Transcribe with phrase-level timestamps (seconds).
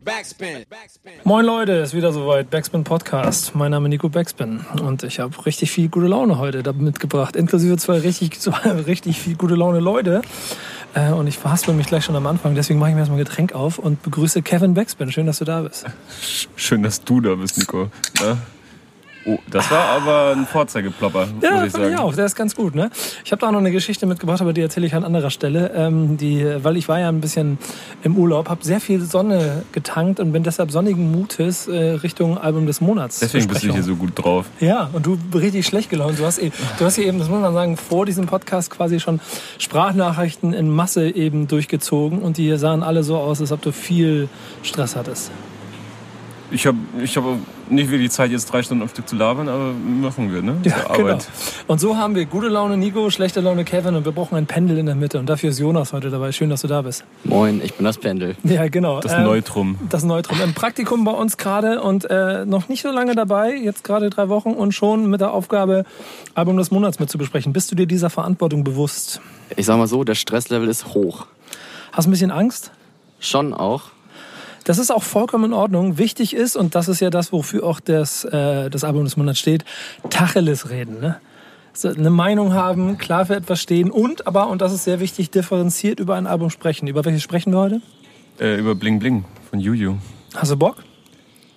[0.00, 0.64] Backspin.
[1.24, 2.48] Moin Leute, ist wieder soweit.
[2.48, 3.54] Backspin Podcast.
[3.54, 7.36] Mein Name ist Nico Backspin und ich habe richtig viel gute Laune heute da mitgebracht,
[7.36, 10.22] inklusive zwei richtig, zwei richtig viel gute Laune Leute.
[10.94, 13.24] Äh, und ich verhaspel mich gleich schon am Anfang, deswegen mache ich mir erstmal ein
[13.24, 15.12] Getränk auf und begrüße Kevin Backspin.
[15.12, 15.84] Schön, dass du da bist.
[16.56, 17.90] Schön, dass du da bist, Nico.
[18.20, 18.38] Ja?
[19.24, 21.96] Oh, das war aber ein Vorzeigeplopper, Ja, muss ich sagen.
[21.96, 22.14] auch.
[22.14, 22.90] Der ist ganz gut, ne?
[23.24, 25.70] Ich habe da auch noch eine Geschichte mitgebracht, aber die erzähle ich an anderer Stelle.
[25.76, 27.58] Ähm, die, weil ich war ja ein bisschen
[28.02, 32.66] im Urlaub, habe sehr viel Sonne getankt und bin deshalb sonnigen Mutes äh, Richtung Album
[32.66, 33.20] des Monats.
[33.20, 34.46] Deswegen bist du hier so gut drauf.
[34.60, 36.18] Ja, und du richtig schlecht gelaunt.
[36.18, 38.98] Du hast, eh- du hast hier eben, das muss man sagen, vor diesem Podcast quasi
[38.98, 39.20] schon
[39.58, 44.28] Sprachnachrichten in Masse eben durchgezogen und die sahen alle so aus, als ob du viel
[44.62, 45.30] Stress hattest.
[46.52, 47.24] Ich habe ich hab
[47.70, 50.56] nicht wirklich Zeit, jetzt drei Stunden am Stück zu labern, aber machen wir, ne?
[50.64, 51.18] Ja, genau.
[51.66, 54.76] Und so haben wir gute Laune Nico, schlechte Laune Kevin und wir brauchen ein Pendel
[54.76, 55.18] in der Mitte.
[55.18, 56.30] Und dafür ist Jonas heute dabei.
[56.30, 57.04] Schön, dass du da bist.
[57.24, 58.36] Moin, ich bin das Pendel.
[58.44, 59.00] Ja, genau.
[59.00, 59.78] Das Ähm, Neutrum.
[59.88, 60.38] Das Neutrum.
[60.42, 64.28] Im Praktikum bei uns gerade und äh, noch nicht so lange dabei, jetzt gerade drei
[64.28, 65.84] Wochen und schon mit der Aufgabe,
[66.34, 67.54] Album des Monats mit zu besprechen.
[67.54, 69.22] Bist du dir dieser Verantwortung bewusst?
[69.56, 71.26] Ich sag mal so, der Stresslevel ist hoch.
[71.92, 72.72] Hast du ein bisschen Angst?
[73.20, 73.91] Schon auch.
[74.64, 75.98] Das ist auch vollkommen in Ordnung.
[75.98, 79.38] Wichtig ist, und das ist ja das, wofür auch das, äh, das Album des Monats
[79.38, 79.64] steht,
[80.10, 81.00] Tacheles reden.
[81.00, 81.16] Ne?
[81.72, 85.30] So, eine Meinung haben, klar für etwas stehen und aber, und das ist sehr wichtig,
[85.30, 86.86] differenziert über ein Album sprechen.
[86.86, 87.82] Über welches sprechen wir heute?
[88.38, 89.96] Äh, über Bling Bling von Juju.
[90.34, 90.76] Hast du Bock?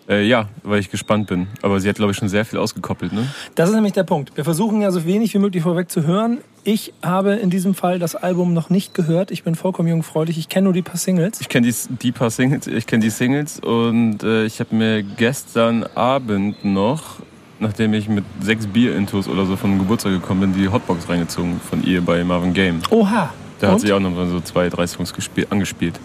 [0.08, 1.48] Äh, ja, weil ich gespannt bin.
[1.64, 3.28] Aber sie hat, glaube ich, schon sehr viel ausgekoppelt, ne?
[3.56, 4.36] Das ist nämlich der Punkt.
[4.36, 6.40] Wir versuchen ja so wenig wie möglich vorweg zu hören.
[6.64, 9.32] Ich habe in diesem Fall das Album noch nicht gehört.
[9.32, 10.38] Ich bin vollkommen jungfräulich.
[10.38, 11.42] Ich kenne nur die paar Singles.
[11.42, 15.04] Ich kenne die, die paar Singles, ich kenne die Singles und äh, ich habe mir
[15.04, 17.18] gestern Abend noch,
[17.60, 21.84] nachdem ich mit sechs Bier-Intos oder so von Geburtstag gekommen bin, die Hotbox reingezogen von
[21.84, 22.80] ihr bei Marvin Game.
[22.90, 23.32] Oha.
[23.60, 23.80] Da hat und?
[23.82, 26.00] sie auch noch so zwei, drei Songs gespielt, angespielt.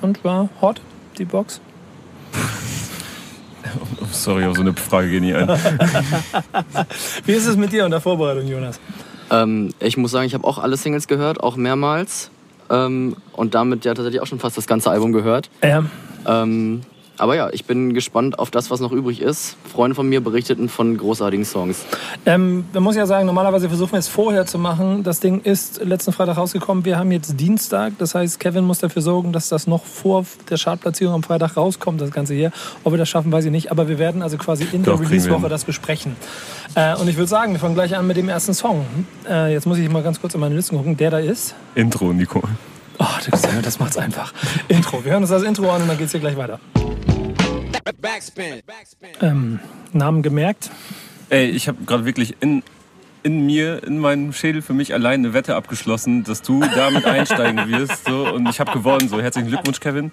[0.00, 0.80] und war hot,
[1.18, 1.60] die Box.
[4.00, 5.48] Oh, sorry, auf so eine Frage gehe ich nicht ein.
[7.24, 8.78] Wie ist es mit dir und der Vorbereitung, Jonas?
[9.30, 12.30] Ähm, ich muss sagen, ich habe auch alle Singles gehört, auch mehrmals.
[12.70, 15.50] Ähm, und damit ja tatsächlich auch schon fast das ganze Album gehört.
[15.62, 15.90] Ähm,
[16.26, 16.80] Ähm,
[17.18, 19.56] aber ja, ich bin gespannt auf das, was noch übrig ist.
[19.72, 21.84] Freunde von mir berichteten von großartigen Songs.
[22.26, 25.02] Ähm, man muss ja sagen, normalerweise versuchen wir es vorher zu machen.
[25.02, 26.84] Das Ding ist letzten Freitag rausgekommen.
[26.84, 27.92] Wir haben jetzt Dienstag.
[27.98, 32.00] Das heißt, Kevin muss dafür sorgen, dass das noch vor der Chartplatzierung am Freitag rauskommt,
[32.00, 32.50] das Ganze hier.
[32.82, 33.70] Ob wir das schaffen, weiß ich nicht.
[33.70, 36.16] Aber wir werden also quasi in der Doch, wir Release-Woche das besprechen.
[36.74, 38.84] Äh, und ich würde sagen, wir fangen gleich an mit dem ersten Song.
[39.28, 40.96] Äh, jetzt muss ich mal ganz kurz in meine Listen gucken.
[40.96, 41.54] Der da ist.
[41.74, 42.42] Intro, Nico.
[42.98, 44.32] Oh, das, das macht's einfach.
[44.68, 45.04] Intro.
[45.04, 46.60] Wir hören uns das Intro an und dann geht's hier gleich weiter.
[47.92, 48.62] Backspin.
[49.20, 49.60] Ähm,
[49.92, 50.70] Namen gemerkt.
[51.30, 52.62] Ey, ich habe gerade wirklich in,
[53.24, 57.68] in mir, in meinem Schädel für mich allein eine Wette abgeschlossen, dass du damit einsteigen
[57.68, 58.04] wirst.
[58.06, 59.08] So, und ich habe gewonnen.
[59.08, 60.12] So, herzlichen Glückwunsch, Kevin.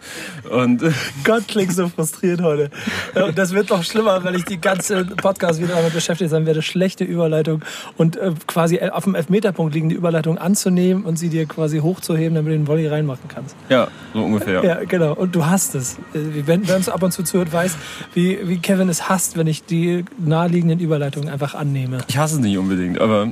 [0.49, 0.91] Und äh,
[1.25, 2.71] Gott, klingt so frustriert heute.
[3.13, 6.61] Und das wird noch schlimmer, weil ich die ganze Podcast wieder damit beschäftigt sein werde,
[6.61, 7.63] schlechte Überleitung
[7.97, 12.53] und äh, quasi auf dem Elfmeterpunkt liegende Überleitung anzunehmen und sie dir quasi hochzuheben, damit
[12.53, 13.57] du den Volley reinmachen kannst.
[13.67, 14.63] ja, so ungefähr.
[14.63, 15.13] Ja, genau.
[15.13, 15.97] Und du hast es.
[16.13, 17.75] Äh, Wenn es ab und zu zuhört, weiß,
[18.13, 21.97] wie, wie Kevin es hasst, wenn ich die naheliegenden Überleitungen einfach annehme.
[22.07, 23.27] Ich hasse es nicht unbedingt, aber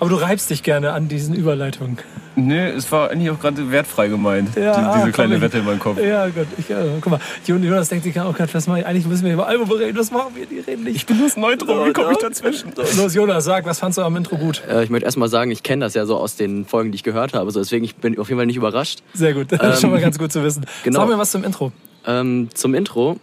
[0.00, 1.98] Aber du reibst dich gerne an diesen Überleitungen.
[2.36, 5.58] nee, es war eigentlich auch gerade wertfrei gemeint, Ja, die, ah, diese kleine ich- Wette
[5.58, 6.00] in meinem Kopf.
[6.00, 6.46] Ja, gut.
[6.58, 8.86] Ich, äh, guck mal, Jonas denkt sich, oh Gott, was mache ich?
[8.86, 9.96] Eigentlich müssen wir über Album reden.
[9.96, 10.46] Was machen wir?
[10.46, 10.96] Die reden nicht.
[10.96, 12.72] Ich bin das Neutrum, wie komme ich dazwischen?
[12.96, 14.62] Los, Jonas, sag, was fandst du am Intro gut?
[14.68, 16.96] Äh, ich möchte erst mal sagen, ich kenne das ja so aus den Folgen, die
[16.96, 17.50] ich gehört habe.
[17.52, 19.00] So, deswegen ich bin auf jeden Fall nicht überrascht.
[19.14, 20.66] Sehr gut, das ist schon mal ganz gut zu wissen.
[20.82, 21.00] genau.
[21.00, 21.70] Sag mir was zum Intro.
[22.06, 23.16] Ähm, zum Intro.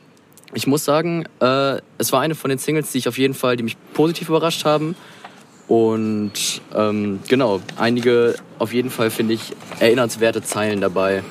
[0.54, 3.56] Ich muss sagen, äh, es war eine von den Singles, die ich auf jeden Fall,
[3.58, 4.96] die mich positiv überrascht haben.
[5.72, 6.34] Und
[6.76, 11.24] ähm, genau, einige auf jeden Fall finde ich erinnernswerte Zeilen dabei.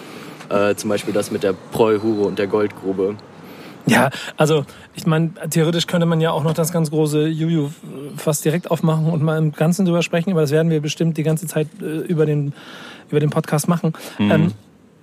[0.49, 3.17] Äh, zum Beispiel das mit der Prollhure und der Goldgrube.
[3.85, 4.09] Ja,
[4.39, 4.65] also
[4.95, 7.69] ich meine, theoretisch könnte man ja auch noch das ganz große Juju
[8.17, 11.23] fast direkt aufmachen und mal im Ganzen drüber sprechen, aber das werden wir bestimmt die
[11.23, 12.55] ganze Zeit äh, über, den,
[13.11, 13.93] über den Podcast machen.
[14.19, 14.53] Ähm,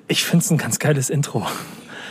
[0.08, 1.46] ich finde es ein ganz geiles Intro,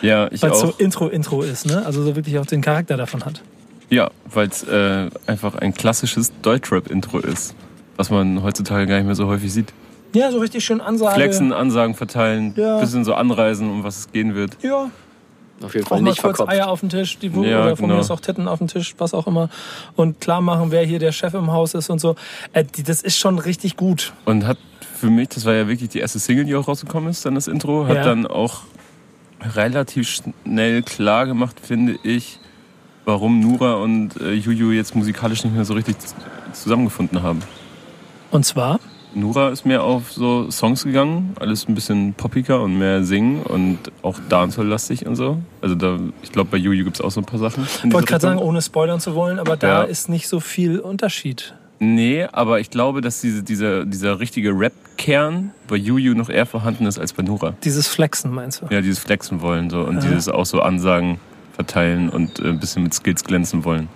[0.00, 0.66] Ja, ich weil es auch.
[0.66, 1.84] so Intro-Intro ist, ne?
[1.84, 3.42] also so wirklich auch den Charakter davon hat.
[3.88, 7.54] Ja, weil es äh, einfach ein klassisches Deutschrap-Intro ist,
[7.96, 9.72] was man heutzutage gar nicht mehr so häufig sieht.
[10.14, 11.14] Ja, so richtig schön Ansage.
[11.14, 12.78] Flexen, Ansagen verteilen, Ja.
[12.80, 14.56] bisschen so anreisen, um was es gehen wird.
[14.62, 14.90] Ja,
[15.62, 16.50] Auf jeden auch Fall mal nicht kurz verkopft.
[16.58, 17.32] Eier auf den Tisch, die Ja,
[17.64, 18.00] oder von mir genau.
[18.00, 19.50] ist auch Titten auf den Tisch, was auch immer.
[19.94, 22.16] Und klar machen, wer hier der Chef im Haus ist und so.
[22.54, 24.12] Äh, die, das ist schon richtig gut.
[24.24, 24.58] Und hat
[24.98, 27.46] für mich, das war ja wirklich die erste Single, die auch rausgekommen ist, dann das
[27.46, 28.04] Intro, hat Ja.
[28.04, 28.62] dann auch
[29.54, 32.38] relativ schnell klar gemacht, finde ich,
[33.06, 35.96] warum Nura und äh, Juju jetzt musikalisch nicht mehr so richtig
[36.52, 37.40] zusammengefunden haben.
[38.30, 38.80] Und zwar,
[39.14, 43.78] Nura ist mehr auf so Songs gegangen, alles ein bisschen poppiger und mehr singen und
[44.02, 45.38] auch Dancehall-lastig und so.
[45.62, 47.64] Also da, ich glaube bei Juju gibt es auch so ein paar Sachen.
[47.84, 49.82] Ich wollte gerade sagen, ohne spoilern zu wollen, aber da Ja.
[49.84, 51.54] ist nicht so viel Unterschied.
[51.78, 56.86] Nee, aber ich glaube, dass diese, dieser, dieser richtige Rap-Kern bei Juju noch eher vorhanden
[56.86, 57.54] ist als bei Nura.
[57.64, 58.66] Dieses Flexen, meinst du?
[58.74, 61.20] Ja, dieses Flexen wollen so und dieses auch so Ansagen
[61.56, 63.88] verteilen und äh, ein bisschen mit Skills glänzen wollen.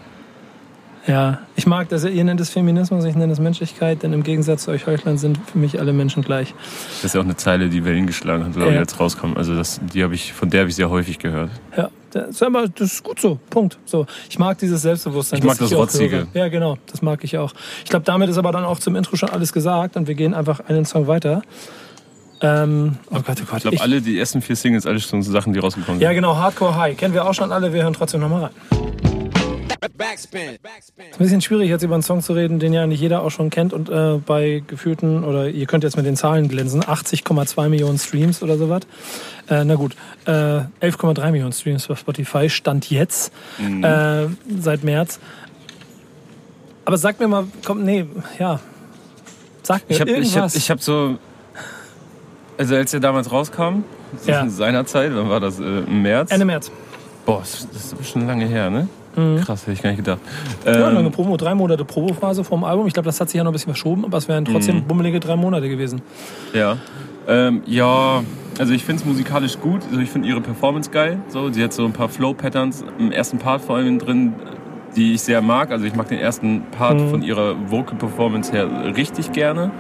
[1.07, 2.05] Ja, ich mag das.
[2.05, 5.39] Ihr nennt es Feminismus, ich nenne es Menschlichkeit, denn im Gegensatz zu euch Heuchlern sind
[5.39, 6.55] für mich alle Menschen gleich.
[6.97, 9.35] Das ist ja auch eine Zeile, die Wellen geschlagen hat, glaube ich, als rauskam.
[9.35, 11.51] Also das, die habe ich, von der habe ich sehr häufig gehört.
[11.77, 13.39] Ja, das ist, das ist gut so.
[13.49, 13.79] Punkt.
[13.87, 15.39] So, ich mag dieses Selbstbewusstsein.
[15.39, 16.27] Ich mag das auch Rotzige.
[16.35, 17.55] Ja, genau, das mag ich auch.
[17.83, 20.35] Ich glaube, damit ist aber dann auch zum Intro schon alles gesagt und wir gehen
[20.35, 21.43] einfach einen Song weiter.
[22.43, 23.57] Ähm, oh Gott, oh Gott.
[23.57, 26.03] Ich glaube, alle die ersten vier Singles, alle schon so Sachen, die rausgekommen sind.
[26.05, 26.97] ja, genau, Hardcore High.
[26.97, 28.53] Kennen wir auch schon alle, wir hören trotzdem nochmal rein.
[29.97, 30.59] Backspin.
[30.63, 31.07] Backspin.
[31.07, 33.31] Ist ein bisschen schwierig, jetzt über einen Song zu reden, den ja nicht jeder auch
[33.31, 37.69] schon kennt und äh, bei gefühlten, oder ihr könnt jetzt mit den Zahlen glänzen, 80,2
[37.69, 38.83] Millionen Streams oder sowas.
[39.49, 39.97] Äh, na gut,
[40.27, 44.27] äh, 11,3 Millionen Streams bei Spotify, Stand jetzt, äh,
[44.59, 45.19] seit März.
[46.85, 48.05] Aber sag mir mal, komm, nee,
[48.39, 48.61] ja,
[49.63, 50.55] sag mir Ich habe ich hab, irgendwas.
[50.57, 51.19] ich hab so.
[52.61, 53.85] Also, als er damals rauskam,
[54.27, 54.43] Ja.
[54.43, 55.59] in seiner Zeit, wann war das?
[55.59, 56.31] Äh, Im März?
[56.31, 56.71] Ende März.
[57.25, 57.67] Boah, das
[57.99, 58.87] ist schon lange her, ne?
[59.43, 60.19] Krass, hätte ich gar nicht gedacht.
[60.67, 60.71] Mhm.
[60.73, 62.87] Ja, Ähm, lange Promo, drei Monate Promophase vom Album.
[62.87, 64.83] Ich glaube, das hat sich ja noch ein bisschen verschoben, aber es wären trotzdem Mhm.
[64.85, 66.03] bummelige drei Monate gewesen.
[66.53, 66.77] Ja.
[67.27, 68.23] Ähm, ja,
[68.59, 69.81] also ich finde es musikalisch gut.
[69.89, 71.19] Also ich finde ihre Performance geil.
[71.29, 74.35] So, sie hat so ein paar Flow-Patterns im ersten Part vor allem drin,
[74.97, 75.71] die ich sehr mag.
[75.71, 77.09] Also ich mag den ersten Part Mhm.
[77.11, 79.71] von ihrer Vocal-Performance her richtig gerne.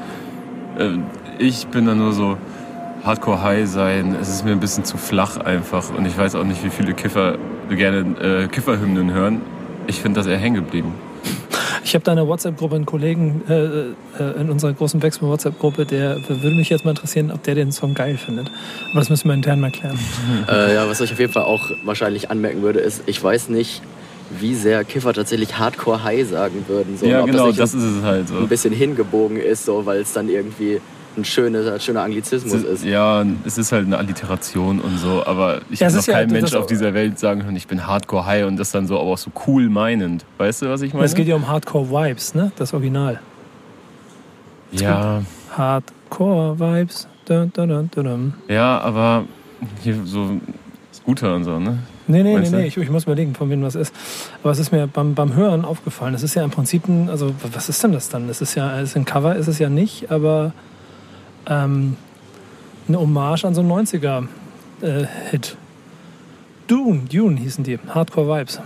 [0.78, 1.04] Ähm,
[1.38, 2.36] ich bin da nur so
[3.04, 4.16] Hardcore High sein.
[4.20, 5.90] Es ist mir ein bisschen zu flach einfach.
[5.94, 7.38] Und ich weiß auch nicht, wie viele Kiffer
[7.70, 9.40] gerne äh, Kifferhymnen hören.
[9.86, 10.94] Ich finde das eher hängen geblieben.
[11.82, 16.18] Ich habe da eine WhatsApp-Gruppe, einen Kollegen äh, äh, in unserer großen Backspin WhatsApp-Gruppe, der
[16.28, 18.48] würde mich jetzt mal interessieren, ob der den Song geil findet.
[18.90, 19.98] Aber das müssen wir intern mal klären.
[20.48, 23.82] Äh, ja, was ich auf jeden Fall auch wahrscheinlich anmerken würde, ist, ich weiß nicht,
[24.38, 26.96] wie sehr Kiffer tatsächlich Hardcore High sagen würden.
[26.98, 28.36] So, ja, ob genau, das, das ist es halt so.
[28.36, 30.80] ein bisschen hingebogen ist, so, weil es dann irgendwie
[31.16, 32.68] ein schöner, schöner Anglizismus Es ist.
[32.70, 36.12] ist, ja, es ist halt eine Alliteration und so, aber ich es habe noch ja
[36.14, 38.86] kein das- Mensch auf dieser Welt sagen können, ich bin Hardcore High und das dann
[38.86, 40.24] so, aber auch so cool meinend.
[40.38, 41.04] Weißt du, was ich meine?
[41.06, 42.52] Es geht ja um Hardcore Vibes, ne?
[42.56, 43.20] Das Original.
[44.72, 45.22] ja,
[45.56, 47.06] Hardcore Vibes.
[47.26, 48.34] Dun, dun, dun, dun, dun.
[48.48, 49.24] ja, aber
[49.82, 50.40] hier so
[50.92, 51.78] Scooter und so, ne?
[52.08, 53.94] Nee, nee, nee, Meinst nee, ich, ich muss überlegen, von wem das ist.
[54.42, 56.12] Aber es ist mir beim, beim Hören aufgefallen.
[56.12, 58.26] Das ist ja im Prinzip ein, also was ist denn das dann?
[58.26, 60.52] Das ist ja, es ist ein Cover ist es ja nicht, aber
[61.46, 61.96] ähm,
[62.88, 65.56] eine Hommage an so einen 90er-Hit.
[66.66, 68.60] Dune, Dune hießen die, Hardcore Vibes.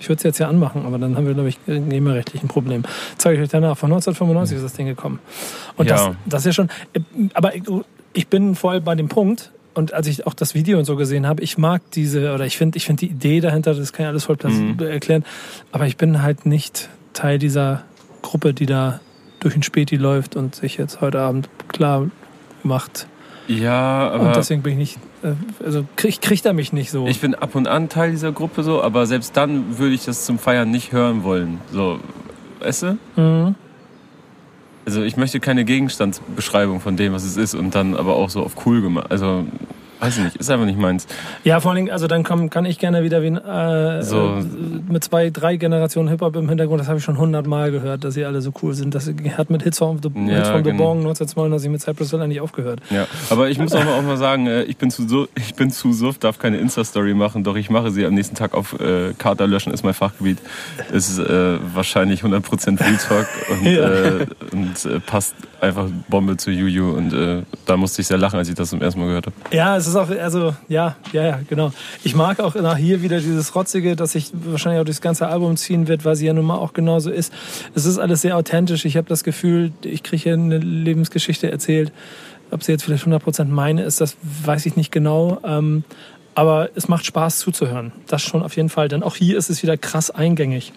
[0.00, 2.48] Ich würde es jetzt ja anmachen, aber dann haben wir, glaube ich, ein GEMA-rechtlich ein
[2.48, 2.84] Problem.
[3.16, 3.76] Zeige ich euch danach.
[3.76, 5.18] Von 1995 ist das Ding gekommen.
[5.76, 6.14] Und das, Ja.
[6.24, 6.68] das ist ja schon.
[6.92, 7.00] äh,
[7.34, 7.52] Aber
[8.12, 11.26] ich- bin voll bei dem Punkt, und als ich auch das Video und so gesehen
[11.26, 14.08] habe, ich mag diese, oder ich finde ich finde die Idee dahinter, das kann ich
[14.08, 15.24] alles voll plas- erklären,
[15.72, 17.82] aber ich bin halt nicht Teil dieser
[18.22, 19.00] Gruppe, die da
[19.40, 22.10] durch den Späti läuft und sich jetzt heute Abend klar
[22.62, 23.06] macht.
[23.46, 27.06] Ja, Und aber deswegen bin ich nicht, äh, also krieg, kriegt er mich nicht so.
[27.06, 30.24] ich bin ab und an Teil dieser Gruppe so, aber selbst dann würde ich das
[30.26, 31.60] zum Feiern nicht hören wollen.
[31.72, 31.98] So,
[32.60, 32.98] weißt du?
[33.16, 33.54] Mhm.
[34.84, 38.42] Also ich möchte keine Gegenstandsbeschreibung von dem, was es ist und dann aber auch so
[38.42, 39.06] auf cool gemacht.
[39.10, 39.44] Also,
[40.00, 41.06] weiß ich nicht, ist einfach nicht meins.
[41.44, 44.36] Ja, vor allen Dingen, also dann komm, kann ich gerne wieder wie ein, äh, So.
[44.38, 44.44] äh,
[44.92, 48.24] mit zwei, drei Generationen Hip-Hop im Hintergrund, das habe ich schon hundertmal gehört, dass sie
[48.24, 48.94] alle so cool sind.
[48.94, 50.82] Das hat mit Hits from the, Ja, Hits from the genau.
[50.84, 52.80] Bong 1992 mit Cypress Hill eigentlich aufgehört.
[52.90, 55.54] Ja, aber ich muss auch mal, auch mal sagen, äh, ich bin zu so, ich
[55.54, 58.78] bin zu suff, darf keine Insta-Story machen, doch ich mache sie am nächsten Tag auf
[58.80, 60.38] äh, Kater löschen, ist mein Fachgebiet.
[60.92, 63.88] Ist äh, wahrscheinlich 100% Real Talk und, Ja.
[63.88, 67.08] äh, und äh, passt einfach Bombe zu Juju und
[67.66, 69.34] da musste ich sehr lachen, als ich das zum ersten Mal gehört habe.
[69.50, 71.72] Ja, es ist auch, also, ja, ja, ja, genau.
[72.04, 75.56] Ich mag auch nach hier wieder dieses Rotzige, das sich wahrscheinlich auch durchs ganze Album
[75.56, 77.32] ziehen wird, weil sie ja nun mal auch genauso ist.
[77.74, 78.84] Es ist alles sehr authentisch.
[78.84, 81.92] Ich habe das Gefühl, ich kriege hier eine Lebensgeschichte erzählt.
[82.50, 85.40] Ob sie jetzt vielleicht 100% meine ist, das weiß ich nicht genau.
[85.44, 85.84] Ähm,
[86.34, 87.92] aber es macht Spaß zuzuhören.
[88.06, 88.88] Das schon auf jeden Fall.
[88.88, 90.72] Denn auch hier ist es wieder krass eingängig.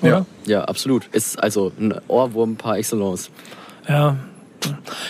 [0.00, 0.26] Oder?
[0.46, 1.06] Ja, absolut.
[1.12, 3.30] Ist also ein Ohrwurm par excellence.
[3.88, 4.16] Ja.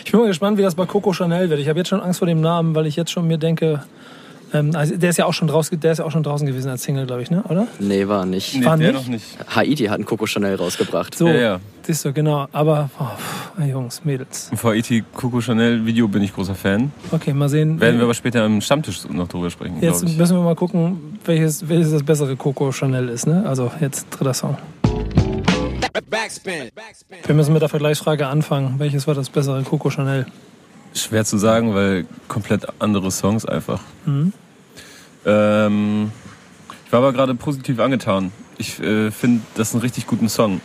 [0.04, 1.61] Ich bin mal gespannt, wie das bei Coco Chanel wird.
[1.61, 3.83] Ich habe jetzt schon Angst vor dem Namen, weil ich jetzt schon mir denke,
[4.52, 6.71] ähm, also der ist ja auch schon draußen, der ist ja auch schon draußen gewesen
[6.71, 7.42] als Single, glaube ich, ne?
[7.49, 7.66] Oder?
[7.78, 8.64] Nee, war nicht.
[8.64, 9.02] War der nicht?
[9.02, 9.25] noch nicht.
[9.54, 11.16] Haiti hat einen Coco Chanel rausgebracht.
[11.16, 11.61] So, Ja, ja.
[11.83, 12.47] siehst du, genau.
[12.52, 14.50] Aber oh, pff, Jungs, Mädels.
[14.50, 16.92] Im VIT Coco Chanel Video bin ich großer Fan.
[17.12, 17.80] Okay, mal sehen.
[17.80, 21.69] Werden wir aber später im Stammtisch noch drüber sprechen, jetzt müssen wir mal gucken, welches,
[21.69, 23.45] welches das bessere Coco Chanel ist, ne?
[23.47, 24.57] Also jetzt dritter Song.
[25.92, 26.70] Backspin.
[26.75, 27.18] Backspin.
[27.25, 28.75] Wir müssen mit der Vergleichsfrage anfangen.
[28.78, 30.26] Welches war das bessere Coco Chanel?
[30.94, 33.80] Schwer zu sagen, weil komplett andere Songs einfach.
[34.06, 34.32] Mhm.
[35.26, 36.12] Ähm,
[36.87, 38.32] ich war aber gerade positiv angetan.
[38.59, 40.61] Ich äh, finde das ist ein richtig guten Song.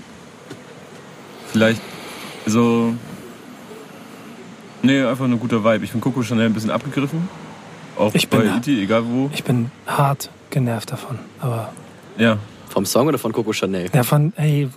[1.51, 1.81] Vielleicht
[2.45, 2.93] so.
[4.81, 5.83] Nee, einfach ein guter Vibe.
[5.85, 7.27] Ich finde Coco Chanel ein bisschen abgegriffen.
[7.97, 9.29] Auch Ich bin bei ja- E.T., egal wo.
[9.33, 11.17] Ich bin hart genervt davon.
[11.39, 11.71] Aber
[12.17, 12.37] Ja,
[12.75, 13.87] Vom Song oder von Coco Chanel?
[13.87, 14.67] davon, ey,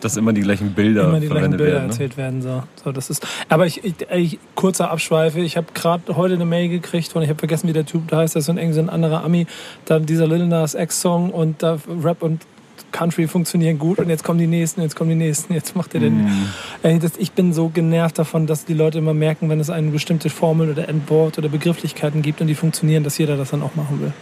[0.00, 1.86] dass immer die gleichen Bilder immer die gleichen Bilder werden.
[1.86, 1.88] Ne?
[1.88, 2.42] erzählt werden.
[2.42, 2.62] So.
[2.84, 5.40] So, das ist, aber ich, ich, ich kurzer Abschweife.
[5.40, 8.18] Ich habe gerade heute eine Mail gekriegt und ich habe vergessen, wie der Typ da
[8.18, 8.36] heißt.
[8.36, 9.48] Das ist so ein, irgendwie so ein anderer Ami.
[9.86, 12.46] Dann dieser Lil Nas X-Song und da Rap und
[12.92, 16.00] Country funktionieren gut und jetzt kommen die nächsten, jetzt kommen die nächsten, jetzt macht er
[16.00, 16.22] den.
[16.22, 16.46] Mhm.
[16.82, 19.90] Ey, das, ich bin so genervt davon, dass die Leute immer merken, wenn es eine
[19.90, 23.74] bestimmte Formel oder Endwort oder Begrifflichkeiten gibt und die funktionieren, dass jeder das dann auch
[23.74, 24.12] machen will.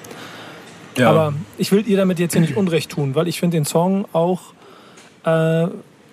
[0.98, 1.10] Ja.
[1.10, 4.06] Aber ich will ihr damit jetzt hier nicht Unrecht tun, weil ich finde den Song
[4.12, 4.52] auch
[5.24, 5.68] äh,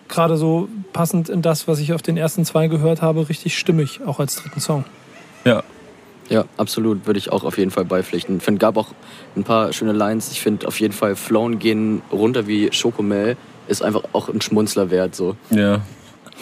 [0.07, 4.01] gerade so passend in das, was ich auf den ersten zwei gehört habe, richtig stimmig,
[4.05, 4.85] auch als dritten Song.
[5.43, 5.63] ja.
[6.27, 8.37] Ja, absolut, würde ich auch auf jeden Fall beipflichten.
[8.37, 8.87] Ich finde, gab auch
[9.35, 10.31] ein paar schöne Lines.
[10.31, 13.37] Ich finde auf jeden Fall Flown gehen runter wie Schokomel
[13.67, 15.15] ist einfach auch ein Schmunzler wert.
[15.15, 15.35] So.
[15.49, 15.81] Ja.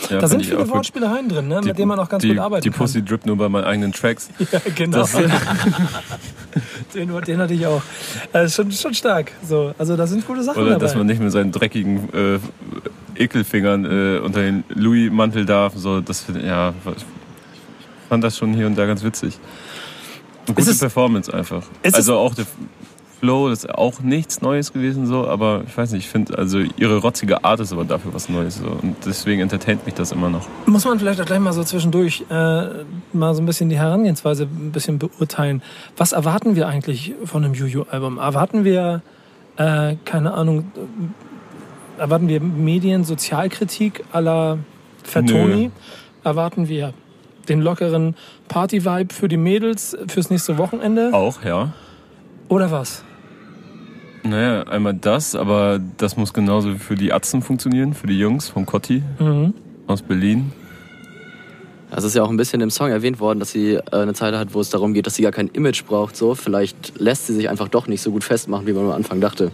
[0.09, 0.69] Ja da sind viele gut.
[0.69, 2.77] Wortspielereien drin, ne, Die- mit denen man auch ganz die, gut arbeiten Die kann.
[2.79, 4.29] Pussy drippt nur bei meinen eigenen Tracks.
[4.51, 4.97] Ja, genau.
[4.99, 5.13] Das-
[6.93, 7.81] den, den hatte ich auch.
[8.33, 9.31] Ist schon, schon stark.
[9.47, 10.85] So, also da sind gute Sachen Oder dabei.
[10.85, 12.39] dass man nicht mit seinen dreckigen äh,
[13.23, 15.73] Ekelfingern äh, unter den Louis-Mantel darf.
[15.75, 17.05] So, das, ja, ich
[18.09, 19.39] fand das schon hier und da ganz witzig.
[20.45, 21.63] Eine gute es- Performance einfach.
[21.81, 22.45] ist es- Also auch der
[23.23, 26.59] Flow, das ist auch nichts Neues gewesen, so, aber ich weiß nicht, ich finde, also
[26.59, 28.57] ihre rotzige Art ist aber dafür was Neues.
[28.57, 30.45] So, und deswegen entertaint mich das immer noch.
[30.65, 32.33] Muss man vielleicht auch gleich mal so zwischendurch äh,
[33.13, 35.61] mal so ein bisschen die Herangehensweise ein bisschen beurteilen.
[35.95, 38.17] Was erwarten wir eigentlich von einem Juju-Album?
[38.17, 39.01] Erwarten wir,
[39.55, 40.73] äh, keine Ahnung,
[41.97, 44.57] erwarten wir Medien-Sozialkritik à la
[45.01, 45.71] Fatoni?
[46.25, 46.93] Erwarten wir
[47.47, 48.17] den lockeren
[48.49, 51.11] Party-Vibe für die Mädels fürs nächste Wochenende?
[51.13, 51.71] Auch, ja.
[52.49, 53.05] Oder was?
[54.23, 58.65] Naja, einmal das, aber das muss genauso für die Atzen funktionieren, für die Jungs von
[58.65, 59.53] Cotti Mhm.
[59.87, 60.51] aus Berlin.
[61.91, 64.39] Also ist ja auch ein bisschen im Song erwähnt worden, dass sie äh, eine Zeile
[64.39, 66.15] hat, wo es darum geht, dass sie gar kein Image braucht.
[66.15, 69.21] So, vielleicht lässt sie sich einfach doch nicht so gut festmachen, wie man am Anfang
[69.21, 69.51] dachte.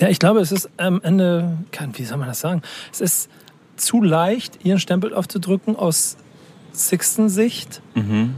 [0.00, 1.56] Ja, ich glaube, es ist am Ende,
[1.94, 2.60] wie soll man das sagen?
[2.92, 3.30] Es ist
[3.76, 6.16] zu leicht, ihren Stempel aufzudrücken aus
[6.72, 7.80] Sixten Sicht.
[7.94, 8.34] Mhm.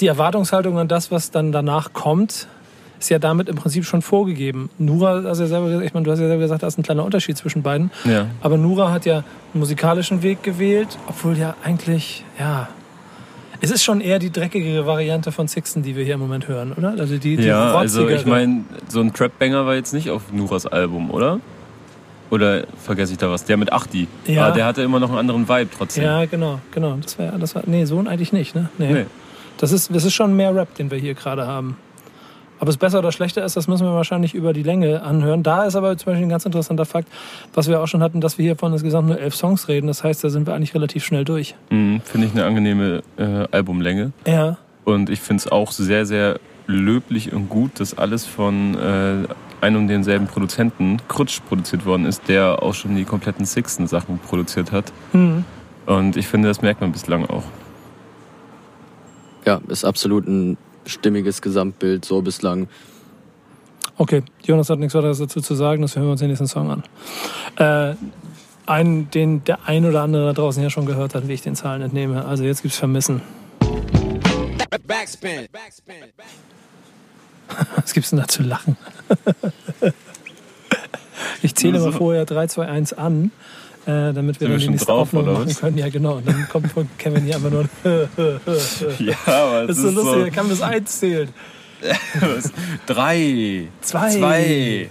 [0.00, 2.46] Die Erwartungshaltung an das, was dann danach kommt,
[2.98, 4.70] ist ja damit im Prinzip schon vorgegeben.
[4.78, 7.04] Nura, also ja selber, ich meine, du hast ja selber gesagt, da ist ein kleiner
[7.04, 7.90] Unterschied zwischen beiden.
[8.04, 8.26] Ja.
[8.40, 12.68] Aber Nura hat ja einen musikalischen Weg gewählt, obwohl ja eigentlich, ja.
[13.60, 16.72] Es ist schon eher die dreckigere Variante von Sixten, die wir hier im Moment hören,
[16.72, 16.90] oder?
[16.90, 20.66] Also die, die Ja, also ich meine, so ein Trap-Banger war jetzt nicht auf Nuras
[20.66, 21.40] Album, oder?
[22.30, 23.44] Oder vergesse ich da was?
[23.44, 24.06] Der mit Achti.
[24.26, 24.46] Ja.
[24.46, 26.04] Aber der hatte immer noch einen anderen Vibe trotzdem.
[26.04, 26.98] Ja, genau, genau.
[27.02, 28.68] Das war, das war, nee, so eigentlich nicht, ne?
[28.78, 28.92] Nee.
[28.92, 29.06] Nee.
[29.56, 31.76] Das ist, das ist schon mehr Rap, den wir hier gerade haben.
[32.60, 35.42] Ob es besser oder schlechter ist, das müssen wir wahrscheinlich über die Länge anhören.
[35.42, 37.08] Da ist aber zum Beispiel ein ganz interessanter Fakt,
[37.54, 39.86] was wir auch schon hatten, dass wir hier von insgesamt nur elf Songs reden.
[39.86, 41.54] Das heißt, da sind wir eigentlich relativ schnell durch.
[41.70, 44.12] Mhm, Finde ich eine angenehme äh, Albumlänge.
[44.26, 49.26] Ja, Und ich finde es auch sehr, sehr löblich und gut, dass alles von äh,
[49.60, 54.72] einem und denselben Produzenten, Krutsch, produziert worden ist, der auch schon die kompletten Sixten-Sachen produziert
[54.72, 54.92] hat.
[55.12, 55.44] hm.
[55.86, 57.44] Und ich finde, das merkt man bislang auch.
[59.46, 62.68] Ja, ist absolut ein stimmiges Gesamtbild, so bislang.
[63.96, 66.70] Okay, Jonas hat nichts weiteres dazu zu sagen, das hören wir uns den nächsten Song
[66.70, 66.84] an.
[67.56, 67.96] Äh,
[68.66, 71.56] einen, den der ein oder andere da draußen ja schon gehört hat, wie ich den
[71.56, 72.24] Zahlen entnehme.
[72.24, 73.22] Also jetzt gibt's Vermissen.
[74.86, 75.48] Backspin.
[75.50, 75.96] Backspin.
[77.76, 78.76] Was gibt's denn da zu lachen?
[81.42, 83.32] ich zähle mal vorher 3, 2, 1 an,
[83.88, 85.78] äh, damit wir Sind wir dann die schon nächste drauf, Aufnahme machen können.
[85.78, 86.16] Ja, genau.
[86.16, 87.64] Und dann kommt von Kevin hier einfach nur.
[88.98, 91.28] Ja, aber das ist so lustig, er kann bis 1 zählen.
[92.86, 94.10] Drei, Zwei.
[94.10, 94.90] zwei,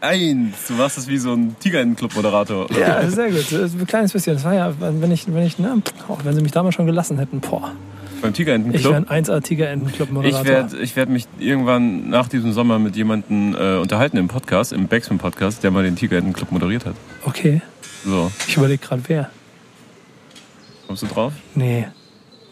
[0.00, 0.66] eins.
[0.68, 2.68] Du machst das wie so ein Tiger-Club-Moderator.
[2.78, 3.50] Ja, sehr gut.
[3.52, 4.34] Ein kleines bisschen.
[4.34, 7.18] Das war ja, wenn ich, wenn ich, ne, oh, wenn sie mich damals schon gelassen
[7.18, 7.72] hätten, boah.
[8.22, 9.06] Beim Ich wäre Tiger-Club.
[9.08, 10.40] ein 1A-Tiger Entenclub-Moderator.
[10.42, 14.72] Ich werde ich werd mich irgendwann nach diesem Sommer mit jemandem äh, unterhalten im Podcast,
[14.72, 16.94] im Backspin-Podcast, der mal den Tiger-Club moderiert hat.
[17.24, 17.60] Okay,
[18.06, 19.30] So, ich überlege gerade, wer.
[20.86, 21.32] kommst du drauf?
[21.56, 21.88] Nee.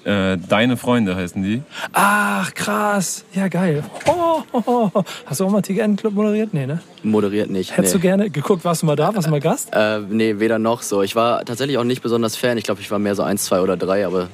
[0.03, 1.63] Äh, Deine Freunde heißen die.
[1.93, 3.25] Ach, krass.
[3.33, 3.85] Ja, geil.
[4.07, 5.05] Oh, oh, oh.
[5.25, 6.53] Hast du auch mal Tiger Entenclub moderiert?
[6.53, 6.83] Nee, ne?
[7.05, 7.77] Moderiert nicht.
[7.77, 8.01] Hättest nee.
[8.01, 9.69] du gerne geguckt, warst du mal da, warst du mal Gast?
[9.73, 11.03] Äh, nee, weder noch so.
[11.03, 12.59] Ich war tatsächlich auch nicht besonders Fan.
[12.59, 14.29] Ich glaube, ich war mehr so eins, zwei oder drei, aber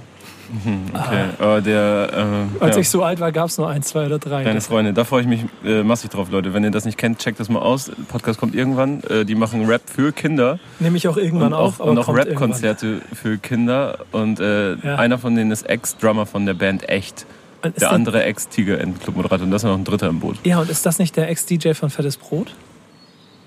[0.93, 2.47] Okay, aber der.
[2.61, 2.81] Äh, Als ja.
[2.83, 4.43] ich so alt war, gab es nur eins, zwei oder drei.
[4.45, 6.53] Das- Freunde, da freue ich mich äh, massig drauf, Leute.
[6.55, 7.91] Wenn ihr das nicht kennt, checkt das mal aus.
[8.09, 9.03] Podcast kommt irgendwann.
[9.05, 12.15] Äh, die machen Rap für Kinder Nehme ich auch irgendwann und auf, auch, und auch.
[12.15, 13.99] Rap-Konzerte für Kinder.
[14.13, 14.97] Und äh, Ja.
[14.97, 17.27] einer von denen ist Ex-Drummer von der Band Echt.
[17.63, 19.45] Der das- andere Ex-Tiger-Club-Moderator.
[19.45, 20.37] Und da ist noch ein dritter im Boot.
[20.45, 22.55] Ja, und ist das nicht der Ex-DJ von Fettes Brot?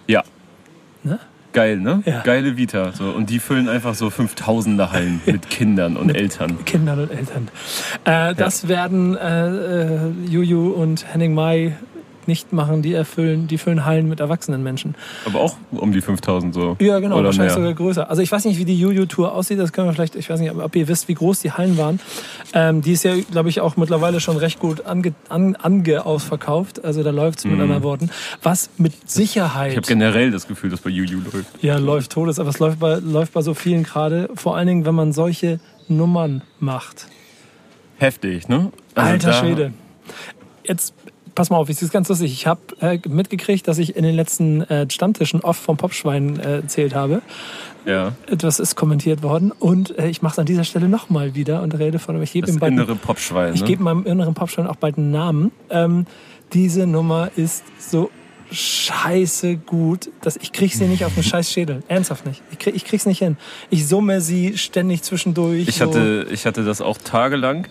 [0.08, 0.24] Ja.
[1.04, 1.20] Ne?
[1.54, 2.02] Geil, ne?
[2.06, 2.22] Ja.
[2.22, 2.92] Geile Vita.
[2.94, 3.12] So.
[3.12, 6.66] Und die füllen einfach so 5000er Hallen mit Kindern und Eltern.
[6.66, 7.48] Kindern und Eltern.
[8.06, 11.78] Äh, das werden äh, äh, Juju und Henning Mai
[12.28, 12.82] nicht machen.
[12.82, 14.96] Die erfüllen, die füllen Hallen mit erwachsenen Menschen.
[15.26, 16.78] Aber auch um die 5000 so.
[16.80, 17.64] Ja, genau, Oder wahrscheinlich mehr.
[17.64, 18.10] sogar größer.
[18.10, 20.52] Also ich weiß nicht, wie die Juju-Tour aussieht, das können wir vielleicht, ich weiß nicht,
[20.52, 22.00] ob ihr wisst, wie groß die Hallen waren.
[22.54, 26.84] Ähm, die ist ja, glaube ich, auch mittlerweile schon recht gut ange, an, ange ausverkauft.
[26.84, 28.10] Also da läuft's mit anderen Worten.
[28.42, 29.00] Was mit Mhm.
[29.06, 31.64] Ich Sicherheit habe generell das Gefühl, dass bei Juju läuft.
[31.64, 34.30] ja läuft Todes, aber es läuft bei, läuft bei so vielen gerade.
[34.36, 37.08] Vor allen Dingen, wenn man solche Nummern macht.
[37.98, 38.72] Heftig, ne?
[38.96, 39.74] Also Alter Schwede.
[40.64, 40.94] Jetzt,
[41.36, 42.32] pass mal auf, es ist ganz lustig.
[42.34, 46.56] Ich habe äh, mitgekriegt, dass ich in den letzten äh, Stammtischen oft vom Popschwein äh,
[46.58, 47.22] erzählt habe.
[47.86, 48.14] Ja.
[48.28, 51.78] Etwas ist kommentiert worden und äh, ich mache es an dieser Stelle nochmal wieder und
[51.78, 53.54] rede von, ich gebe ihm bald, innere Popschwein.
[53.54, 53.68] ich Ne?
[53.68, 55.52] gebe meinem inneren Popschwein auch bald einen Namen.
[55.70, 56.06] Ähm,
[56.54, 58.10] diese Nummer ist so
[58.52, 61.84] scheiße gut, dass ich krieg sie nicht auf den scheiß Schädel.
[61.88, 62.42] Ernsthaft nicht.
[62.52, 63.38] Ich, krieg, ich krieg's nicht hin.
[63.70, 65.68] Ich summe sie ständig zwischendurch.
[65.68, 65.86] Ich so.
[65.86, 67.68] hatte, ich hatte das auch tagelang.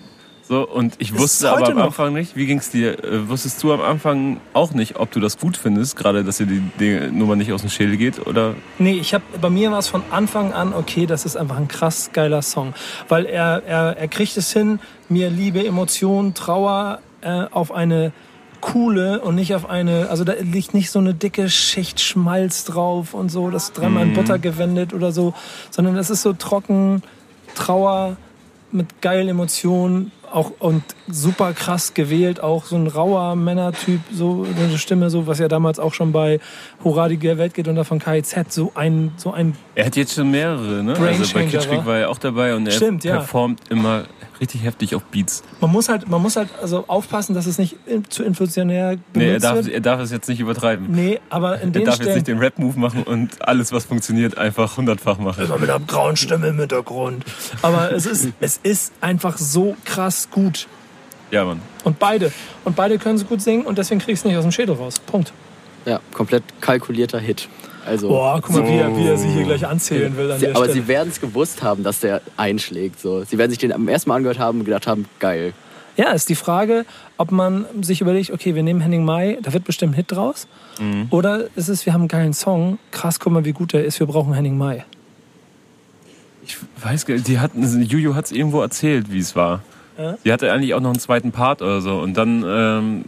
[0.52, 1.84] So, und ich wusste es aber am noch?
[1.86, 3.02] Anfang nicht, wie ging's dir?
[3.02, 6.44] Äh, wusstest du am Anfang auch nicht, ob du das gut findest, gerade dass dir
[6.44, 8.26] die, die Nummer nicht aus dem Schädel geht?
[8.26, 11.56] Oder Nee, ich hab, bei mir war es von Anfang an, okay, das ist einfach
[11.56, 12.74] ein krass geiler Song.
[13.08, 14.78] Weil er, er, er kriegt es hin,
[15.08, 18.12] mir Liebe, Emotionen, Trauer äh, auf eine
[18.60, 23.14] coole und nicht auf eine, also da liegt nicht so eine dicke Schicht Schmalz drauf
[23.14, 25.32] und so, das dreimal in Butter gewendet oder so,
[25.70, 27.02] sondern es ist so trocken,
[27.54, 28.18] Trauer
[28.70, 34.78] mit geilen Emotionen, auch und super krass gewählt, auch so ein rauer Männertyp, so eine
[34.78, 36.40] Stimme, so was ja damals auch schon bei
[36.82, 40.30] Hurra die Welt geht unter von KIZ so ein so ein er hat jetzt schon
[40.30, 40.94] mehrere, ne?
[40.98, 41.98] Also bei Kitschkrieg war.
[41.98, 43.16] er auch dabei und er Stimmt, ja.
[43.16, 44.04] performt immer
[44.42, 45.42] richtig heftig auf Beats.
[45.60, 47.76] man muss halt man muss halt also aufpassen, dass es nicht
[48.10, 49.68] zu inflationär benutzt Nee, er darf, wird.
[49.68, 50.88] er darf es jetzt nicht übertreiben.
[50.90, 53.84] Nee, aber in Er den darf jetzt Stellen nicht den Rap-Move machen und alles, was
[53.86, 55.44] funktioniert, einfach hundertfach machen.
[55.44, 57.24] immer mit einer grauen Stimme im Hintergrund.
[57.62, 60.66] Aber es ist es ist einfach so krass gut
[61.30, 61.60] Ja, Mann.
[61.84, 62.30] und beide
[62.64, 64.98] und beide können so gut singen und deswegen kriegst du nicht aus dem Schädel raus.
[64.98, 65.32] Punkt.
[65.86, 67.48] Ja, komplett kalkulierter Hit.
[67.84, 70.48] Also, Boah, guck mal, wie, er, wie er sie hier gleich anzählen will an sie,
[70.48, 70.72] aber Stelle.
[70.72, 73.00] sie werden es gewusst haben, dass der einschlägt.
[73.00, 73.24] So.
[73.24, 75.52] Sie werden sich den am ersten Mal angehört haben und gedacht haben, geil.
[75.96, 76.86] Ja, ist die Frage,
[77.18, 80.46] ob man sich überlegt, okay, wir nehmen Henning Mai, da wird bestimmt ein Hit draus.
[80.80, 81.08] Mhm.
[81.10, 84.00] Oder ist es, wir haben einen geilen Song, krass, guck mal, wie gut der ist,
[84.00, 84.84] wir brauchen Henning Mai.
[86.44, 89.62] Ich weiß gar nicht, die hatten, Juju hat es irgendwo erzählt, wie es war.
[89.98, 90.16] Ja?
[90.24, 91.98] Die hatte eigentlich auch noch einen zweiten Part oder so.
[91.98, 93.04] Und dann ähm,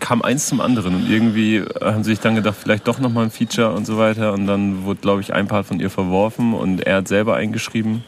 [0.00, 0.94] kam eins zum anderen.
[0.94, 4.32] Und irgendwie haben sie sich dann gedacht, vielleicht doch nochmal ein Feature und so weiter.
[4.32, 8.04] Und dann wurde, glaube ich, ein Part von ihr verworfen und er hat selber eingeschrieben.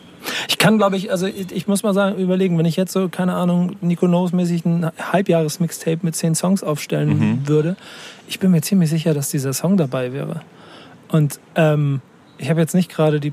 [0.49, 3.09] Ich kann, glaube ich, also ich, ich muss mal sagen, überlegen, wenn ich jetzt so,
[3.09, 7.49] keine Ahnung, Nico Knows-mäßig ein Halbjahres-Mixtape mit zehn Songs aufstellen Mhm.
[7.49, 7.77] würde,
[8.27, 10.41] ich bin mir ziemlich sicher, dass dieser Song dabei wäre.
[11.09, 12.01] Und ähm,
[12.39, 13.33] ich habe jetzt nicht gerade die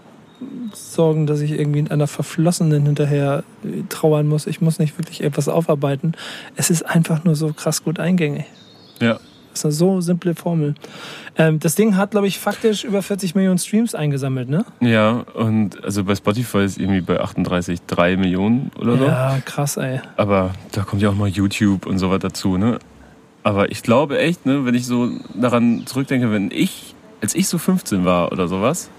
[0.74, 4.48] Sorgen, dass ich irgendwie in einer Verflossenen hinterher äh, trauern muss.
[4.48, 6.14] Ich muss nicht wirklich etwas aufarbeiten.
[6.56, 8.46] Es ist einfach nur so krass gut eingängig.
[9.00, 9.20] Ja.
[9.52, 10.74] Das ist eine so simple Formel.
[11.38, 14.66] Ähm, das Ding hat, glaube ich, faktisch über 40 Millionen Streams eingesammelt, ne?
[14.82, 19.06] Ja, und also bei Spotify ist irgendwie bei 38,3 Millionen oder so.
[19.06, 20.02] Ja, krass, ey.
[20.18, 22.80] Aber da kommt ja auch mal YouTube und so was dazu, ne?
[23.44, 27.58] Aber ich glaube echt, ne, wenn ich so daran zurückdenke, wenn ich, als ich so
[27.58, 28.90] 15 war oder sowas,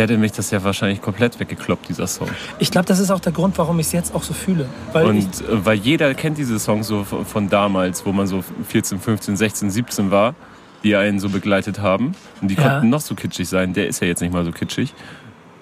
[0.00, 2.28] der hätte mich das ja wahrscheinlich komplett weggekloppt, dieser Song.
[2.58, 4.66] Ich glaube, das ist auch der Grund, warum ich es jetzt auch so fühle.
[4.94, 8.26] Weil ich, Und äh, weil jeder kennt diese Songs so von von damals, wo man
[8.26, 10.34] so 14, 15, 16, 17 war,
[10.82, 12.14] die einen so begleitet haben.
[12.40, 12.62] Und die Ja.
[12.62, 13.74] konnten noch so kitschig sein.
[13.74, 14.94] Der ist ja jetzt nicht mal so kitschig.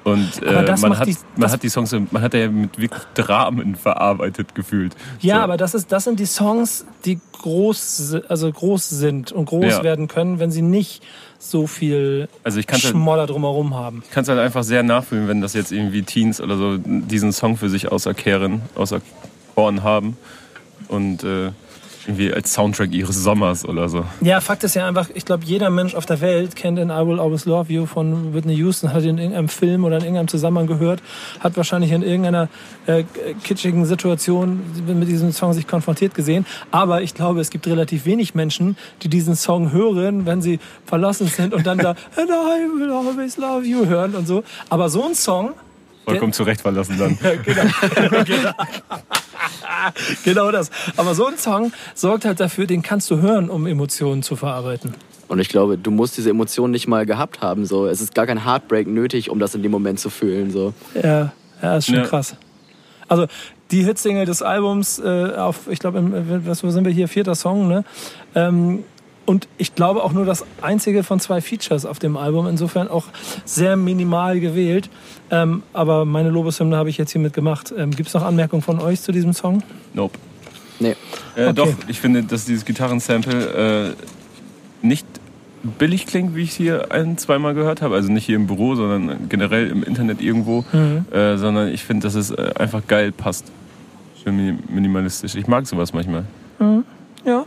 [0.05, 3.03] Und äh, man, hat, die- man hat die Songs, so- man hat ja mit wirklich
[3.15, 4.95] Dramen verarbeitet gefühlt.
[5.21, 5.41] ja, so.
[5.43, 9.83] aber das, ist, das sind die Songs, die groß, also groß sind und groß Ja.
[9.83, 11.03] werden können, wenn sie nicht
[11.39, 14.03] so viel Also ich halt, Schmoller drumherum haben.
[14.13, 17.57] kann es halt einfach sehr nachfühlen, wenn das jetzt irgendwie Teens oder so diesen Song
[17.57, 20.17] für sich auserkehren, auserkoren haben
[20.89, 21.51] und äh,
[22.09, 24.05] irgendwie als Soundtrack ihres Sommers oder so.
[24.23, 27.07] Ja, Fakt ist ja einfach, ich glaube, jeder Mensch auf der Welt kennt in I
[27.07, 30.29] Will Always Love You von Whitney Houston, hat ihn in irgendeinem Film oder in irgendeinem
[30.29, 31.03] Zusammenhang gehört,
[31.41, 32.49] hat wahrscheinlich in irgendeiner
[32.87, 33.05] äh,
[33.45, 36.47] kitschigen Situation mit diesem Song sich konfrontiert gesehen.
[36.71, 41.27] Aber ich glaube, es gibt relativ wenig Menschen, die diesen Song hören, wenn sie verlassen
[41.27, 44.45] sind und dann da And I Will Always Love You hören und so.
[44.71, 45.51] Aber so ein Song
[46.11, 47.19] Vollkommen zurecht verlassen dann.
[47.45, 47.63] genau.
[48.25, 48.53] genau.
[50.25, 50.71] genau das.
[50.97, 54.95] Aber so ein Song sorgt halt dafür, den kannst du hören, um Emotionen zu verarbeiten.
[55.29, 57.67] Und ich glaube, du musst diese Emotionen nicht mal gehabt haben.
[57.67, 57.87] So.
[57.87, 60.51] Es ist gar kein Heartbreak nötig, um das in dem Moment zu fühlen.
[60.51, 60.73] So.
[60.95, 62.05] Ja, ja ist schon Ja.
[62.05, 62.35] krass.
[63.09, 63.27] Also
[63.71, 66.03] die Hitsingle des Albums äh, auf, ich glaube,
[66.47, 67.85] was wo sind wir hier, vierter Song, ne?
[68.35, 68.85] Ähm,
[69.29, 73.05] und ich glaube auch nur das einzige von zwei Features auf dem Album, insofern auch
[73.45, 74.89] sehr minimal gewählt.
[75.31, 77.73] Ähm, aber meine Lobeshymne habe ich jetzt hier mitgemacht.
[77.77, 79.63] Ähm, Gibt es noch Anmerkungen von euch zu diesem Song?
[79.95, 80.19] Nope.
[80.81, 80.97] Nee.
[81.37, 81.53] Äh, Okay.
[81.55, 83.95] Doch, ich finde, dass dieses Gitarrensample
[84.83, 85.07] äh, nicht
[85.79, 87.95] billig klingt, wie ich es hier ein, zweimal gehört habe.
[87.97, 90.65] Also nicht hier im Büro, sondern generell im Internet irgendwo.
[91.13, 93.45] Äh, sondern ich finde, dass es äh, einfach geil passt.
[94.23, 95.35] Schön mini- minimalistisch.
[95.35, 96.25] Ich mag sowas manchmal.
[97.25, 97.45] Ja.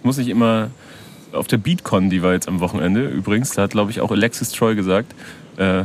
[0.00, 0.70] Es muss nicht immer
[1.32, 4.50] auf der Beatcon, die war jetzt am Wochenende übrigens, da hat glaube ich auch Alexis
[4.50, 5.14] Troy gesagt,
[5.58, 5.84] äh,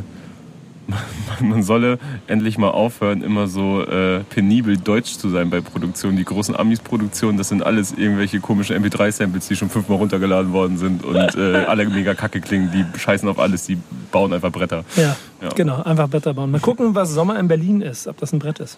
[1.41, 6.15] man solle endlich mal aufhören, immer so äh, penibel deutsch zu sein bei Produktionen.
[6.15, 11.03] Die großen Amis-Produktionen, das sind alles irgendwelche komischen MP3-Samples, die schon fünfmal runtergeladen worden sind
[11.03, 12.71] und äh, alle mega kacke klingen.
[12.71, 13.77] Die scheißen auf alles, die
[14.11, 14.85] bauen einfach Bretter.
[14.95, 15.49] Ja, Ja.
[15.55, 16.51] genau, einfach Bretter bauen.
[16.51, 18.77] Mal gucken, was Sommer in Berlin ist, ob das ein Brett ist.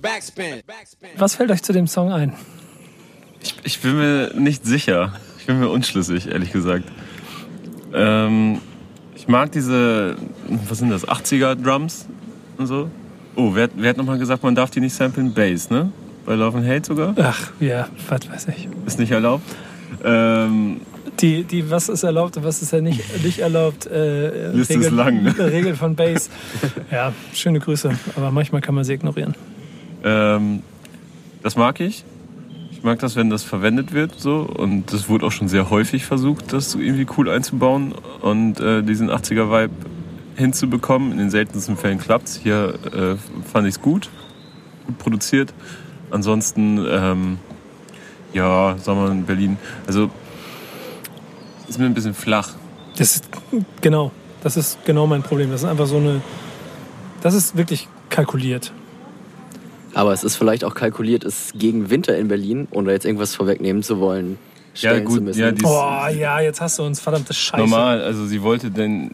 [0.00, 0.62] Backspin.
[0.66, 1.08] Backspin.
[1.16, 2.34] Was fällt euch zu dem Song ein?
[3.44, 5.12] Ich, ich bin mir nicht sicher.
[5.38, 6.84] Ich bin mir unschlüssig, ehrlich gesagt.
[7.92, 8.58] Ähm,
[9.14, 10.16] ich mag diese,
[10.68, 12.06] was sind das, 80er Drums
[12.58, 12.88] und so.
[13.36, 15.32] Oh, wer, hat- wer hat nochmal gesagt, man darf die nicht samplen?
[15.34, 15.92] Bass, ne?
[16.24, 17.14] Bei Love and Hate sogar?
[17.18, 18.68] Ach, ja, was weiß ich.
[18.86, 19.44] Ist nicht erlaubt.
[20.02, 20.80] Ähm,
[21.20, 24.90] Die, die, was ist erlaubt und was ist ja nicht, nicht erlaubt, äh, Liste ist
[24.90, 25.34] lang, ne?
[25.38, 26.30] Regel von Base.
[26.90, 29.34] Ja, schöne Grüße, aber manchmal kann man sie ignorieren.
[30.02, 30.62] ähm,
[31.42, 32.04] das mag ich.
[32.84, 34.40] Ich mag das, wenn das verwendet wird so.
[34.40, 39.10] Und das wurde auch schon sehr häufig versucht, das irgendwie cool einzubauen und äh, diesen
[39.10, 39.72] 80er-Vibe
[40.36, 41.10] hinzubekommen.
[41.12, 42.36] In den seltensten Fällen klappt's.
[42.36, 43.16] Hier äh,
[43.50, 44.10] fand ich es gut,
[44.86, 45.54] gut produziert.
[46.10, 47.38] Ansonsten, ähm,
[48.34, 49.56] ja, Sommer in Berlin.
[49.86, 50.10] Also,
[51.66, 52.50] ist mir ein bisschen flach.
[52.98, 53.28] Das ist,
[53.80, 55.50] genau, das ist genau mein Problem.
[55.50, 56.20] Das ist einfach so eine,
[57.22, 58.74] das ist wirklich kalkuliert.
[59.94, 63.82] Aber es ist vielleicht auch kalkuliert, es gegen Winter in Berlin, ohne jetzt irgendwas vorwegnehmen
[63.82, 64.38] zu wollen,
[64.74, 65.40] stellen gut, zu müssen.
[65.40, 67.62] ja, Boah, ja, jetzt hast du uns verdammte Scheiße.
[67.62, 69.12] Normal, also sie wollte denn.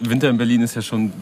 [0.00, 1.12] Winter in Berlin ist ja schon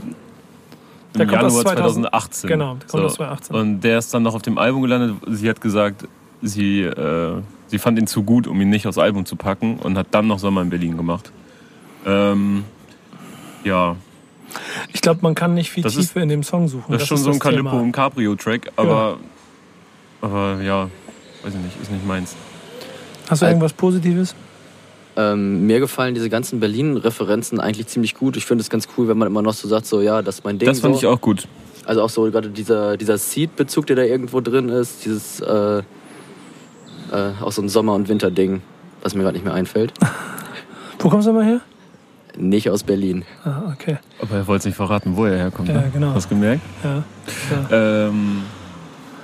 [1.14, 2.48] Der im aus Januar 2000 2018.
[2.48, 3.56] Genau, der kommt aus 2018.
[3.56, 5.16] Und der ist dann noch auf dem Album gelandet.
[5.28, 6.06] Sie hat gesagt,
[6.42, 9.96] sie, äh, sie fand ihn zu gut, um ihn nicht aufs Album zu packen und
[9.96, 11.30] hat dann noch Sommer in Berlin gemacht.
[12.04, 12.64] Ähm,
[13.64, 13.96] ja,
[14.92, 16.92] Ich glaube, man kann nicht viel Das ist- Tiefe in dem Song suchen.
[16.92, 17.40] das ist schon so ein das.
[17.40, 19.18] Calippo und Cabrio-Track, aber,
[20.20, 20.84] aber ja,
[21.42, 22.34] weiß ich nicht, ist nicht meins.
[23.28, 24.34] Hast du Al- irgendwas Positives?
[25.18, 28.36] Ähm, mir gefallen diese ganzen Berlin-Referenzen eigentlich ziemlich gut.
[28.36, 30.44] Ich finde es ganz cool, wenn man immer noch so sagt, so ja, das ist
[30.44, 30.68] mein Ding.
[30.68, 31.00] Das fand so.
[31.00, 31.48] ich auch gut.
[31.86, 35.82] Also auch so gerade dieser, dieser Seed-Bezug, der da irgendwo drin ist, dieses äh, äh,
[37.40, 38.60] auch so ein Sommer- und Winter-Ding,
[39.02, 39.92] was mir gerade nicht mehr einfällt.
[40.98, 41.60] Wo kommst du mal her?
[42.36, 43.24] Nicht aus Berlin.
[43.44, 43.98] Ah, okay.
[44.20, 45.68] Aber er wollte es nicht verraten, wo er herkommt.
[45.68, 45.90] Ja, ne?
[45.92, 46.14] genau.
[46.14, 46.62] Hast du gemerkt?
[46.84, 47.02] Ja.
[47.70, 48.42] Ähm,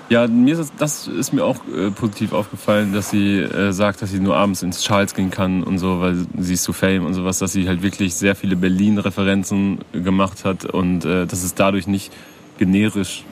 [0.08, 4.02] ja, mir ist das, das ist mir auch äh, positiv aufgefallen, dass sie äh, sagt,
[4.02, 7.06] dass sie nur abends ins Charles gehen kann und so, weil sie ist zu Fame
[7.06, 11.54] und sowas, dass sie halt wirklich sehr viele Berlin-Referenzen gemacht hat und äh, dass es
[11.54, 12.12] dadurch nicht
[12.58, 13.24] generisch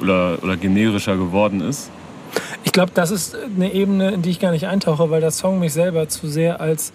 [0.00, 1.90] oder, oder generischer geworden ist.
[2.62, 5.58] Ich glaube, das ist eine Ebene, in die ich gar nicht eintauche, weil der Song
[5.58, 6.92] mich selber zu sehr als,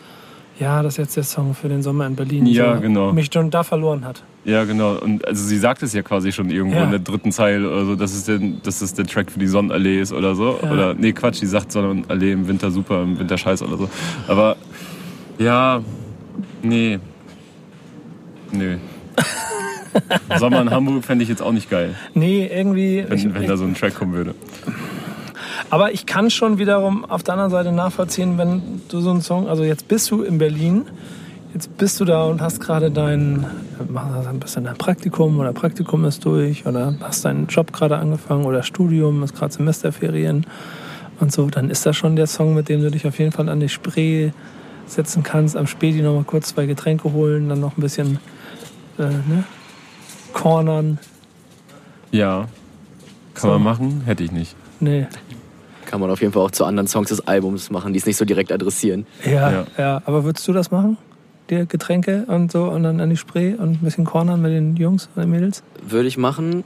[0.59, 3.11] ja, das ist jetzt der Song für den Sommer in Berlin, Ja, so, genau.
[3.11, 4.23] mich schon da verloren hat.
[4.45, 4.95] Ja, genau.
[4.97, 6.83] Und also sie sagt es ja quasi schon irgendwo Ja.
[6.83, 9.47] in der dritten Zeile oder so, dass es, denn, dass es der Track für die
[9.47, 10.59] Sonnenallee ist oder so.
[10.61, 10.71] Ja.
[10.71, 13.89] Oder nee, Quatsch, die sagt Sonnenallee im Winter super, im Winter scheiße oder so.
[14.27, 14.57] Aber
[15.39, 15.81] ja,
[16.61, 16.99] nee.
[18.51, 18.77] Nö.
[20.39, 23.05] Sommer in Hamburg fände ich jetzt auch nicht geil, Nee, irgendwie.
[23.07, 24.33] wenn, ich, wenn da so ein Track kommen würde.
[25.69, 29.47] Aber ich kann schon wiederum auf der anderen Seite nachvollziehen, wenn du so einen Song,
[29.47, 30.85] also jetzt bist du in Berlin,
[31.53, 33.45] jetzt bist du da und hast gerade dein,
[33.89, 38.45] machst ein bisschen dein Praktikum oder Praktikum ist durch oder hast deinen Job gerade angefangen
[38.45, 40.45] oder Studium, ist gerade Semesterferien
[41.19, 43.49] und so, dann ist das schon der Song, mit dem du dich auf jeden Fall
[43.49, 44.31] an die Spree
[44.85, 48.19] setzen kannst, am Späti noch mal kurz zwei Getränke holen, dann noch ein bisschen
[48.99, 49.43] äh, ne?
[50.33, 50.99] cornern.
[52.11, 52.47] Ja,
[53.33, 53.47] kann So.
[53.49, 54.55] man machen, hätte ich nicht.
[54.79, 55.07] Nee.
[55.93, 58.17] Kann man auf jeden Fall auch zu anderen Songs des Albums machen, die es nicht
[58.17, 59.05] so direkt adressieren.
[59.23, 59.65] Ja, Ja.
[59.77, 60.97] ja, Aber würdest du das machen?
[61.51, 64.75] Dir Getränke und so und dann an die Spree und ein bisschen cornern mit den
[64.75, 65.61] Jungs und den Mädels?
[65.87, 66.63] Würde ich machen.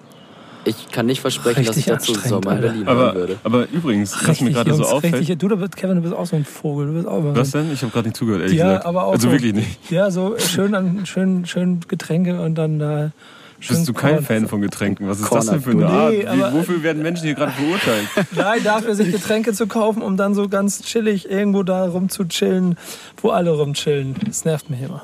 [0.64, 2.62] Ich kann nicht versprechen, dass ich Richtig dazu anstrengend, Sommer in.
[2.62, 3.36] Berlin Aber, würde.
[3.44, 5.16] aber übrigens, was mir gerade so auffällt.
[5.16, 5.38] richtig.
[5.40, 6.88] Du, du bist, Kevin, du bist auch so ein Vogel.
[6.88, 7.70] Du bist auch Was denn?
[7.74, 8.86] Ich habe gerade nicht zugehört, ehrlich Ja, gesagt.
[8.86, 9.92] aber auch also so, wirklich nicht.
[9.92, 13.12] Ja, so schön, an, schön, schön Getränke und dann da
[13.60, 14.22] Bist du kein.
[14.24, 15.08] Fan von Getränken?
[15.08, 16.54] Was ist das denn für eine Nee, Art?
[16.54, 18.08] Wie, wofür werden Menschen hier gerade verurteilt?
[18.36, 22.26] Nein, dafür sich Getränke zu kaufen, um dann so ganz chillig irgendwo da rum zu
[22.26, 22.78] chillen,
[23.22, 24.16] wo alle rumchillen.
[24.26, 25.04] Das nervt mich immer.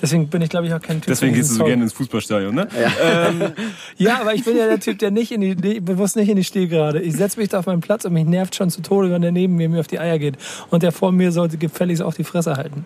[0.00, 1.68] Deswegen bin ich, glaube ich, auch kein Typ Deswegen gehst du so Song.
[1.68, 2.66] gerne ins Fußballstadion, ne?
[3.98, 6.42] Ja, aber ich bin ja der Typ, der nicht in die, bewusst nicht in die
[6.42, 7.00] Stehgerade.
[7.00, 9.30] Ich setze mich da auf meinen Platz und mich nervt schon zu Tode, wenn der
[9.30, 10.38] neben mir mir auf die Eier geht.
[10.70, 12.84] Und der vor mir sollte gefälligst auch die Fresse halten.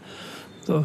[0.67, 0.85] So.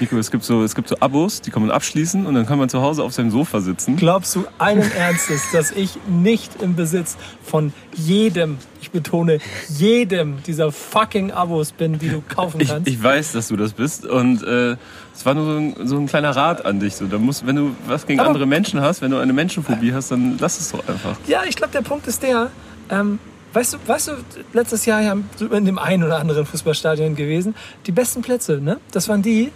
[0.00, 2.58] Nico, es gibt, so, es gibt so Abos, die kann man abschließen und dann kann
[2.58, 3.96] man zu Hause auf seinem Sofa sitzen.
[3.96, 10.72] Glaubst du allen Ernstes, dass ich nicht im Besitz von jedem, ich betone, jedem dieser
[10.72, 12.88] fucking Abos bin, die du kaufen Ich, kannst?
[12.88, 14.76] ich weiß, dass du das bist und äh,
[15.14, 16.96] es war nur so ein, so ein kleiner Rat an dich.
[16.96, 19.92] So, da musst, wenn du was gegen Aber- andere Menschen hast, wenn du eine Menschenphobie
[19.92, 21.16] hast, dann lass es doch einfach.
[21.26, 22.50] Ja, ich glaube, der Punkt ist der,
[22.90, 23.18] ähm,
[23.52, 24.12] weißt, du, weißt du,
[24.54, 25.14] letztes Jahr ja
[25.50, 27.54] in dem einen oder anderen Fußballstadion gewesen,
[27.86, 28.78] die besten Plätze, ne?
[28.92, 29.52] Das waren die,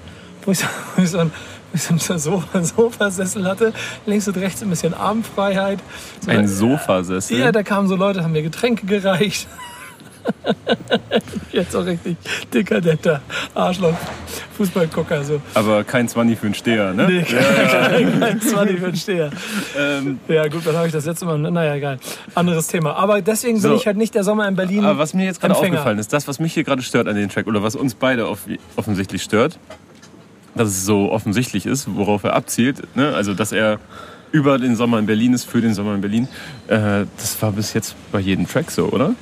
[0.46, 1.30] wo ich so, wo ich so ein
[1.74, 3.74] so ein Sofa, Sofasessel hatte,
[4.06, 5.78] links und rechts ein bisschen Armfreiheit.
[6.24, 7.38] So, Ein Sofasessel.
[7.38, 9.46] ja, da kamen so Leute, haben mir Getränke gereicht.
[11.52, 12.16] Jetzt auch richtig
[12.52, 13.20] dekadenter
[13.54, 13.94] Arschloch,
[14.56, 15.40] Fußballgucker so.
[15.54, 17.06] aber kein Zwanni für einen Steher, ne?
[17.08, 17.22] Nee,
[18.20, 19.30] kein 20 für den Steher.
[19.78, 21.98] Ähm, Ja gut, dann habe ich das letzte Mal, naja, egal.
[22.34, 22.94] Anderes Thema.
[22.96, 23.76] Aber deswegen bin So.
[23.76, 24.84] ich halt nicht der Sommer in Berlin.
[24.84, 27.28] aber was mir jetzt gerade aufgefallen ist, das, was mich hier gerade stört an dem
[27.28, 28.40] Track oder was uns beide off
[28.76, 29.58] offensichtlich stört,
[30.56, 33.14] dass es so offensichtlich ist, worauf er abzielt, ne?
[33.14, 33.78] also dass er
[34.32, 36.28] über den Sommer in Berlin ist, für den Sommer in Berlin,
[36.68, 39.14] äh, das war bis jetzt bei jedem Track so, oder?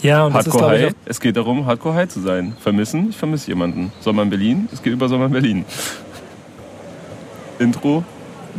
[0.00, 2.56] Ja, und das ist, Hardcore glaube ich, High, es geht darum, Hardcore High zu sein.
[2.58, 3.92] Vermissen, ich vermisse jemanden.
[4.00, 5.64] Sommer in Berlin, es geht über Sommer in Berlin.
[7.60, 8.02] Intro,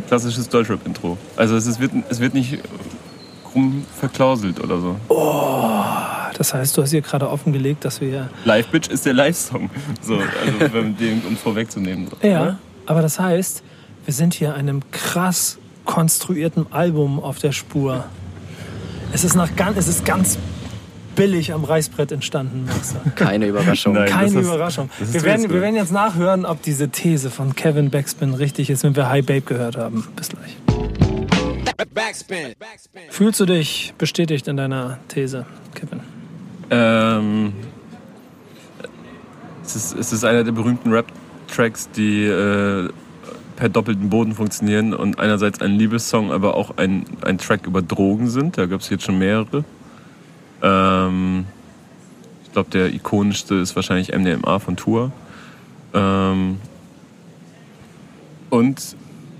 [0.08, 1.18] klassisches Deutschrap-Intro.
[1.36, 2.60] Also es, ist, wird, es wird nicht
[3.44, 4.96] krumm verklauselt oder so.
[5.10, 5.63] auch,
[6.34, 8.28] das heißt, du hast hier gerade offengelegt, dass wir.
[8.44, 9.70] Live Bitch ist der Live-Song.
[10.02, 10.78] So, also
[11.28, 12.08] um vorwegzunehmen.
[12.08, 12.26] So.
[12.26, 13.62] Ja, aber das heißt,
[14.04, 18.04] wir sind hier einem krass konstruierten Album auf der Spur.
[19.12, 20.38] Es ist, nach, ganz- es ist ganz
[21.14, 22.94] billig am Reißbrett entstanden, Max.
[23.14, 23.94] Keine Überraschung.
[23.94, 24.08] Nein.
[24.08, 24.90] Keine ist- Überraschung.
[24.98, 28.82] Wir werden, jetzt wir werden jetzt nachhören, ob diese These von Kevin Backspin richtig ist,
[28.82, 30.08] wenn wir High Babe gehört haben.
[30.16, 30.56] Bis gleich.
[31.94, 32.54] Backspin.
[32.58, 33.02] Backspin.
[33.10, 36.00] Fühlst du dich bestätigt in deiner These, Kevin?
[36.70, 37.52] Ähm,
[39.64, 42.88] es, ist, es ist einer der berühmten Rap-Tracks, die äh,
[43.56, 48.28] per doppelten Boden funktionieren und einerseits ein Liebessong, aber auch ein, ein Track über Drogen
[48.28, 48.58] sind.
[48.58, 49.64] Da gab es jetzt schon mehrere.
[50.62, 51.44] Ähm,
[52.44, 55.12] ich glaube, der ikonischste ist wahrscheinlich MDMA von Tour.
[55.92, 56.58] Ähm,
[58.50, 58.96] und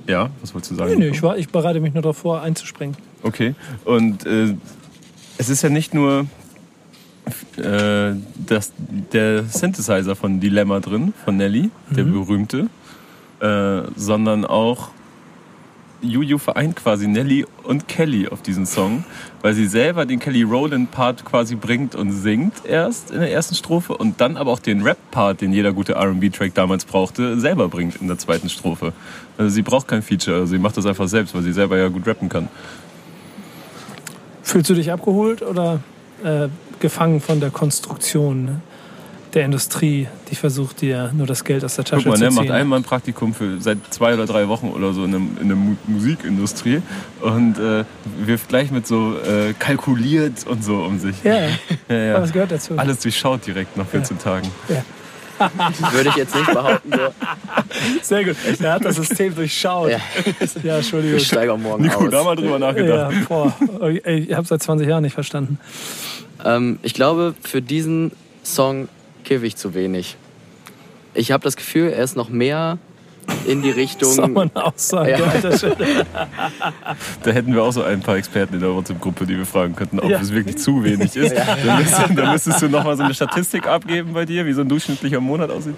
[0.06, 0.90] ja, was wolltest du sagen?
[0.92, 2.96] Nee, nee, ich, war, ich bereite mich nur darauf vor, einzuspringen.
[3.22, 3.54] Okay.
[3.84, 4.54] Und äh,
[5.38, 6.26] es ist ja nicht nur
[7.56, 8.14] äh,
[8.46, 8.72] das,
[9.12, 12.68] der Synthesizer von Dilemma drin, von Nelly, der berühmte,
[13.40, 14.90] äh, sondern auch
[16.04, 19.04] Juju vereint quasi Nelly und Kelly auf diesen Song,
[19.42, 23.54] weil sie selber den Kelly Rowland Part quasi bringt und singt erst in der ersten
[23.54, 27.38] Strophe und dann aber auch den Rap Part, den jeder gute R&B Track damals brauchte,
[27.40, 28.92] selber bringt in der zweiten Strophe.
[29.38, 31.88] Also sie braucht kein Feature, also sie macht das einfach selbst, weil sie selber ja
[31.88, 32.48] gut rappen kann.
[34.42, 35.80] Fühlst du dich abgeholt oder
[36.22, 36.48] äh,
[36.84, 38.60] gefangen von der Konstruktion ne,
[39.32, 42.28] der Industrie, die versucht, dir nur das Geld aus der Tasche Guck mal, zu ne,
[42.30, 42.36] ziehen?
[42.36, 45.48] macht einmal ein Praktikum für seit zwei oder drei Wochen oder so in der, in
[45.48, 46.82] der Mu Musikindustrie
[47.22, 47.84] und äh,
[48.26, 51.16] wirft gleich mit so äh, kalkuliert und so um sich.
[51.24, 51.34] ja,
[51.88, 52.10] Ja, ja.
[52.12, 52.74] aber das gehört dazu.
[52.76, 54.48] Alles durchschaut direkt nach 14 Tagen.
[55.90, 56.92] Würde ich jetzt nicht behaupten.
[56.92, 56.98] So.
[58.02, 58.36] Sehr gut.
[58.60, 59.90] Er hat das System durchschaut.
[59.90, 59.98] Ja,
[60.62, 61.16] Ja, Entschuldigung.
[61.16, 62.10] ich steige auch morgen Nico, aus.
[62.10, 63.14] da mal drüber Ja, nachgedacht.
[63.28, 63.52] boah.
[64.04, 65.58] Ey, ich habe seit 20 Jahren nicht verstanden.
[66.44, 68.12] Ähm, ich glaube, für diesen
[68.44, 68.88] Song
[69.24, 70.16] kiffe ich zu wenig.
[71.14, 72.78] Ich habe das Gefühl, er ist noch mehr
[73.46, 74.38] in die Das ist auch Richtung.
[74.38, 75.12] eine Aussage.
[75.12, 75.18] Ja.
[77.22, 79.98] Da hätten wir auch so ein paar Experten in der WhatsApp-Gruppe, die wir fragen könnten,
[80.00, 80.20] ob Ja.
[80.20, 81.34] es wirklich zu wenig ist.
[81.34, 84.68] Dann, müsstest, dann müsstest du nochmal so eine Statistik abgeben bei dir, wie so ein
[84.68, 85.76] durchschnittlicher Monat aussieht.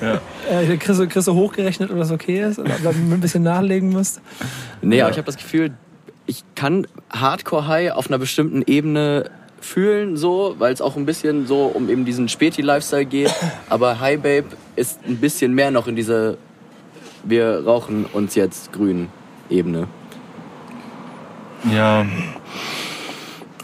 [0.00, 0.20] Ja.
[0.60, 2.58] Äh, kriegst, du, kriegst du hochgerechnet, ob das okay ist?
[2.58, 4.20] Oder ob du ein bisschen nachlegen musst?
[4.82, 5.72] Nee, aber ich habe das Gefühl,
[6.26, 9.30] ich kann Hardcore High auf einer bestimmten Ebene
[9.64, 13.34] fühlen, so, weil es auch ein bisschen so um eben diesen Späti-Lifestyle geht.
[13.68, 14.44] Aber High Babe
[14.76, 16.36] ist ein bisschen mehr noch in dieser
[17.24, 19.08] wir rauchen uns jetzt grün
[19.50, 19.88] Ebene.
[21.70, 22.06] ja,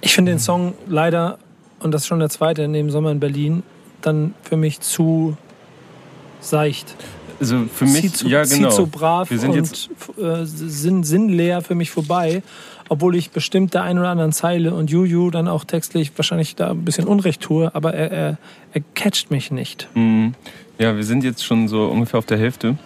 [0.00, 1.38] Ich finde den Song leider,
[1.80, 3.62] und das ist schon der zweite neben Sommer in Berlin,
[4.02, 5.36] dann für mich zu
[6.40, 6.94] seicht.
[7.38, 8.68] also für mich, so, ja genau.
[8.68, 12.42] zieht so brav wir sind und jetzt, äh, sinn, sinnleer für mich vorbei.
[12.92, 16.72] Obwohl ich bestimmt der einen oder anderen Zeile und Juju dann auch textlich wahrscheinlich da
[16.72, 18.38] ein bisschen Unrecht tue, aber er, er,
[18.72, 19.88] er catcht mich nicht.
[19.94, 20.32] mh,
[20.78, 22.76] ja, wir sind jetzt schon so ungefähr auf der Hälfte.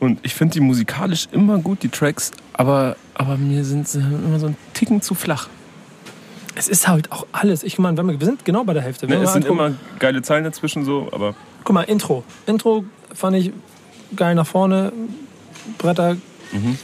[0.00, 4.38] Und ich finde die musikalisch immer gut, die Tracks, aber, aber mir sind sie immer
[4.38, 5.48] so ein Ticken zu flach.
[6.54, 7.62] Es ist halt auch alles.
[7.62, 9.06] Ich meine, wir, wir sind genau bei der Hälfte.
[9.06, 12.24] Ne, es sind immer geile Zeilen dazwischen so, aber Guck mal, Intro.
[12.46, 13.52] Intro fand ich
[14.16, 14.92] geil nach vorne.
[15.78, 16.16] Bretter,
[16.52, 16.78] Mhm.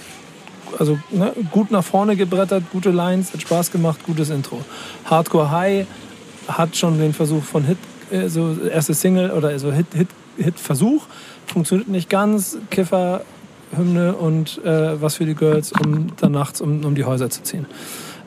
[0.79, 4.61] Also ne, gut nach vorne gebrettert, gute Lines, hat Spaß gemacht, gutes Intro.
[5.05, 5.87] Hardcore High
[6.49, 7.79] hat schon den Versuch von Hit,
[8.11, 11.03] äh, so erste Single oder so Hit, Hit, Hit Versuch.
[11.47, 12.57] Funktioniert nicht ganz.
[12.71, 13.23] Kiffer,
[13.77, 17.43] Hymne und äh, was für die Girls, um dann nachts um, um die Häuser zu
[17.43, 17.67] ziehen.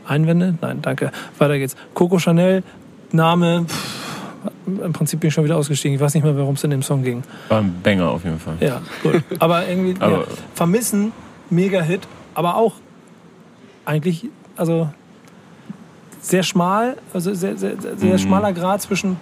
[0.08, 0.55] Einwände?
[0.62, 1.12] Nein, danke.
[1.38, 1.75] Weiter geht's.
[1.93, 2.63] Coco Chanel,
[3.12, 4.05] Name, pff,
[4.84, 5.95] im Prinzip bin ich schon wieder ausgestiegen.
[5.95, 7.23] Ich weiß nicht mehr, worum es in dem Song ging.
[7.49, 8.55] war ein Banger auf jeden Fall.
[8.60, 9.23] Ja, gut.
[9.39, 11.12] Aber irgendwie, Aber- ja, vermissen,
[11.49, 12.74] mega Hit, aber auch
[13.86, 14.89] eigentlich, also
[16.21, 18.17] sehr schmal, also sehr, sehr, sehr, Mhm.
[18.19, 19.17] schmaler Grad zwischen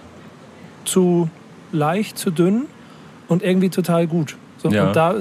[0.84, 1.28] zu
[1.72, 2.66] leicht, zu dünn
[3.28, 4.36] und irgendwie total gut.
[4.58, 4.86] So, Ja.
[4.88, 5.14] Und da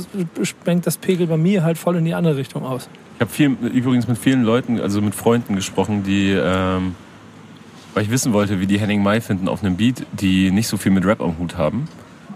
[0.44, 2.90] sprengt das Pegel bei mir halt voll in die andere Richtung aus.
[3.16, 6.96] Ich habe viel, übrigens mit vielen Leuten, also mit Freunden gesprochen, die, ähm,
[7.94, 10.78] weil ich wissen wollte, wie die Henning Mai finden auf einem Beat, die nicht so
[10.78, 11.88] viel mit Rap am Hut haben.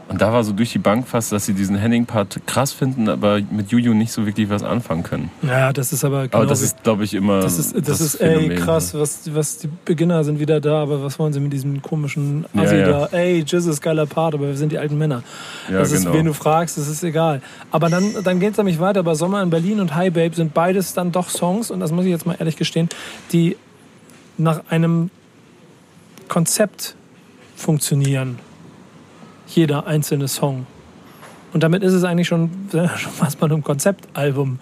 [0.09, 3.41] Und da war so durch die Bank fast, dass sie diesen Henning-Part krass finden, aber
[3.51, 5.29] mit Juju nicht so wirklich was anfangen können.
[5.41, 7.41] Ja, das ist aber genau aber das wie- ist, glaube ich, immer.
[7.41, 11.19] Das ist, das ist ey, krass, was, was die Beginner sind wieder da, aber was
[11.19, 12.87] wollen sie mit diesem komischen Ja, Assi ja.
[12.87, 13.05] da?
[13.07, 15.23] Ey, Jesus, geiler Part, aber wir sind die alten Männer.
[15.69, 16.13] Ja, das ist, genau.
[16.17, 17.41] wen du fragst, das ist egal.
[17.71, 19.03] Aber dann, dann geht es nämlich weiter.
[19.03, 22.05] Bei Sommer in Berlin und Hi Babe sind beides dann doch Songs, und das muss
[22.05, 22.87] ich jetzt mal ehrlich gestehen,
[23.33, 23.57] die
[24.37, 25.09] nach einem
[26.29, 26.95] Konzept
[27.57, 28.39] funktionieren.
[29.47, 30.65] Jeder einzelne Song.
[31.53, 34.59] Und damit ist es eigentlich schon, schon fast mal ein Konzeptalbum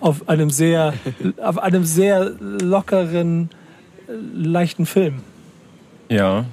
[0.00, 0.94] auf einem sehr,
[1.42, 3.50] auf einem sehr lockeren,
[4.34, 5.16] leichten Film.
[6.08, 6.44] Ja,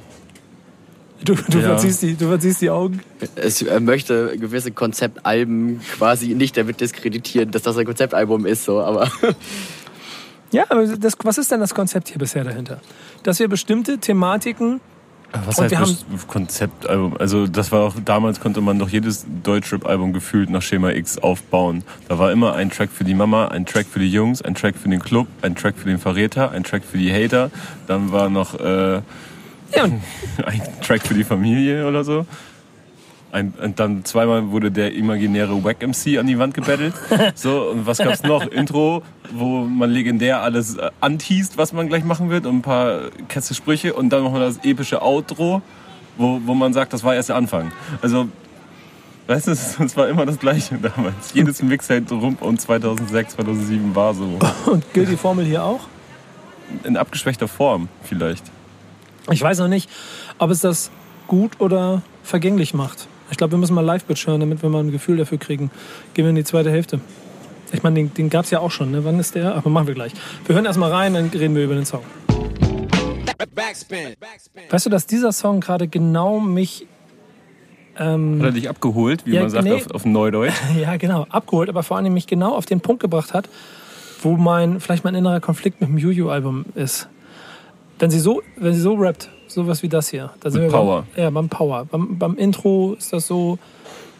[1.23, 1.69] Du, du, Ja.
[1.69, 2.99] verziehst die, du verziehst die Augen.
[3.35, 8.81] Es er möchte gewisse Konzeptalben quasi nicht damit diskreditieren, dass das ein Konzeptalbum ist, so,
[8.81, 9.09] aber
[10.51, 12.79] Ja, aber das, was ist denn das Konzept hier bisher dahinter?
[13.23, 14.81] Dass wir bestimmte Thematiken,
[15.45, 17.17] was Und heißt Konzeptalbum?
[17.17, 21.83] Also das war auch, damals konnte man doch jedes Deutschrap-Album gefühlt nach Schema X aufbauen.
[22.07, 24.75] Da war immer ein Track für die Mama, ein Track für die Jungs, ein Track
[24.77, 27.51] für den Club, ein Track für den Verräter, ein Track für die Hater.
[27.87, 29.83] Dann war noch äh, ja,
[30.45, 32.25] ein Track für die Familie oder so.
[33.35, 36.93] Ein, und dann zweimal wurde der imaginäre Wack MC an die Wand gebettelt.
[37.35, 38.45] So, und was gab's noch?
[38.47, 43.09] Intro, wo man legendär alles äh, anteast, was man gleich machen wird, und ein paar
[43.27, 43.93] kesse Sprüche.
[43.93, 45.61] Und dann noch mal das epische Outro,
[46.17, 47.73] wo, wo man sagt, das war erst der Anfang.
[48.01, 48.29] Also,
[49.27, 51.33] weißt du, es war immer das Gleiche damals.
[51.33, 54.39] Jedes Mixtape rum und 2006, 2007 war so.
[54.71, 55.81] und gilt die Formel hier auch?
[56.85, 58.45] In abgeschwächter Form vielleicht.
[59.29, 59.89] Ich weiß noch nicht,
[60.37, 60.89] ob es das
[61.27, 63.09] gut oder vergänglich macht.
[63.31, 65.71] Ich glaube, wir müssen mal Live-Bitch hören, damit wir mal ein Gefühl dafür kriegen.
[66.13, 66.99] Gehen wir in die zweite Hälfte.
[67.71, 68.91] Ich meine, den, den gab es ja auch schon.
[68.91, 69.03] Ne?
[69.03, 69.55] Wann ist der?
[69.55, 70.13] Aber machen wir gleich.
[70.45, 72.03] Wir hören erstmal rein, dann reden wir über den Song.
[73.53, 74.15] Backspin.
[74.19, 74.63] Backspin.
[74.69, 76.87] Weißt du, dass dieser Song gerade genau mich,
[77.97, 79.73] ähm, Hat er dich abgeholt, wie Ja, man sagt nee.
[79.73, 80.53] auf, auf Neudeutsch?
[80.79, 83.49] ja genau, abgeholt, aber vor allem mich genau auf den Punkt gebracht hat,
[84.21, 87.07] wo mein, vielleicht mein innerer Konflikt mit dem Juju-Album ist.
[87.99, 90.31] Wenn sie so, wenn sie so rappt, sowas wie das hier.
[90.39, 91.05] Da wir Power.
[91.15, 91.85] Beim, ja, beim Power.
[91.85, 93.57] Beim, beim Intro ist das so.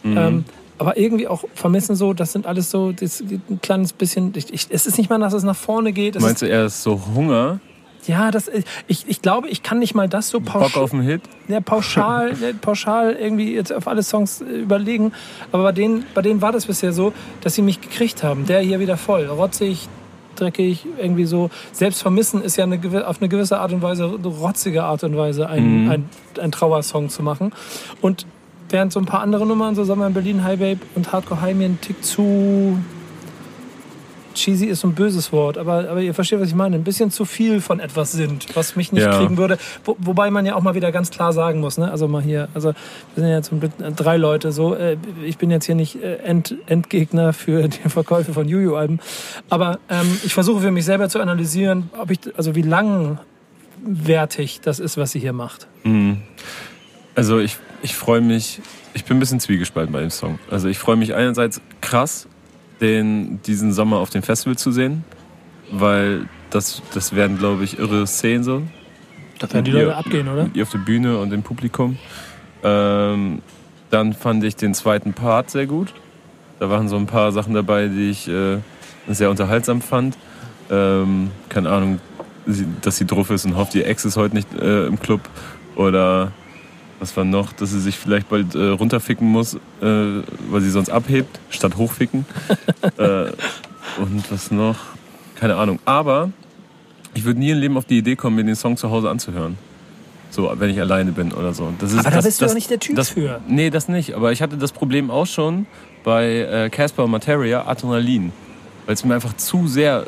[0.02, 0.16] Mhm.
[0.16, 0.44] Ähm,
[0.78, 4.32] aber irgendwie auch vermissen so, das sind alles so das, ein kleines bisschen.
[4.36, 6.16] Ich, ich, es ist nicht mal, dass es nach vorne geht.
[6.16, 7.60] Es Meinst du, er ist so Hunger,
[8.06, 8.50] ist, ja, das,
[8.86, 11.22] ich, ich glaube, ich kann nicht mal das so Bock pauschal, auf einen Hit?
[11.48, 15.12] ja, pauschal, pauschal irgendwie jetzt auf alle Songs äh, überlegen.
[15.52, 18.46] Aber bei denen, bei denen war das bisher so, dass sie mich gekriegt haben.
[18.46, 19.88] Der hier wieder voll, rotzig,
[20.36, 21.50] dreckig, irgendwie so.
[21.72, 25.16] Selbst vermissen ist ja eine, auf eine gewisse Art und Weise, eine rotzige Art und
[25.16, 27.52] Weise, ein, ein, ein Trauersong zu machen.
[28.00, 28.26] Und
[28.68, 31.40] während so ein paar andere Nummern, so sagen wir in Berlin, High Babe und Hardcore
[31.40, 32.78] High mir ein Tick zu
[34.36, 36.76] cheesy ist so ein böses Wort, aber, aber ihr versteht, was ich meine.
[36.76, 39.18] Ein bisschen zu viel von etwas sind, was mich nicht Ja.
[39.18, 39.58] kriegen würde.
[39.84, 41.90] Wo, wobei man ja auch mal wieder ganz klar sagen muss, ne?
[41.90, 42.68] Also mal hier, also
[43.14, 44.74] wir sind ja zum Glück drei Leute so.
[44.74, 49.00] Äh, ich bin jetzt hier nicht äh, End, Endgegner für die Verkäufe von Juju-Alben.
[49.48, 54.78] Aber ähm, ich versuche für mich selber zu analysieren, ob ich, also wie langwertig das
[54.78, 55.66] ist, was sie hier macht.
[57.14, 58.60] Also ich, ich freue mich,
[58.94, 60.38] ich bin ein bisschen zwiegespalten bei dem Song.
[60.50, 62.28] Also ich freue mich einerseits krass,
[62.80, 65.04] den, diesen Sommer auf dem Festival zu sehen,
[65.70, 68.62] weil das, das werden, glaube ich, irre Szenen so.
[69.38, 70.48] Da werden die Ihr- Leute abgehen, oder?
[70.54, 71.98] Ihr auf der Bühne und im Publikum.
[72.62, 73.42] Ähm,
[73.90, 75.92] dann fand ich den zweiten Part sehr gut.
[76.58, 78.58] Da waren so ein paar Sachen dabei, die ich äh,
[79.08, 80.16] sehr unterhaltsam fand.
[80.70, 82.00] Ähm, keine Ahnung,
[82.82, 85.20] dass sie drauf ist und hofft, ihr Ex ist heute nicht äh, im Club.
[85.76, 86.32] Oder
[86.98, 87.52] Was war noch?
[87.52, 92.24] Dass sie sich vielleicht bald äh, runterficken muss, äh, weil sie sonst abhebt, statt hochficken.
[92.96, 93.26] äh,
[93.98, 94.76] und was noch?
[95.34, 95.78] Keine Ahnung.
[95.84, 96.30] Aber
[97.14, 99.56] ich würde nie im Leben auf die Idee kommen, mir den Song zu Hause anzuhören.
[100.30, 101.72] So, wenn ich alleine bin oder so.
[101.78, 103.40] Das ist, Aber da das, bist du das, doch nicht der Typ das, für.
[103.48, 104.14] Nee, das nicht.
[104.14, 105.66] Aber ich hatte das Problem auch schon
[106.04, 108.32] bei äh, Casper Materia, Adrenalin.
[108.84, 110.06] Weil es mir einfach zu sehr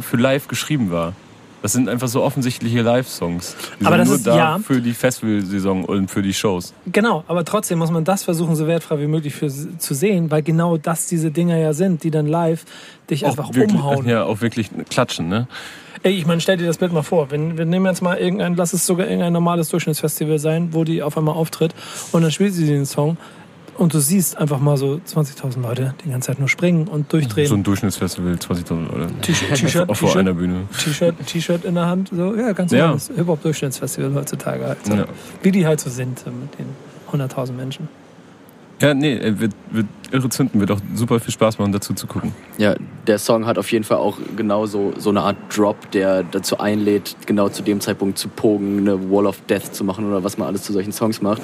[0.00, 1.14] für live geschrieben war.
[1.62, 3.56] Das sind einfach so offensichtliche Live-Songs.
[3.82, 4.58] Aber das nur ist- da ja.
[4.58, 6.74] für die Festivalsaison und für die Shows.
[6.92, 10.42] Genau, aber trotzdem muss man das versuchen, so wertfrei wie möglich für, zu sehen, weil
[10.42, 12.64] genau das diese Dinger ja sind, die dann live
[13.10, 14.06] dich einfach wirklich, umhauen.
[14.08, 15.48] Ja, auch wirklich klatschen, ne?
[16.02, 17.30] Ey, ich meine, stell dir das Bild mal vor.
[17.32, 21.02] Wenn, wir nehmen jetzt mal irgendein, lass es sogar irgendein normales Durchschnittsfestival sein, wo die
[21.02, 21.74] auf einmal auftritt
[22.12, 23.16] und dann spielt sie den Song
[23.78, 27.46] und du siehst einfach mal so 20.000 Leute die ganze Zeit nur springen und durchdrehen.
[27.46, 30.62] So ein Durchschnittsfestival, 20.000 oder T-Shirt, T-Shirt, auf vor einer Bühne.
[30.82, 32.10] T-Shirt, T-Shirt in der Hand.
[32.12, 32.78] So, ja, ganz Ja.
[32.82, 34.78] normales Hip-Hop-Durchschnittsfestival heutzutage halt.
[34.84, 34.94] So.
[34.94, 35.04] Ja.
[35.42, 36.66] Wie die halt so sind mit den
[37.12, 37.88] 100.000 Menschen.
[38.80, 42.06] Ja, nee, äh, wird, wird irre zünden, wird auch super viel Spaß machen, dazu zu
[42.06, 42.32] gucken.
[42.58, 42.74] Ja,
[43.06, 46.58] der Song hat auf jeden Fall auch genau so, so eine Art Drop, der dazu
[46.58, 50.36] einlädt, genau zu dem Zeitpunkt zu pogen, eine Wall of Death zu machen oder was
[50.36, 51.40] man alles zu solchen Songs macht.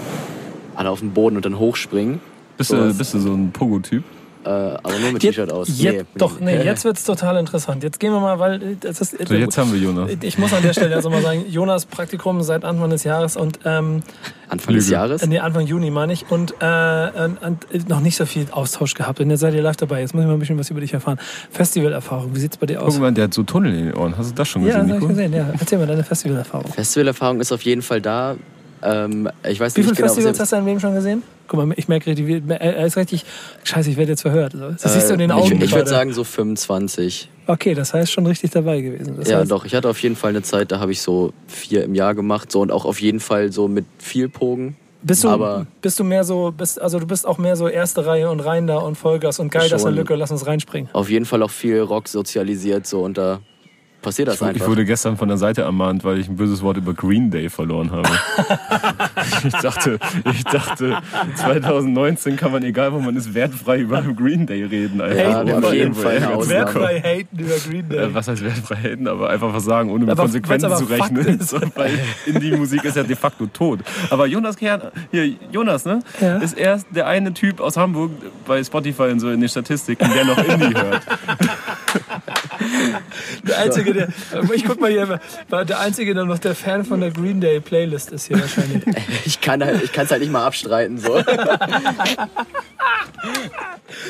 [0.74, 2.20] Alle auf den Boden und dann hochspringen.
[2.56, 4.04] Bist, So du, bist du so ein Pogo-Typ?
[4.44, 5.68] Äh, aber nur mit Jetzt- T-Shirt aus.
[5.68, 7.84] Jetzt, Nee, doch, nee, jetzt wird's total interessant.
[7.84, 9.16] Jetzt gehen wir mal, weil äh, das ist.
[9.28, 10.10] So, jetzt haben wir Jonas.
[10.20, 13.60] ich muss an der Stelle also mal sagen, Jonas Praktikum seit Anfang des Jahres und
[13.64, 14.02] ähm,
[14.48, 14.90] Anfang des.
[14.90, 15.24] Jahres.
[15.28, 19.20] nee, Anfang Juni meine ich und, äh, und, und noch nicht so viel Austausch gehabt.
[19.20, 20.00] Und jetzt seid ihr live dabei.
[20.00, 21.18] Jetzt muss ich mal ein bisschen was über dich erfahren.
[21.52, 22.94] Festivalerfahrung, wie sieht's bei dir aus?
[22.94, 24.18] Guck mal, der hat so Tunnel in den Ohren.
[24.18, 25.32] Hast du das schon ja, gesehen, das habe ich gesehen.
[25.34, 26.72] Ja, erzähl mal deine Festivalerfahrung.
[26.72, 28.34] Festivalerfahrung ist auf jeden Fall da.
[28.82, 31.22] Ähm, ich weiß Wie viele genau, Festivals hast du in Leben schon gesehen?
[31.48, 33.24] Guck mal, ich merke richtig, er ist richtig,
[33.64, 34.54] scheiße, ich werde jetzt verhört.
[34.54, 35.56] Das siehst du in den Äh, Augen.
[35.56, 37.28] Ich, ich würde sagen so 25.
[37.46, 39.16] Okay, das heißt schon richtig dabei gewesen.
[39.18, 39.64] Das ja, heißt, doch.
[39.64, 42.50] Ich hatte auf jeden Fall eine Zeit, da habe ich so vier im Jahr gemacht.
[42.52, 44.76] So und auch auf jeden Fall so mit viel Pogen.
[45.04, 48.06] Bist du, Aber- bist du mehr so, bist, also du bist auch mehr so erste
[48.06, 49.96] Reihe und rein da und Vollgas und geil, das ist eine.
[49.96, 50.88] Lücke, lass uns reinspringen.
[50.92, 53.40] Auf jeden Fall auch viel Rock sozialisiert so da
[54.02, 54.66] passiert das Ich einfach.
[54.66, 57.90] wurde gestern von der Seite ermahnt, weil ich ein böses Wort über Green Day verloren
[57.90, 58.08] habe.
[59.44, 59.98] ich, dachte,
[60.30, 60.98] ich dachte,
[61.36, 65.00] 2019 kann man, egal wo man ist, wertfrei über Green Day reden.
[65.00, 66.20] Einfach, ohne auf jeden Fall.
[66.20, 67.98] Wertfrei haten über Green Day.
[67.98, 71.40] Äh, was heißt wertfrei haten, aber einfach was sagen, ohne mit Aber Konsequenzen zu rechnen.
[71.52, 73.80] So, weil Indie-Musik ist ja de facto tot.
[74.10, 76.00] Aber Jonas Kern, hier, Jonas, ne?
[76.20, 76.38] Ja.
[76.38, 78.12] Ist erst der eine Typ aus Hamburg
[78.46, 81.02] bei Spotify und so in den Statistiken, der noch Indie hört.
[83.48, 84.08] Der Einzige, der,
[84.54, 87.60] ich guck mal hier, war der Einzige, der noch der Fan von der Green Day
[87.60, 88.82] Playlist ist hier wahrscheinlich.
[89.24, 91.16] Ich kann halt, ich kann es halt nicht mal abstreiten so.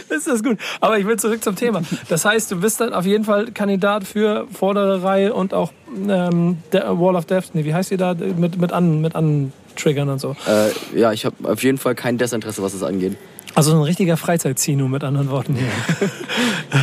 [0.09, 0.59] ist das gut.
[0.81, 1.83] Aber ich will zurück zum Thema.
[2.09, 5.73] Das heißt, du bist dann auf jeden Fall Kandidat für vordere Reihe und auch
[6.09, 7.55] ähm, Wall of Death.
[7.55, 8.15] Nee, wie heißt die da?
[8.15, 10.37] Mit, mit an, mit an Triggern und so.
[10.47, 13.17] äh, ja, ich habe auf jeden Fall kein Desinteresse, was es angeht.
[13.55, 15.67] Also ein richtiger Freizeitzino mit anderen Worten hier.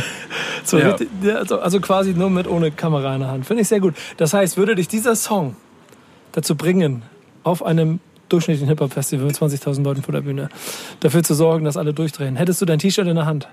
[0.64, 0.90] so, Ja.
[0.92, 3.46] richtig- also, also quasi nur mit ohne Kamera in der Hand.
[3.46, 3.94] Finde ich sehr gut.
[4.16, 5.56] Das heißt, würde dich dieser Song
[6.32, 7.02] dazu bringen,
[7.42, 10.48] auf einem durchschnittlichen Hip-Hop-Festival mit 20.000 Leuten vor der Bühne,
[11.00, 13.48] dafür zu sorgen, dass alle durchdrehen, hättest du dein T-Shirt in der Hand?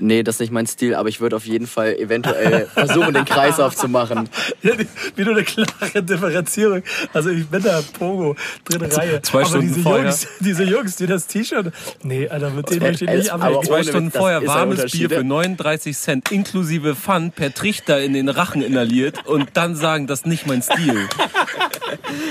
[0.00, 3.24] Nee, das ist nicht mein Stil, aber ich würde auf jeden Fall eventuell versuchen, den
[3.24, 4.28] Kreis aufzumachen.
[4.62, 4.72] Ja,
[5.16, 6.82] nur eine klare Differenzierung.
[7.12, 9.22] Also ich bin da Pogo, dritte Reihe.
[9.22, 10.04] zwei aber Stunden diese vorher.
[10.04, 11.72] Jungs, diese Jungs, die das T-Shirt...
[12.02, 13.64] Nee, Alter, mit denen möchte ich nicht aber abhängen.
[13.64, 14.92] Zwei Stunden vorher warmes.
[14.92, 20.06] Bier für 39 Cent inklusive Pfand per Trichter in den Rachen inhaliert und dann sagen,
[20.06, 21.08] das ist nicht mein Stil.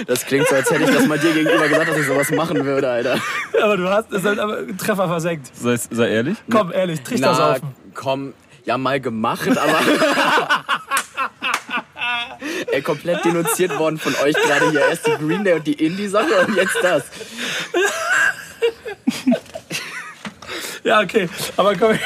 [0.08, 2.64] Das klingt so, als hätte ich das mal dir gegenüber gesagt, dass ich sowas machen
[2.66, 3.18] würde, Alter.
[3.62, 5.48] Aber du hast es halt aber Treffer versenkt.
[5.56, 6.38] Sei, sei ehrlich.
[6.50, 7.57] Komm, ehrlich, Trichter Na.
[7.98, 8.34] Komm,
[8.64, 9.80] ja mal gemacht, aber...
[12.72, 14.82] Ey, komplett denunziert worden von euch gerade hier.
[14.88, 17.04] Erst die Green Day und die Indie-Sache und jetzt das.
[20.84, 21.28] Ja, okay.
[21.58, 21.98] Aber komm,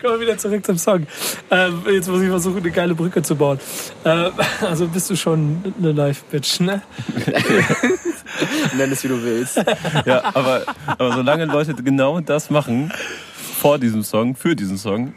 [0.00, 1.06] kommen wir wieder zurück zum Song.
[1.50, 3.58] Ähm, jetzt muss ich versuchen, eine geile Brücke zu bauen.
[4.04, 6.82] Ähm, also bist du schon eine Live-Bitch, ne?
[8.76, 9.62] Nenn es, wie du willst.
[10.04, 12.92] Ja, aber, aber solange Leute genau das machen,
[13.56, 15.12] vor diesem Song, für diesen Song,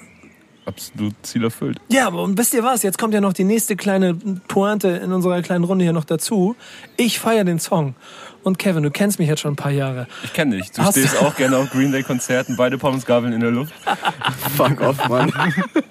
[0.65, 1.77] absolut Ziel erfüllt.
[1.89, 2.83] Ja, aber und wisst ihr was?
[2.83, 4.13] Jetzt kommt ja noch die nächste kleine
[4.47, 6.55] Pointe in unserer kleinen Runde hier noch dazu.
[6.97, 7.95] Ich feiere den Song.
[8.43, 10.07] Und Kevin, du kennst mich jetzt schon ein paar Jahre.
[10.23, 10.71] Ich kenne dich.
[10.71, 13.73] Du Hast du- stehst auch gerne auf Green Day Konzerten, beide Pommesgabeln in der Luft.
[14.55, 15.33] Fuck off, Mann.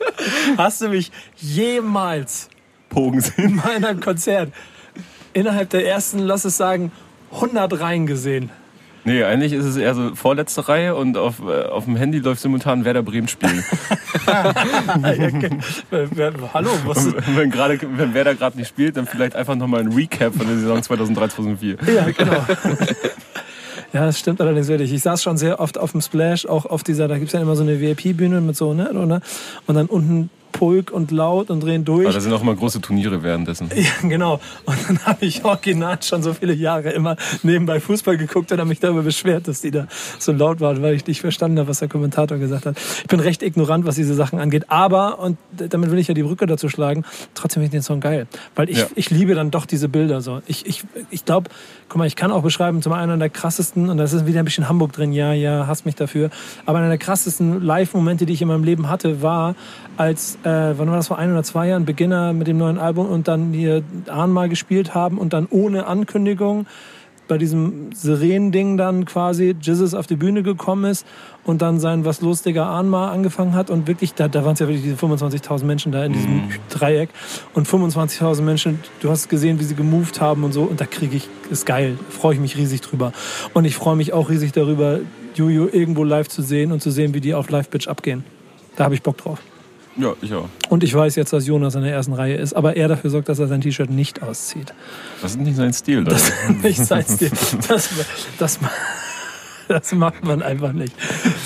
[0.56, 2.48] Hast du mich jemals
[2.88, 3.60] Pogen sehen.
[3.62, 4.52] bei einem Konzert
[5.34, 6.90] innerhalb der ersten, lass es sagen,
[7.32, 8.48] 100 Reihen gesehen?
[9.04, 12.40] Nee, eigentlich ist es eher so vorletzte Reihe und auf, äh, auf dem Handy läuft
[12.42, 13.64] simultan Werder Bremen Spiel.
[15.90, 19.54] Wer- wer- Hallo, was Und wenn, gerade, wenn Werder gerade nicht spielt, dann vielleicht einfach
[19.54, 21.76] nochmal ein Recap von der Saison 2003-2004.
[21.94, 22.44] Ja, genau.
[23.94, 24.92] Ja, das stimmt allerdings wirklich.
[24.92, 27.56] Ich saß schon sehr oft auf dem Splash, auch auf dieser, da gibt's ja immer
[27.56, 29.22] so eine VIP-Bühne mit so, ne, oder?
[29.66, 32.04] Und dann unten Pulk und laut und drehen durch.
[32.06, 33.68] Aber da sind auch mal große Turniere währenddessen.
[33.76, 34.40] Ja, genau.
[34.64, 38.68] Und dann habe ich original schon so viele Jahre immer nebenbei Fußball geguckt und habe
[38.68, 39.86] mich darüber beschwert, dass die da
[40.18, 42.76] so laut waren, weil ich nicht verstanden habe, was der Kommentator gesagt hat.
[42.78, 44.64] Ich bin recht ignorant, was diese Sachen angeht.
[44.70, 48.00] Aber, und damit will ich ja die Brücke dazu schlagen, trotzdem finde ich den Song
[48.00, 48.26] geil.
[48.56, 48.86] Weil ich, Ja.
[48.94, 50.40] ich liebe dann doch diese Bilder so.
[50.46, 51.50] Ich, ich, ich glaube,
[51.88, 54.40] guck mal, ich kann auch beschreiben, zum einen einer der krassesten, und das ist wieder
[54.40, 56.30] ein bisschen Hamburg drin, ja, ja, hasst mich dafür,
[56.66, 59.54] aber einer der krassesten Live-Momente, die ich in meinem Leben hatte, war,
[59.96, 63.06] als, äh, wann war das, vor ein oder zwei Jahren, Beginner mit dem neuen Album
[63.06, 66.66] und dann hier Ahnmal gespielt haben und dann ohne Ankündigung
[67.28, 71.06] bei diesem Sirenen-Ding dann quasi Jesus auf die Bühne gekommen ist
[71.44, 74.60] und dann sein Was los, Digga, Ahnmal angefangen hat und wirklich, da, da waren es
[74.60, 77.10] ja wirklich diese 25.000 Menschen da in diesem Dreieck
[77.54, 81.16] und 25.000 Menschen, du hast gesehen, wie sie gemoved haben und so und da kriege
[81.16, 83.12] ich, ist geil, freue ich mich riesig drüber
[83.52, 85.00] und ich freue mich auch riesig darüber,
[85.34, 88.24] Juju irgendwo live zu sehen und zu sehen, wie die auf Live-Bitch abgehen.
[88.74, 89.38] Da habe ich Bock drauf.
[89.98, 90.48] Ja, ich auch.
[90.68, 93.28] Und ich weiß jetzt, dass Jonas in der ersten Reihe ist, aber er dafür sorgt,
[93.28, 94.72] dass er sein T-Shirt nicht auszieht.
[95.22, 96.04] Das ist nicht sein Stil.
[96.04, 96.12] Da.
[96.12, 96.32] Das,
[96.62, 97.30] ich sag's dir,
[97.68, 97.88] das,
[98.38, 98.58] das,
[99.66, 100.94] das macht man einfach nicht.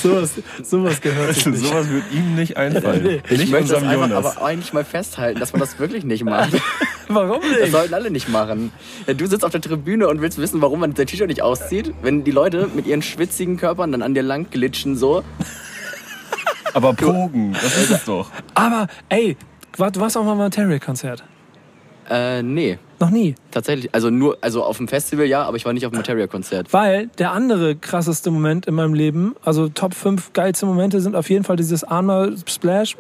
[0.03, 0.33] Sowas,
[0.63, 1.65] sowas gehört sich nicht.
[1.65, 3.03] Sowas wird ihm nicht einfallen.
[3.03, 3.23] Nee.
[3.31, 4.37] Ich Nicht möchte das einfach Jonas.
[4.37, 6.53] aber eigentlich mal festhalten, dass man das wirklich nicht macht.
[7.09, 7.73] Warum Das nicht?
[7.73, 8.71] sollten alle nicht machen.
[9.17, 12.23] Du sitzt auf der Tribüne und willst wissen, warum man sein T-Shirt nicht auszieht, wenn
[12.23, 15.25] die Leute mit ihren schwitzigen Körpern dann an dir lang glitschen so.
[16.75, 18.31] Aber Pogen, das ist es doch.
[18.55, 19.37] Aber, ey,
[19.77, 21.23] war- du warst auch mal beim Material-Konzert.
[22.11, 22.79] Äh, nee.
[22.99, 23.35] Noch nie.
[23.51, 23.95] Tatsächlich.
[23.95, 26.73] Also nur, also auf dem Festival ja, aber ich war nicht auf dem Materia-Konzert.
[26.73, 31.31] Weil der andere krasseste Moment in meinem Leben, also Top 5 geilste Momente sind auf
[31.31, 32.97] jeden Fall dieses Armer Splash,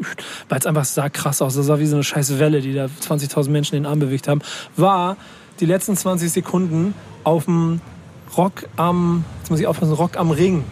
[0.48, 2.86] weil es einfach sah krass aus, das sah wie so eine scheiß Welle, die da
[2.86, 4.40] 20.000 Menschen in den Arm bewegt haben,
[4.76, 5.16] war
[5.60, 6.94] die letzten 20 Sekunden
[7.24, 7.80] auf dem
[8.36, 10.64] Rock am, jetzt muss ich aufpassen, Rock am Ring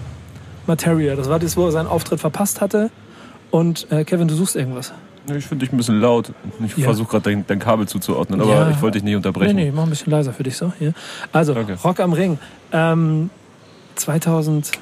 [0.67, 1.17] Materia.
[1.17, 2.91] Das war das, wo er seinen Auftritt verpasst hatte.
[3.51, 4.93] Und äh, Kevin, du suchst irgendwas.
[5.37, 6.33] Ich finde dich ein bisschen laut.
[6.65, 6.85] Ich Ja.
[6.85, 8.71] versuche gerade dein, dein Kabel zuzuordnen, aber Ja.
[8.71, 9.55] ich wollte dich nicht unterbrechen.
[9.57, 10.73] Nee, nee, mach ein bisschen leiser für dich so.
[10.79, 10.93] Hier.
[11.33, 11.77] Also, Danke.
[11.85, 12.39] Rock am Ring.
[12.73, 13.31] Ähm,
[13.97, 14.73] 2000,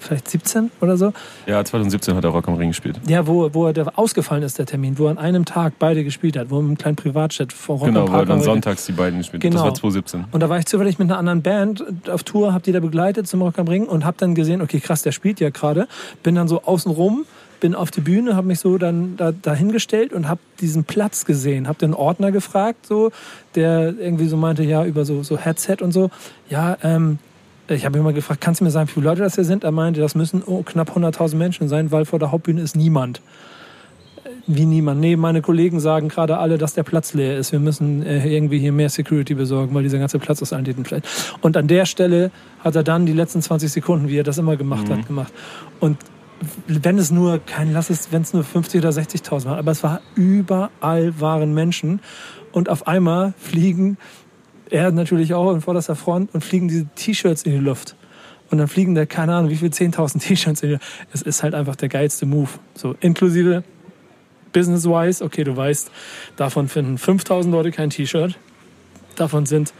[0.00, 1.12] vielleicht 17 oder so.
[1.46, 3.00] Ja, 2017 hat er Rock am Ring gespielt.
[3.08, 6.36] Ja, wo, wo er ausgefallen ist, der Termin, wo er an einem Tag beide gespielt
[6.36, 8.92] hat, wo er im kleinen Privatjet vor Rock am Genau, weil Park dann sonntags die
[8.92, 9.50] beiden gespielt haben.
[9.50, 9.64] Genau.
[9.64, 10.24] Das war 2017.
[10.30, 13.28] Und da war ich zufällig mit einer anderen Band auf Tour, hab die da begleitet
[13.28, 15.88] zum Rock am Ring und hab dann gesehen, okay, krass, der spielt ja gerade.
[16.22, 17.24] Bin dann so außen rum,
[17.60, 21.68] bin auf die Bühne, hab mich so dann da, dahingestellt und hab diesen Platz gesehen.
[21.68, 23.10] Hab den Ordner gefragt, so,
[23.54, 26.10] der irgendwie so meinte, ja, über so, so Headset und so.
[26.48, 27.18] Ja, ähm,
[27.68, 29.64] ich habe mal gefragt, kannst du mir sagen, wie viele Leute das hier sind?
[29.64, 33.20] Er meinte, das müssen oh, knapp 100.000 Menschen sein, weil vor der Hauptbühne ist niemand.
[34.46, 35.00] Wie niemand.
[35.00, 37.52] Nee, meine Kollegen sagen gerade alle, dass der Platz leer ist.
[37.52, 41.06] Wir müssen äh, irgendwie hier mehr Security besorgen, weil dieser ganze Platz ist eintreten vielleicht.
[41.42, 44.56] Und an der Stelle hat er dann die letzten 20 Sekunden, wie er das immer
[44.56, 45.32] gemacht hat, gemacht.
[45.80, 45.98] Und
[46.66, 49.82] wenn es nur, kein, lass es, wenn es nur 50 oder 60.000 waren, aber es
[49.82, 52.00] war überall waren Menschen.
[52.52, 53.98] Und auf einmal fliegen,
[54.70, 57.96] er natürlich auch in vorderster Front, und fliegen diese T-Shirts in die Luft.
[58.50, 60.86] Und dann fliegen da, keine Ahnung, wie viel, 10.000 T-Shirts in die Luft.
[61.12, 62.50] Es ist halt einfach der geilste Move.
[62.74, 63.62] So, inklusive
[64.52, 65.90] business-wise, okay, du weißt,
[66.36, 68.38] davon finden 5000 Leute kein T-Shirt.
[69.16, 69.72] Davon sind,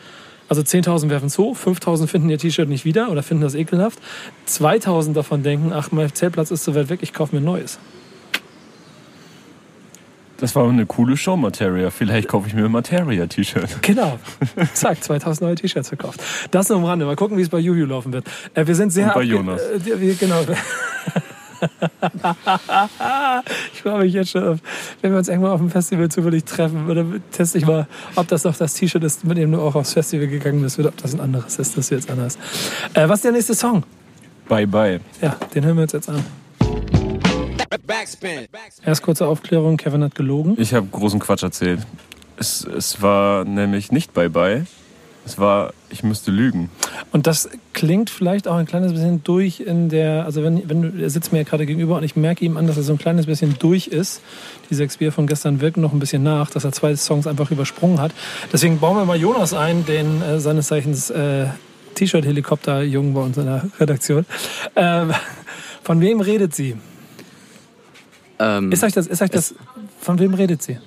[0.49, 3.99] also 10.000 werfen es hoch, 5000 finden ihr T-Shirt nicht wieder oder finden das ekelhaft.
[4.47, 7.78] 2000 davon denken, ach, mein Zeltplatz ist zu weit weg, ich kaufe mir ein neues.
[10.39, 11.91] Das war eine coole Show, Materia.
[11.91, 13.82] Vielleicht kaufe ich mir ein Materia-T-Shirt.
[13.82, 14.20] Genau.
[14.72, 16.22] Zack, 2000 neue T-Shirts verkauft.
[16.53, 17.07] Das nur am Rande.
[17.07, 18.24] Mal gucken, wie es bei Juju laufen wird.
[18.55, 19.61] Äh, wir sind sehr Und bei Jonas.
[19.61, 20.41] Äh, wir, genau.
[23.72, 24.59] ich freue mich jetzt schon auf,
[25.01, 26.89] wenn wir uns irgendwann auf dem Festival zufällig treffen.
[26.89, 29.95] Oder teste ich mal, ob das noch das T-Shirt ist, mit dem du auch aufs
[29.95, 32.39] Festival gegangen bist, oder ob das ein anderes ist, das du jetzt anhast.
[32.95, 33.82] Äh, was ist der nächste Song?
[34.49, 35.01] Bye, bye.
[35.20, 36.24] Ja, den hören wir uns jetzt an.
[37.87, 38.47] Backspin.
[38.85, 40.57] Erst kurze Aufklärung, Kevin hat gelogen.
[40.59, 41.81] Ich habe großen Quatsch erzählt.
[42.37, 44.66] Es, es war nämlich nicht Bye, bye.
[45.29, 46.71] Es war, ich müsste lügen.
[47.12, 51.03] Und das klingt vielleicht auch ein kleines bisschen durch in der, also wenn, wenn du,
[51.03, 52.99] er sitzt mir ja gerade gegenüber und ich merke ihm an, dass er so ein
[52.99, 54.23] kleines bisschen durch ist.
[54.71, 57.51] Die sechs Bier von gestern wirken noch ein bisschen nach, dass er zwei Songs einfach
[57.51, 58.12] übersprungen hat.
[58.55, 61.49] Deswegen bauen wir mal Jonas ein, den äh, seines Zeichens äh,
[61.95, 64.25] T-Shirt-Helikopter-Jungen bei uns in der Redaktion.
[64.77, 65.12] Ähm,
[65.83, 66.77] von wem redet sie?
[68.39, 69.55] Ähm, Ist euch das, ist euch das,
[70.01, 70.78] von wem redet sie?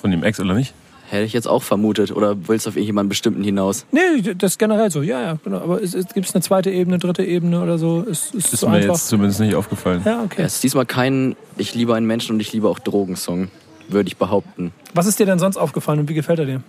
[0.00, 0.74] Von dem Ex oder nicht?
[1.10, 2.12] Hätte ich jetzt auch vermutet.
[2.12, 3.86] Oder willst du auf irgendjemanden bestimmten hinaus?
[3.92, 5.58] Nee, das ist generell so, ja, ja, genau.
[5.58, 8.04] Aber es, es gibt eine zweite Ebene, dritte Ebene oder so.
[8.10, 8.94] Es, es ist Ist so mir einfach.
[8.94, 10.02] jetzt zumindest nicht aufgefallen.
[10.04, 10.42] Ja, okay.
[10.42, 13.48] Es ist diesmal kein Ich liebe einen Menschen und ich liebe auch Drogen-Song,
[13.88, 14.72] würde ich behaupten.
[14.94, 16.62] Was ist dir denn sonst aufgefallen und wie gefällt er dir?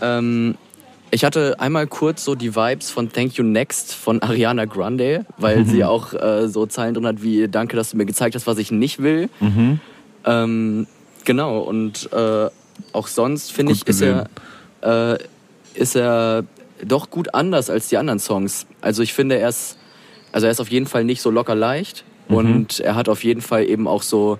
[0.00, 0.54] Ähm,
[1.12, 5.64] ich hatte einmal kurz so die Vibes von Thank You Next von Ariana Grande, weil
[5.66, 8.56] sie auch äh, so Zeilen drin hat wie Danke, dass du mir gezeigt hast, was
[8.58, 9.28] ich nicht will.
[10.24, 10.86] Ähm,
[11.24, 12.48] genau, und äh,
[12.92, 14.28] auch sonst finde ich, ist er,
[14.82, 15.18] äh,
[15.74, 16.44] ist er
[16.84, 18.66] doch gut anders als die anderen Songs.
[18.80, 19.76] Also ich finde, er ist,
[20.32, 23.42] also er ist auf jeden Fall nicht so locker leicht und er hat auf jeden
[23.42, 24.38] Fall eben auch so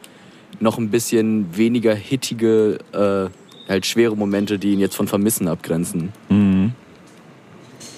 [0.59, 3.29] noch ein bisschen weniger hittige, äh,
[3.73, 6.13] halt schwere Momente, die ihn jetzt von Vermissen abgrenzen.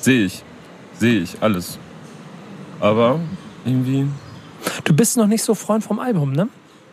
[0.00, 0.42] Sehe ich.
[0.98, 1.78] Sehe ich, alles.
[2.80, 3.20] Aber
[3.64, 4.06] irgendwie.
[4.84, 6.48] Du bist noch nicht so Freund vom Album, ne?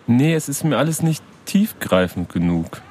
[0.08, 2.82] Nee, es ist mir alles nicht tiefgreifend genug.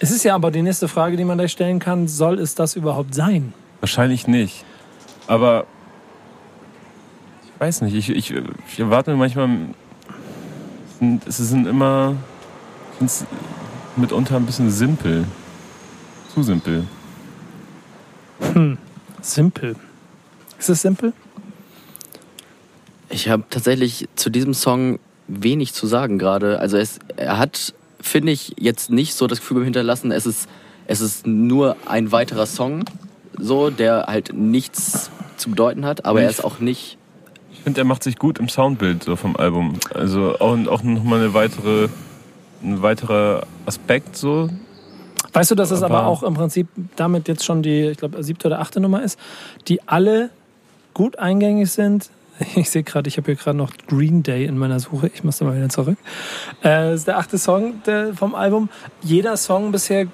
[0.00, 2.76] Es ist ja aber die nächste Frage, die man da stellen kann, soll es das
[2.76, 3.54] überhaupt sein?
[3.80, 4.64] Wahrscheinlich nicht.
[5.26, 5.64] Aber
[7.54, 8.34] ich weiß nicht, ich, ich,
[8.72, 9.48] ich erwarte mir manchmal.
[11.26, 12.16] es sind- immer.
[13.00, 13.24] Es
[13.96, 15.24] mitunter ein bisschen simpel.
[16.32, 16.84] Zu simpel.
[19.22, 19.76] Simpel.
[20.58, 21.12] Ist es simpel?
[23.08, 26.58] Ich habe tatsächlich zu diesem Song wenig zu sagen gerade.
[26.58, 30.48] Also es, er hat, finde ich, jetzt nicht so das Gefühl beim hinterlassen, es ist,
[30.86, 32.84] es ist nur ein weiterer Song,
[33.38, 36.98] so, der halt nichts zu bedeuten hat, aber er Ich- ist auch nicht.
[37.52, 39.78] Ich finde, er macht sich gut im Soundbild so vom Album.
[39.94, 41.88] Also auch, auch nochmal eine weitere,
[42.64, 44.48] ein weiterer Aspekt so.
[45.32, 48.22] Weißt du, dass es aber Aber- auch im Prinzip damit jetzt schon die, ich glaube,
[48.22, 49.18] siebte oder achte Nummer ist,
[49.68, 50.30] die alle
[50.94, 52.10] gut eingängig sind.
[52.56, 55.08] Ich sehe gerade, ich habe hier gerade noch Green Day in meiner Suche.
[55.14, 55.98] Ich muss da mal wieder zurück.
[56.62, 58.68] Äh, das ist der achte Song der, vom Album.
[59.02, 60.06] Jeder Song bisher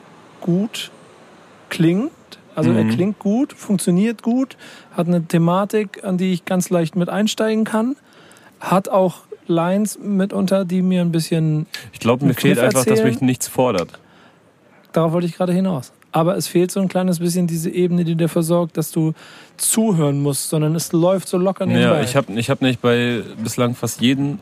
[0.43, 0.91] gut
[1.71, 2.11] klingt.
[2.55, 4.59] Also er klingt gut, funktioniert gut,
[4.95, 7.97] hat eine Thematik, an die ich ganz leicht mit einsteigen kann.
[8.59, 9.21] Hat auch
[9.51, 13.99] Lines mitunter, die mir ein bisschen Ich glaube, mir fehlt einfach, dass mich nichts fordert.
[14.93, 15.93] Darauf wollte ich gerade hinaus.
[16.13, 19.13] Aber es fehlt so ein kleines bisschen diese Ebene, die dafür sorgt, dass du
[19.57, 21.99] zuhören musst, sondern es läuft so locker nebenbei.
[21.99, 24.39] Ja, ich habe ich hab nicht bei bislang fast jedem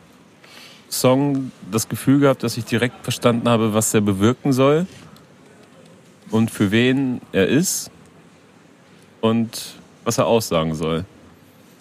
[0.88, 4.86] Song das Gefühl gehabt, dass ich direkt verstanden habe, was er bewirken soll
[6.30, 7.90] und für wen er ist
[9.20, 11.04] und was er aussagen soll.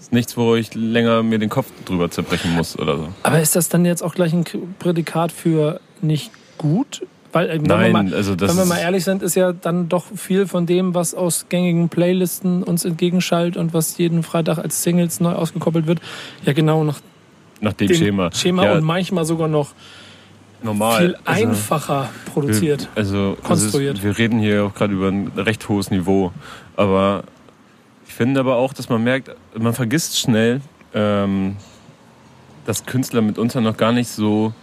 [0.08, 3.08] Ist nichts, wo ich länger mir den Kopf drüber zerbrechen muss oder so.
[3.24, 4.46] Aber ist das dann jetzt auch gleich ein
[4.80, 7.06] Prädikat für nicht gut?
[7.34, 9.90] Weil, äh, wenn, wir Nein, mal, also wenn wir mal ehrlich sind, ist ja dann
[9.90, 14.82] doch viel von dem, was aus gängigen Playlisten uns entgegenschallt und was jeden Freitag als
[14.82, 16.00] Singles neu ausgekoppelt wird,
[16.46, 17.02] ja genau nach
[17.60, 18.30] Nach dem dem Schema.
[18.34, 19.74] Schema ja, und manchmal sogar noch
[20.64, 21.00] normal.
[21.02, 22.88] viel Also- einfacher produziert.
[22.96, 23.98] Also es konstruiert.
[23.98, 26.32] Ist, wir reden hier auch gerade über ein recht hohes Niveau.
[26.78, 27.24] Aber
[28.18, 30.62] finde aber auch, dass man merkt, man vergisst schnell,
[30.96, 31.56] ähm,
[32.66, 34.54] dass Künstler mitunter noch gar nicht so,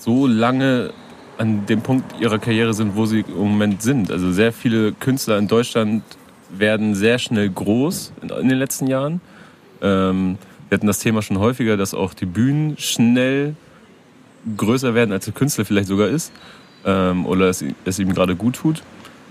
[0.00, 0.94] so lange
[1.36, 4.10] an dem Punkt ihrer Karriere sind, wo sie im Moment sind.
[4.10, 6.02] Also sehr viele Künstler in Deutschland
[6.50, 9.20] werden sehr schnell groß in, in den letzten Jahren.
[9.82, 10.38] Ähm,
[10.70, 13.54] wir hatten das Thema schon häufiger, dass auch die Bühnen schnell
[14.56, 16.32] größer werden, als der Künstler vielleicht sogar ist.
[16.86, 18.82] Ähm, oder es, es ihm gerade gut tut.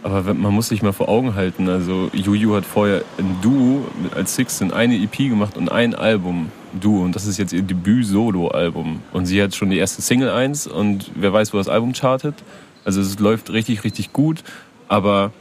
[0.03, 1.69] Aber man muss sich mal vor Augen halten.
[1.69, 3.85] Also Juju hat vorher ein Duo
[4.15, 7.03] als Sixten eine EP gemacht und ein Album Duo.
[7.03, 9.01] Und das ist jetzt ihr Debüt-Solo-Album.
[9.13, 12.35] Und sie hat schon die erste Single eins und wer weiß, wo das Album chartet.
[12.83, 14.43] Also es läuft richtig, richtig gut.
[14.87, 15.31] Aber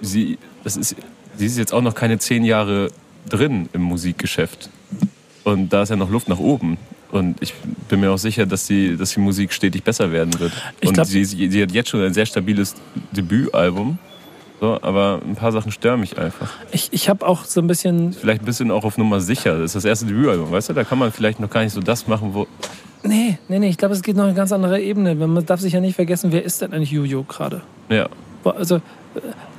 [0.00, 0.96] sie, das ist,
[1.36, 2.90] sie ist jetzt auch noch keine zehn Jahre
[3.28, 4.70] drin im Musikgeschäft.
[5.44, 6.78] Und da ist ja noch Luft nach oben.
[7.10, 7.54] Und ich
[7.88, 10.52] bin mir auch sicher, dass die, dass die Musik stetig besser werden wird.
[10.80, 12.74] Ich und glaub- sie, sie, hat jetzt schon ein sehr stabiles
[13.12, 13.98] Debütalbum.
[14.60, 16.50] So, aber ein paar Sachen stören mich einfach.
[16.72, 19.54] Ich, ich habe auch so ein bisschen Vielleicht ein bisschen auch auf Nummer sicher.
[19.54, 20.72] Das ist das erste Debütalbum, weißt du?
[20.72, 22.46] Da kann man vielleicht noch gar nicht so das machen, wo.
[23.04, 25.14] Nee, nee, nee, ich glaube, es geht noch eine ganz andere Ebene.
[25.14, 27.62] Man darf sich ja nicht vergessen, wer ist denn eigentlich Juju gerade?
[27.88, 28.08] Ja.
[28.56, 28.80] Also, äh,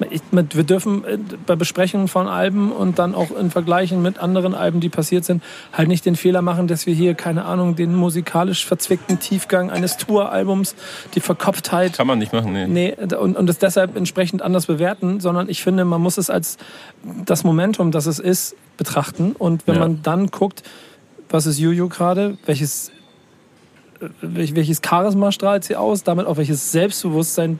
[0.09, 4.17] ich, mit- wir dürfen äh, bei Besprechungen von Alben und dann auch in Vergleichen mit
[4.19, 7.75] anderen Alben, die passiert sind, halt nicht den Fehler machen, dass wir hier, keine Ahnung,
[7.75, 10.75] den musikalisch verzwickten Tiefgang eines Touralbums,
[11.15, 12.67] die Verkopftheit Kann man nicht machen, nee.
[12.67, 16.57] Nee, und, und das deshalb entsprechend anders bewerten, sondern ich finde, man muss es als
[17.25, 19.33] das Momentum, das es ist, betrachten.
[19.37, 19.81] Und wenn Ja.
[19.81, 20.63] man dann guckt,
[21.29, 22.91] was ist Juju gerade, welches,
[24.01, 27.59] äh, welch- welches Charisma strahlt sie aus, damit auch welches Selbstbewusstsein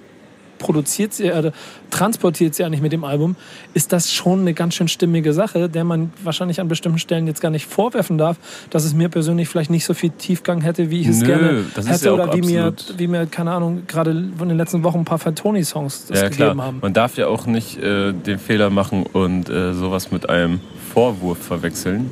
[0.60, 1.51] produziert sie, äh,
[1.89, 3.36] transportiert sie eigentlich mit dem Album,
[3.74, 7.41] ist das schon eine ganz schön stimmige Sache, der man wahrscheinlich an bestimmten Stellen jetzt
[7.41, 8.38] gar nicht vorwerfen darf,
[8.70, 11.66] dass es mir persönlich vielleicht nicht so viel Tiefgang hätte, wie ich es Nö, gerne
[11.74, 14.84] das ist hätte ja oder wie mir, wie mir, keine Ahnung, gerade in den letzten
[14.84, 16.49] Wochen ein paar Fantoni-Songs das Ja, klar.
[16.49, 16.80] gegeben haben.
[16.82, 20.60] Man darf ja auch nicht äh, den Fehler machen und äh, sowas mit einem
[20.93, 22.12] Vorwurf verwechseln.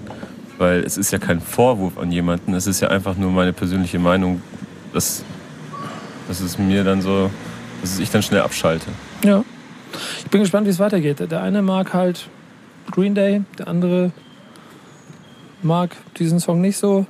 [0.57, 3.99] Weil es ist ja kein Vorwurf an jemanden, es ist ja einfach nur meine persönliche
[3.99, 4.41] Meinung,
[4.91, 5.23] dass,
[6.27, 7.29] dass es mir dann so,
[7.81, 8.87] dass ich dann schnell abschalte.
[9.23, 9.43] Ja.
[10.19, 11.19] Ich bin gespannt, wie es weitergeht.
[11.31, 12.27] Der eine mag halt
[12.91, 14.11] Green Day, der andere
[15.61, 17.05] mag diesen Song nicht so.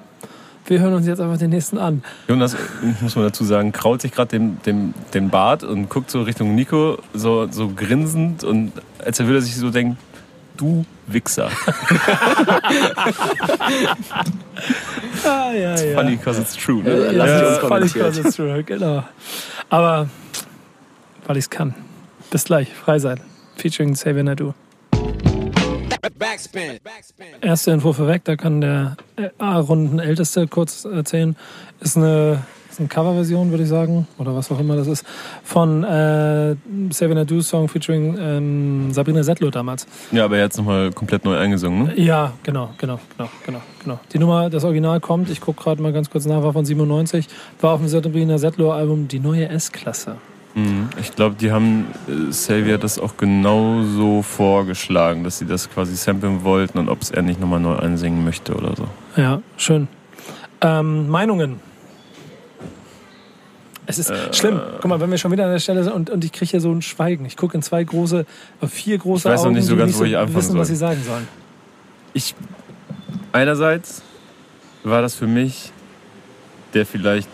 [0.65, 2.03] Wir hören uns jetzt einfach den nächsten an.
[2.28, 2.57] Jonas, äh,
[2.99, 6.55] muss man dazu sagen, kraut sich gerade dem, dem, den Bart und guckt so Richtung
[6.55, 9.97] Nico, so, so grinsend und als würde er sich so denken,
[10.57, 11.49] du Wichser.
[15.26, 15.95] Ah, ja, ja.
[15.97, 16.82] Funny, because it's true.
[16.86, 17.11] Ja, Ne?
[17.11, 19.03] lass ja, dich uns funny because it's true, genau.
[19.70, 20.09] Aber
[21.28, 21.75] weil ich es kann.
[22.32, 23.19] Bis gleich, frei sein.
[23.55, 24.53] Featuring Xavier Naidoo.
[26.17, 26.80] Backspin.
[26.84, 27.28] Backspin.
[27.41, 28.97] Erste Info vorweg, da kann der
[29.38, 31.36] A-Runden Älteste kurz erzählen.
[31.80, 35.05] Ist eine, ist eine Coverversion, würde ich sagen, oder was auch immer das ist,
[35.43, 36.55] von äh,
[36.89, 39.86] Xavier Naidoo's Song featuring ähm, Sabrina Settler damals.
[40.11, 41.88] Ja, aber er hat es nochmal komplett neu eingesungen.
[41.88, 41.99] Ne?
[41.99, 43.99] Ja, genau, genau, genau, genau, genau.
[44.13, 47.28] Die Nummer, das Original kommt, ich gucke gerade mal ganz kurz nach, war von 97,
[47.59, 50.17] war auf dem Sabrina Settler Album Die neue S-Klasse.
[50.58, 50.89] Mhm.
[50.99, 56.43] Ich glaube, die haben äh, Xavier das auch genauso vorgeschlagen, dass sie das quasi samplen
[56.43, 58.88] wollten und ob es er nicht nochmal neu einsingen möchte oder so.
[59.16, 59.88] Ja, schön.
[60.62, 61.60] Ähm, Meinungen.
[63.86, 64.60] Es ist schlimm.
[64.82, 66.60] Guck mal, wenn wir schon wieder an der Stelle sind und, und ich kriege hier
[66.60, 67.26] so ein Schweigen.
[67.26, 68.26] Ich gucke in zwei große,
[68.60, 70.38] äh, vier große Ich weiß noch Augen, nicht so die ganz, nicht wo ich anfangen
[70.38, 70.76] wissen, was soll.
[70.76, 71.28] sie sagen sollen.
[72.14, 72.34] Ich
[73.32, 74.01] einerseits
[74.84, 75.72] war das für mich
[76.74, 77.30] der vielleicht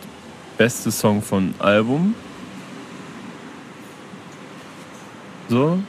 [0.58, 2.16] beste Song von Album.
[5.50, 5.80] So.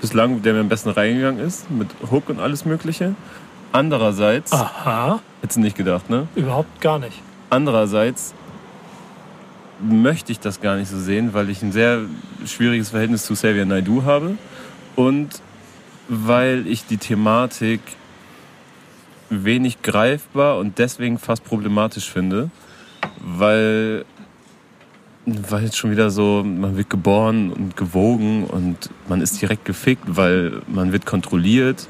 [0.00, 3.14] Bislang, der mir am besten reingegangen ist, mit Hook und alles Mögliche.
[3.72, 6.28] Andererseits, Aha, hättest du nicht gedacht, ne?
[6.34, 7.20] überhaupt gar nicht.
[7.50, 8.34] Andererseits
[9.80, 12.02] möchte ich das gar nicht so sehen, weil ich ein sehr
[12.46, 14.38] schwieriges Verhältnis zu Xavier Naidoo habe
[14.96, 15.40] und
[16.08, 17.80] weil ich die Thematik
[19.30, 22.50] wenig greifbar und deswegen fast problematisch finde,
[23.18, 24.04] weil
[25.48, 30.04] weil jetzt schon wieder so, man wird geboren und gewogen und man ist direkt gefickt,
[30.06, 31.88] weil man wird kontrolliert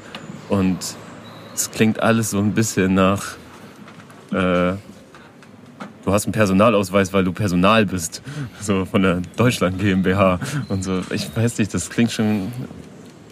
[0.49, 0.77] und
[1.53, 3.35] es klingt alles so ein bisschen nach
[4.31, 4.73] äh,
[6.09, 8.21] du hast einen Personalausweis, weil du Personal bist.
[8.61, 11.01] So von der Deutschland GmbH und so.
[11.11, 12.51] Ich weiß nicht, das klingt schon.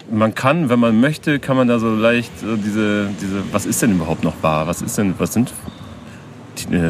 [0.10, 3.82] Man kann, wenn man möchte, kann man da so leicht so diese, diese, was ist
[3.82, 4.66] denn überhaupt noch wahr?
[4.68, 5.52] Was ist denn, was sind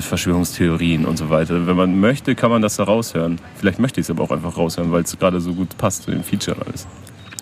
[0.02, 1.68] Verschwörungstheorien und so weiter?
[1.68, 3.40] Wenn man möchte, kann man das da raushören.
[3.56, 6.12] Vielleicht möchte ich es aber auch einfach raushören, weil es gerade so gut passt zu
[6.12, 6.88] dem Feature und alles.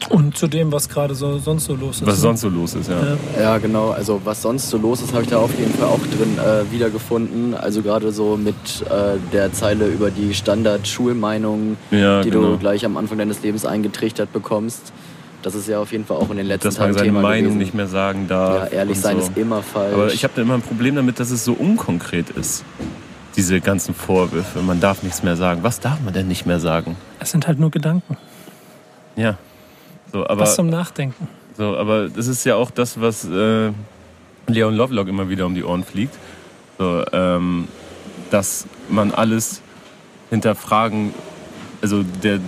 [0.09, 2.05] Und zu dem, was gerade so, sonst so los ist.
[2.05, 2.21] Was ne?
[2.21, 2.99] sonst so los ist, ja.
[3.01, 3.41] Ja.
[3.41, 3.89] Ja, genau.
[3.89, 6.71] Also was sonst so los ist, habe ich da auf jeden Fall auch drin äh,
[6.71, 7.55] wiedergefunden.
[7.55, 8.55] Also gerade so mit
[8.89, 12.51] äh, der Zeile über die Standard-Schulmeinung, Ja, die genau.
[12.51, 14.93] du gleich am Anfang deines Lebens eingetrichtert bekommst.
[15.45, 17.21] Das ist ja auf jeden Fall auch in den letzten Dass man Tagen seine Thema
[17.21, 17.57] Meinung gewesen.
[17.59, 18.71] nicht mehr sagen darf.
[18.71, 19.27] ja, ehrlich sein so.
[19.27, 19.93] ist immer falsch.
[19.93, 22.65] Aber ich habe da immer ein Problem damit, dass es so unkonkret ist.
[23.35, 24.63] Diese ganzen Vorwürfe.
[24.63, 25.61] Man darf nichts mehr sagen.
[25.61, 26.95] Was darf man denn nicht mehr sagen?
[27.19, 28.17] Es sind halt nur Gedanken.
[29.15, 29.37] Ja.
[30.11, 31.27] So, aber, Was zum Nachdenken.
[31.55, 33.71] so, aber das ist ja auch das, was äh,
[34.47, 36.15] Leon Lovelock immer wieder um die Ohren fliegt.
[36.79, 37.67] So, ähm,
[38.31, 39.61] dass man alles
[40.31, 41.13] hinterfragen,
[41.83, 42.39] also der,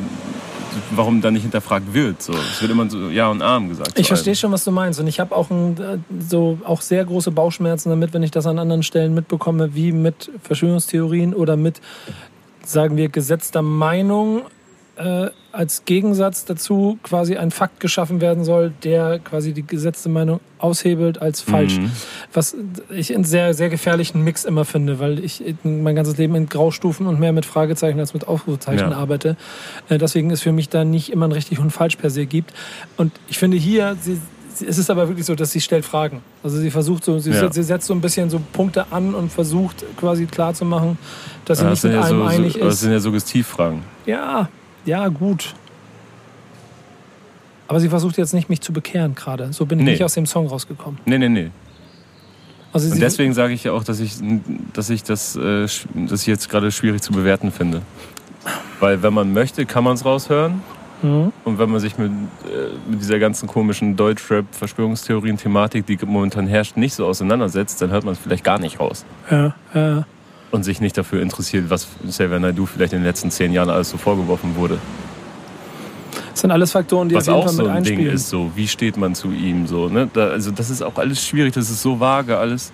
[0.92, 2.22] warum da nicht hinterfragt wird.
[2.22, 2.34] So.
[2.34, 3.98] Es wird immer so Ja und Arm gesagt.
[3.98, 5.00] Ich verstehe schon, was du meinst.
[5.00, 8.46] Und ich habe auch, ein, äh, so, auch sehr große Bauchschmerzen damit, wenn ich das
[8.46, 11.82] an anderen Stellen mitbekomme, wie mit Verschwörungstheorien oder mit,
[12.64, 14.44] sagen wir, gesetzter Meinung
[14.98, 20.40] äh, als Gegensatz dazu quasi ein Fakt geschaffen werden soll, der quasi die gesetzte Meinung
[20.60, 21.78] aushebelt als falsch.
[21.80, 21.92] Mhm.
[22.34, 22.56] Was
[22.90, 27.08] ich einen sehr, sehr gefährlichen Mix immer finde, weil ich mein ganzes Leben in Graustufen
[27.08, 28.98] und mehr mit Fragezeichen als mit Ausrufezeichen Ja.
[28.98, 29.36] arbeite.
[29.90, 32.54] Äh, Deswegen ist für mich da nicht immer ein richtig und falsch per se gibt.
[32.98, 34.20] Und ich finde hier, sie,
[34.68, 36.22] es ist aber wirklich so, dass sie stellt Fragen.
[36.44, 37.52] Also sie versucht so, sie, Ja.
[37.52, 40.98] setzt so ein bisschen so Punkte an und versucht quasi klarzumachen,
[41.46, 42.80] dass sie Ja, nicht das, mit ja allem so, einig so, das ist.
[42.82, 43.82] sind ja Suggestivfragen.
[44.08, 44.50] Ja,
[44.88, 45.54] ja, gut.
[47.68, 49.52] Aber sie versucht jetzt nicht, mich zu bekehren gerade.
[49.52, 49.92] So bin ich Nee.
[49.92, 51.00] nicht aus dem Song rausgekommen.
[51.06, 51.52] Nee, nee, nee.
[52.74, 54.14] Also Und deswegen sage ich ja auch, dass ich,
[54.74, 57.82] dass ich das äh, dass ich jetzt gerade schwierig zu bewerten finde.
[58.80, 60.62] Weil wenn man möchte, kann man es raushören.
[61.02, 61.32] Mhm.
[61.44, 66.96] Und wenn man sich mit, äh, mit dieser ganzen komischen Deutschrap-Verschwörungstheorien-Thematik, die momentan herrscht, nicht
[66.96, 69.06] so auseinandersetzt, dann hört man es vielleicht gar nicht raus.
[69.30, 70.06] Ja, ja.
[70.52, 73.90] Und sich nicht dafür interessiert, was Xavier Naidoo vielleicht in den letzten zehn Jahren alles
[73.90, 74.78] so vorgeworfen wurde.
[76.32, 78.30] Das sind alles Faktoren, die Was auf jeden auch Fall so mit ein Ding ist,
[78.30, 80.08] so, wie steht man zu ihm, so, ne?
[80.14, 82.72] Da, also das ist auch alles schwierig, das ist so vage alles.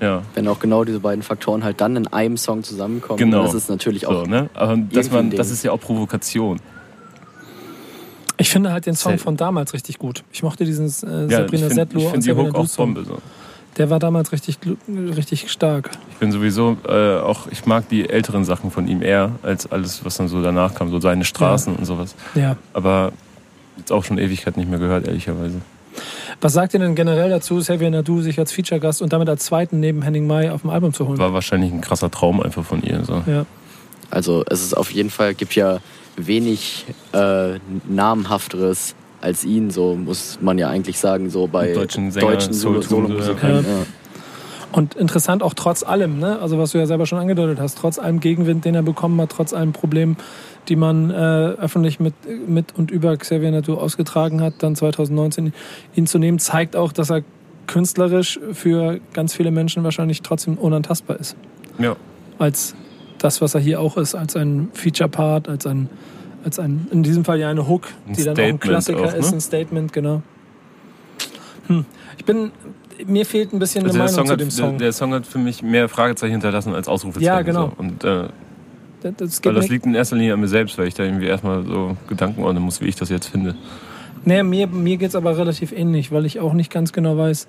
[0.00, 3.42] Ja, Wenn auch genau diese beiden Faktoren halt dann in einem Song zusammenkommen, Genau.
[3.44, 4.26] das ist natürlich so, auch.
[4.26, 4.50] ne?
[4.54, 6.60] Aber dass man, das ist ja auch Provokation.
[8.36, 10.24] Ich finde halt den Song von damals richtig gut.
[10.32, 12.56] Ich mochte diesen äh, Ja, Sabrina ich finde Settler ich und find die Sabrina Hook
[12.56, 12.76] auch.
[12.76, 13.04] Bombe.
[13.04, 13.18] So.
[13.76, 14.58] Der war damals richtig,
[14.88, 15.90] richtig stark.
[16.10, 20.04] Ich bin sowieso äh, auch, ich mag die älteren Sachen von ihm eher als alles,
[20.04, 22.14] was dann so danach kam, so seine Straßen und sowas.
[22.34, 22.56] Ja.
[22.72, 23.12] Aber
[23.76, 25.60] jetzt auch schon Ewigkeit nicht mehr gehört, ehrlicherweise.
[26.40, 29.80] Was sagt ihr denn generell dazu, Xavier Nadu sich als Feature-Gast und damit als zweiten
[29.80, 31.18] neben Henning Mai auf dem Album zu holen?
[31.18, 33.04] War wahrscheinlich ein krasser Traum einfach von ihr.
[33.04, 33.22] So.
[33.26, 33.46] Ja.
[34.10, 35.78] Also es ist auf jeden Fall, gibt ja
[36.16, 37.58] wenig äh,
[37.88, 38.94] namhafteres
[39.24, 43.50] als ihn, so muss man ja eigentlich sagen, so bei Deutschen Sänger, deutschen Solo- Solomusikern.
[43.50, 43.60] ja.
[43.60, 43.86] Ja.
[44.70, 46.40] Und interessant auch trotz allem, ne?
[46.40, 49.30] also was du ja selber schon angedeutet hast, trotz allem Gegenwind, den er bekommen hat,
[49.30, 50.16] trotz allem Problemen,
[50.68, 52.14] die man äh, öffentlich mit,
[52.48, 55.52] mit und über Xavier Nadu ausgetragen hat, dann 2019
[55.94, 57.22] ihn zu nehmen, zeigt auch, dass er
[57.68, 61.36] künstlerisch für ganz viele Menschen wahrscheinlich trotzdem unantastbar ist.
[61.78, 61.94] Ja.
[62.38, 62.74] Als
[63.18, 65.88] das, was er hier auch ist, als ein Feature-Part, als ein,
[66.44, 69.00] als ein, in diesem Fall ja eine Hook, Ein die dann auch ein Statement Klassiker
[69.00, 69.18] auch, ne?
[69.18, 70.22] ist, ein Statement, genau.
[71.68, 71.84] Hm.
[72.18, 72.52] Ich bin,
[73.06, 74.70] mir fehlt ein bisschen Also eine der, Meinung Song zu hat, dem Song.
[74.78, 77.26] Der, der Song hat für mich mehr Fragezeichen hinterlassen als Ausrufezeichen.
[77.26, 77.68] Ja, genau.
[77.68, 77.72] So.
[77.78, 78.28] Und, äh,
[79.02, 81.64] Das, das das liegt in erster Linie an mir selbst, weil ich da irgendwie erstmal
[81.64, 83.54] so Gedanken ordnen muss, wie ich das jetzt finde.
[84.24, 87.46] nee, mir, mir geht es aber relativ ähnlich, weil ich auch nicht ganz genau weiß,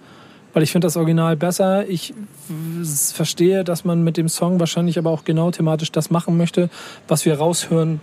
[0.54, 1.88] weil ich finde das Original besser.
[1.88, 2.14] Ich
[3.14, 6.70] verstehe, dass man mit dem Song wahrscheinlich aber auch genau thematisch das machen möchte,
[7.08, 8.00] was wir raushören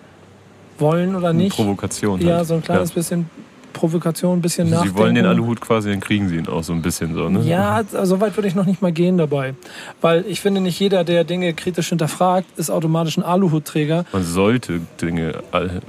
[0.78, 1.56] wollen oder Eine nicht.
[1.56, 2.20] Provokation.
[2.20, 2.46] Ja, halt.
[2.46, 3.28] so ein kleines bisschen
[3.72, 4.98] Provokation, ein bisschen Sie Nachdenken.
[4.98, 7.40] wollen den Aluhut quasi, dann kriegen sie ihn auch so ein bisschen so, ne?
[7.42, 9.54] Ja, so weit würde ich noch nicht mal gehen dabei.
[10.02, 14.04] Weil ich finde, nicht jeder, der Dinge kritisch hinterfragt, ist automatisch ein Aluhutträger.
[14.12, 15.36] Man sollte Dinge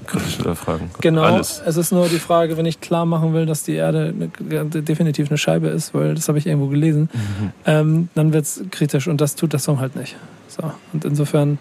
[0.08, 0.92] kritisch hinterfragen.
[1.02, 1.24] Genau.
[1.24, 1.62] Alles.
[1.66, 5.28] Es ist nur die Frage, wenn ich klar machen will, dass die Erde eine, definitiv
[5.30, 7.52] eine Scheibe ist, weil das habe ich irgendwo gelesen, Mhm.
[7.66, 10.16] ähm, dann wird es kritisch und das tut der Song halt nicht.
[10.48, 10.64] So.
[10.94, 11.58] Und insofern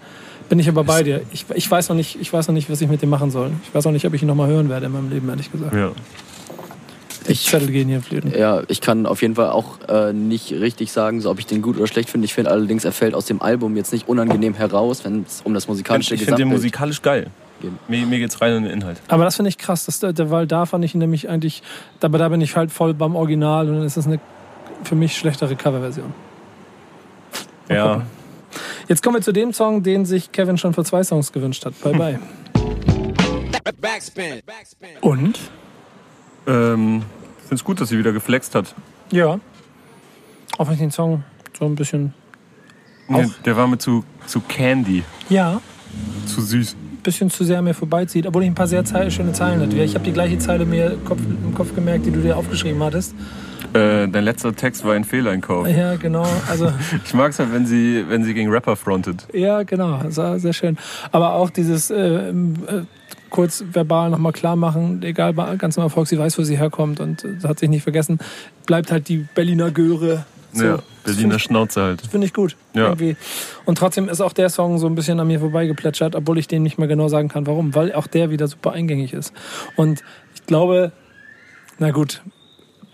[0.53, 1.23] bin ich aber bei dir.
[1.33, 3.53] Ich, ich, weiß noch nicht, ich weiß noch nicht, was ich mit dem machen soll.
[3.67, 5.75] Ich weiß auch nicht, ob ich ihn nochmal hören werde in meinem Leben, ehrlich gesagt.
[5.75, 5.93] Ja.
[7.27, 8.31] Die Zettel gehen hier flöten.
[8.39, 11.63] Ja, ich kann auf jeden Fall auch äh, nicht richtig sagen, so, ob ich den
[11.63, 12.27] gut oder schlecht finde.
[12.27, 15.55] Ich finde allerdings, er fällt aus dem Album jetzt nicht unangenehm heraus, wenn es um
[15.55, 17.29] das musikalische Ich finde den musikalisch geil.
[17.63, 17.71] geht.
[17.89, 19.01] Mir, mir geht's rein um den Inhalt.
[19.09, 21.63] Aber das finde ich krass, dass, der- weil da fand ich ihn nämlich eigentlich,
[22.03, 24.21] aber da bin ich halt voll beim Original und dann ist das eine
[24.85, 26.13] für mich schlechtere Coverversion.
[27.71, 27.95] Ja.
[27.95, 28.22] gucken.
[28.89, 31.81] Jetzt kommen wir zu dem Song, den sich Kevin schon für zwei Songs gewünscht hat.
[31.83, 32.19] Bye bye.
[33.81, 34.41] Backspin.
[34.47, 34.89] Backspin.
[35.01, 35.39] Und?
[36.47, 37.03] Ähm,
[37.39, 38.75] ich finde es gut, dass sie wieder geflext hat.
[39.11, 39.39] Ja.
[40.59, 41.25] Auch wenn ich den Song
[41.59, 42.15] so ein bisschen.
[43.09, 45.03] Nee, der war mir zu, zu Candy.
[45.29, 45.61] Ja,
[46.27, 46.75] Zu süß.
[46.75, 49.77] ein bisschen zu sehr an mir vorbeizieht, obwohl ich ein paar sehr schöne Zeilen hatte.
[49.83, 53.15] Ich habe die gleiche Zeile mir im Kopf gemerkt, die du dir aufgeschrieben hattest.
[53.75, 55.67] Äh, dein letzter Text war ein Fehleinkauf.
[55.67, 56.27] Ja, genau.
[56.49, 56.73] Also.
[57.05, 59.27] Ich mag es halt, wenn sie, wenn sie gegen Rapper frontet.
[59.33, 60.79] Ja, genau, das war sehr schön.
[61.11, 62.33] Aber auch dieses äh, äh,
[63.31, 67.25] kurz verbal nochmal klar machen, egal bei ganzem Erfolg, sie weiß, wo sie herkommt und
[67.25, 68.19] äh, hat sich nicht vergessen,
[68.67, 70.27] bleibt halt die Berliner Göre.
[70.53, 72.03] So, ja, Berliner finde ich, Schnauze halt.
[72.03, 72.57] find ich gut.
[72.75, 72.89] Ja.
[72.89, 73.17] Irgendwie.
[73.65, 76.63] Und trotzdem ist auch der Song so ein bisschen an mir vorbeigeplätschert, obwohl ich den
[76.63, 77.75] nicht mehr genau sagen kann, warum.
[77.75, 79.33] Weil auch der wieder super eingängig ist.
[79.77, 80.03] Und
[80.35, 80.93] ich glaube,
[81.79, 82.23] na gut,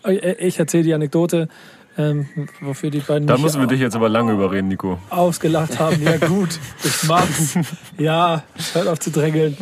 [0.07, 1.49] ich erzähle die Anekdote,
[1.97, 2.29] ähm,
[2.61, 4.99] wofür die beiden Da müssen wir dich jetzt aber lange überreden, Nico.
[5.11, 6.01] ausgelacht haben.
[6.03, 7.59] Ja gut, ich mach's.
[7.99, 9.57] Ja, hört auf zu drängeln.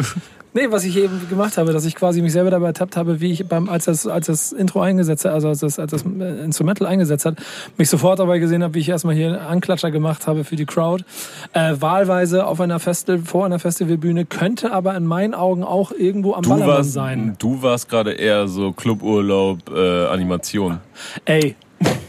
[0.57, 3.30] Nee, was ich eben gemacht habe, dass ich quasi mich selber dabei ertappt habe, wie
[3.30, 6.86] ich beim, als das, als das Intro eingesetzt hat, also als das, als das Instrumental
[6.86, 7.36] eingesetzt hat,
[7.76, 10.64] mich sofort dabei gesehen habe, wie ich erstmal hier einen Anklatscher gemacht habe für die
[10.64, 11.04] Crowd.
[11.52, 16.32] Äh, wahlweise auf einer Festival, vor einer Festivalbühne, könnte aber in meinen Augen auch irgendwo
[16.32, 17.36] am Du Ballermann warst, sein.
[17.38, 20.78] du warst gerade eher so Cluburlaub, äh, Animation.
[21.26, 21.54] Ey,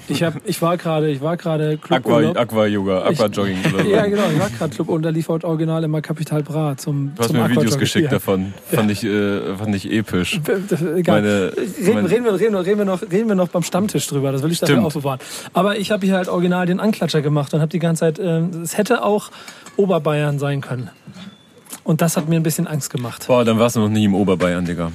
[0.10, 2.38] ich, hab, ich war gerade, ich war gerade Aqua, Cluburlaub.
[2.38, 3.58] Aqua Yoga, Aqua Jogging.
[3.92, 7.14] Ja, genau, ich war gerade Club und da lief heute original immer Kapital Bra zum
[7.16, 8.12] Du hast zum mir Videos geschickt Ja.
[8.12, 8.54] davon.
[8.72, 10.40] Fand ich, äh, fand ich episch.
[10.96, 11.22] Egal.
[11.22, 14.32] Meine, Reden, mein, reden, wir, reden, reden, wir noch, reden wir noch beim Stammtisch drüber,
[14.32, 15.20] das will ich dafür aufbewahren.
[15.54, 18.62] Aber ich habe hier halt original den Anklatscher gemacht und habe die ganze Zeit, ähm,
[18.64, 19.30] es hätte auch
[19.76, 20.90] Oberbayern sein können.
[21.84, 23.26] Und das hat mir ein bisschen Angst gemacht.
[23.28, 24.92] boah, dann warst du noch nie im Oberbayern, Digga.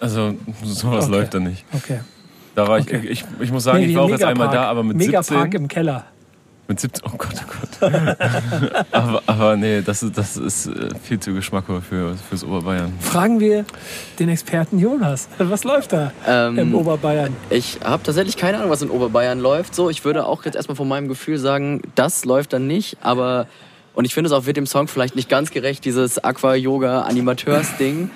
[0.00, 1.12] Also, sowas Okay.
[1.12, 1.64] läuft da nicht.
[1.72, 2.00] Okay.
[2.56, 3.06] Da war ich, Okay.
[3.08, 4.64] ich, ich muss sagen, Nee, ich war auch ein jetzt einmal Megapark.
[4.66, 5.52] da, aber mit Megapark 17.
[5.62, 6.04] im Keller.
[6.68, 7.92] Mit 17, oh Gott, oh Gott.
[8.90, 12.92] aber, aber nee, das ist, das ist äh, viel zu geschmackvoll für, fürs Oberbayern.
[12.98, 13.64] Fragen wir
[14.18, 15.28] den Experten Jonas.
[15.38, 17.36] Was läuft da im Ähm, Oberbayern?
[17.50, 19.76] ich habe tatsächlich keine Ahnung, was in Oberbayern läuft.
[19.76, 23.46] So, ich würde auch jetzt erstmal von meinem Gefühl sagen, das läuft dann nicht, aber
[23.94, 28.10] und ich finde es auch wird dem Song vielleicht nicht ganz gerecht, dieses Aqua-Yoga-Animateurs-Ding.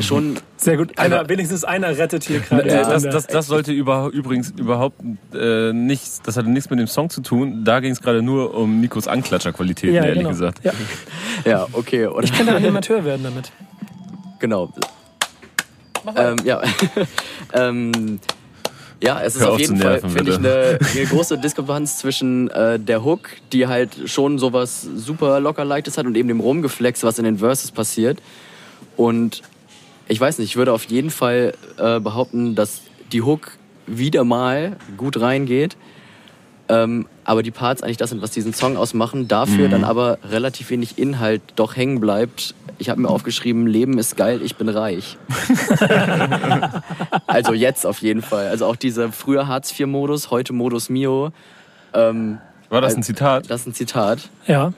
[0.00, 0.98] Schon Sehr gut.
[0.98, 2.62] Einer, Also- wenigstens einer rettet hier gerade.
[2.68, 5.00] Äh, den das, das, das sollte über, übrigens überhaupt
[5.34, 7.64] äh, nichts, das hatte nichts mit dem Song zu tun.
[7.64, 10.30] Da ging es gerade nur um Nikos Anklatscherqualitäten, ja, ehrlich genau.
[10.30, 10.60] gesagt.
[10.64, 10.72] Ja.
[11.44, 13.52] ja okay oder Ich könnte Animateur werden damit.
[14.38, 14.72] genau.
[16.16, 16.62] Ähm, ja.
[17.52, 18.20] ähm,
[19.02, 22.78] ja, es ist auf auf jeden Fall, finde ich, eine, eine große Diskrepanz zwischen äh,
[22.78, 27.18] der Hook, die halt schon sowas super locker leichtes hat und eben dem Rumgeflex, was
[27.18, 28.22] in den Verses passiert.
[28.96, 29.42] Und
[30.08, 32.82] ich weiß nicht, ich würde auf jeden Fall äh, behaupten, dass
[33.12, 33.52] die Hook
[33.86, 35.76] wieder mal gut reingeht.
[36.68, 39.28] Ähm, aber die Parts eigentlich das sind, was diesen Song ausmachen.
[39.28, 42.54] Dafür dann aber relativ wenig Inhalt doch hängen bleibt.
[42.78, 45.18] Ich habe mir aufgeschrieben, Leben ist geil, ich bin reich.
[47.26, 48.48] also jetzt auf jeden Fall.
[48.48, 51.32] Also auch dieser früher Hartz-IV-Modus, heute Modus Mio.
[51.94, 52.38] Ähm,
[52.70, 53.50] War das ein Zitat?
[53.50, 54.30] das ist ein Zitat.
[54.46, 54.72] Ja.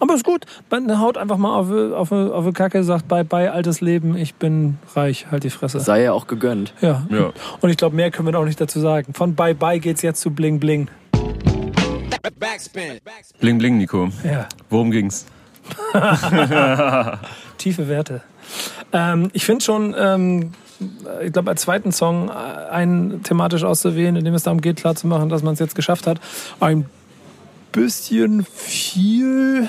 [0.00, 0.44] Aber ist gut.
[0.70, 4.34] Man haut einfach mal auf, auf, auf die Kacke, sagt bye bye, altes Leben, ich
[4.34, 5.80] bin reich, halt die Fresse.
[5.80, 6.74] Sei ja auch gegönnt.
[6.80, 7.06] Ja.
[7.10, 7.32] Ja.
[7.60, 9.14] Und ich glaube, mehr können wir auch nicht dazu sagen.
[9.14, 10.88] Von bye bye geht's jetzt zu bling bling.
[12.38, 12.98] Backspin.
[13.04, 13.40] Backspin.
[13.40, 14.08] Bling bling, Nico.
[14.22, 14.46] Ja.
[14.68, 15.26] Worum ging's?
[17.58, 18.22] Tiefe Werte.
[18.92, 20.52] Ähm, ich finde schon, ähm,
[21.24, 25.28] ich glaube, als zweiten Song äh, einen thematisch auszuwählen, in dem es darum geht, klarzumachen,
[25.28, 26.20] dass man es jetzt geschafft hat.
[26.60, 26.86] Ein
[27.72, 29.68] bisschen viel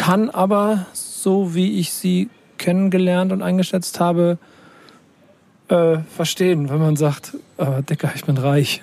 [0.00, 4.38] kann aber, so wie ich sie kennengelernt und eingeschätzt habe,
[5.68, 8.80] äh, verstehen, wenn man sagt, äh, Dicker, ich bin reich.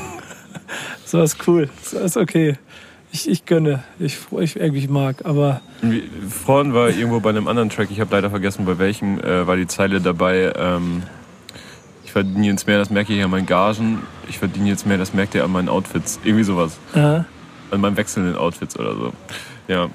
[1.04, 2.54] so ist cool, so ist okay.
[3.12, 5.60] Ich, ich gönne, ich, ich irgendwie mag, aber
[6.30, 9.56] Vorhin war irgendwo bei einem anderen Track, ich habe leider vergessen, bei welchem, äh, war
[9.56, 11.02] die Zeile dabei, ähm,
[12.02, 13.98] ich verdiene jetzt mehr, das merke ich an meinen Gagen,
[14.30, 16.18] ich verdiene jetzt mehr, das merkt ihr an meinen Outfits.
[16.24, 16.78] Irgendwie sowas.
[16.94, 17.26] äh, An
[17.76, 19.12] meinen wechselnden Outfits oder so.
[19.68, 19.90] Ja.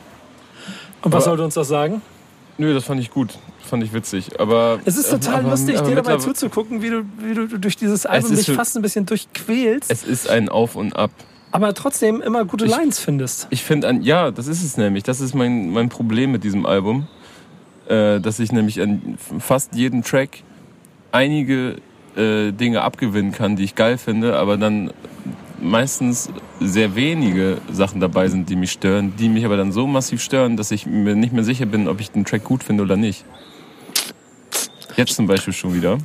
[1.02, 2.02] Und was Aber- sollte uns das sagen?
[2.58, 3.38] Nö, das fand ich gut.
[3.64, 4.40] Fand ich witzig.
[4.40, 4.80] Aber.
[4.84, 8.06] Es ist total aber- lustig, aber dir dabei zuzugucken, wie du, wie du durch dieses
[8.06, 11.12] Album dich fast ein bisschen durchquälst, Es ist ein Auf und Ab.
[11.52, 13.48] aber trotzdem immer gute Ich- Lines findest.
[13.50, 15.04] Ich finde, ja, das ist es nämlich.
[15.04, 17.08] Das ist mein, mein Problem mit diesem Album.
[17.88, 20.44] Äh, dass ich nämlich an fast jedem Track
[21.12, 21.78] einige
[22.16, 24.92] äh, Dinge abgewinnen kann, die ich geil finde, aber dann
[25.62, 26.30] meistens
[26.60, 30.58] sehr wenige Sachen dabei sind, die mich stören, die mich aber dann so massiv stören,
[30.58, 33.26] dass ich mir nicht mehr sicher bin, ob ich den Track gut finde oder nicht.
[34.96, 35.98] Jetzt zum Beispiel schon wieder.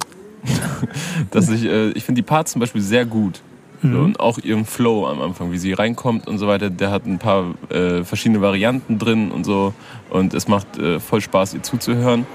[1.31, 3.41] dass ich, äh, ich finde die Parts zum Beispiel sehr gut.
[3.83, 7.05] So, und auch ihren Flow am Anfang, wie sie reinkommt und so weiter, der hat
[7.05, 9.75] ein paar äh, verschiedene Varianten drin und so.
[10.09, 12.27] Und es macht äh, voll Spaß, ihr zuzuhören.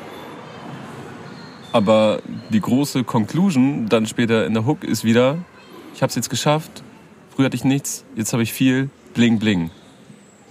[1.71, 5.37] Aber die große Conclusion dann später in der Hook ist wieder,
[5.95, 6.83] ich habe es jetzt geschafft,
[7.39, 9.69] früher hatte ich nichts, jetzt habe ich viel, bling bling.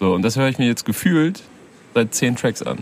[0.01, 1.43] So, und das höre ich mir jetzt gefühlt
[1.93, 2.78] seit zehn Tracks an.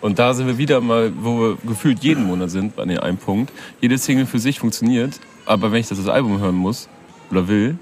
[0.00, 3.18] Und da sind wir wieder mal, wo wir gefühlt jeden Monat sind, an dem einen
[3.18, 3.52] Punkt.
[3.82, 6.88] Jede Single für sich funktioniert, aber wenn ich das als Album hören muss
[7.30, 7.76] oder will,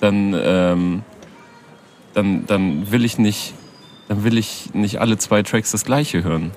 [0.00, 1.02] dann, ähm,
[2.12, 3.54] dann, dann will ich nicht,
[4.08, 6.50] dann will ich nicht alle zwei Tracks das gleiche hören.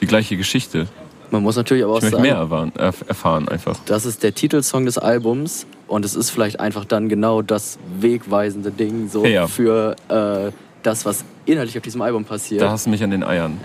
[0.00, 0.86] Die gleiche Geschichte.
[1.30, 3.78] Man muss natürlich aber auch Ich möchte sagen, mehr erfahren, erf- erfahren einfach.
[3.84, 8.70] das ist der Titelsong des Albums und es ist vielleicht einfach dann genau das wegweisende
[8.70, 9.46] Ding so Ja.
[9.46, 12.60] für äh, das, was inhaltlich auf diesem Album passiert.
[12.62, 13.58] Da hast du mich an den Eiern.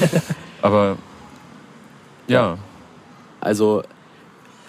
[0.62, 0.96] Aber
[2.26, 2.58] ja,
[3.40, 3.82] Also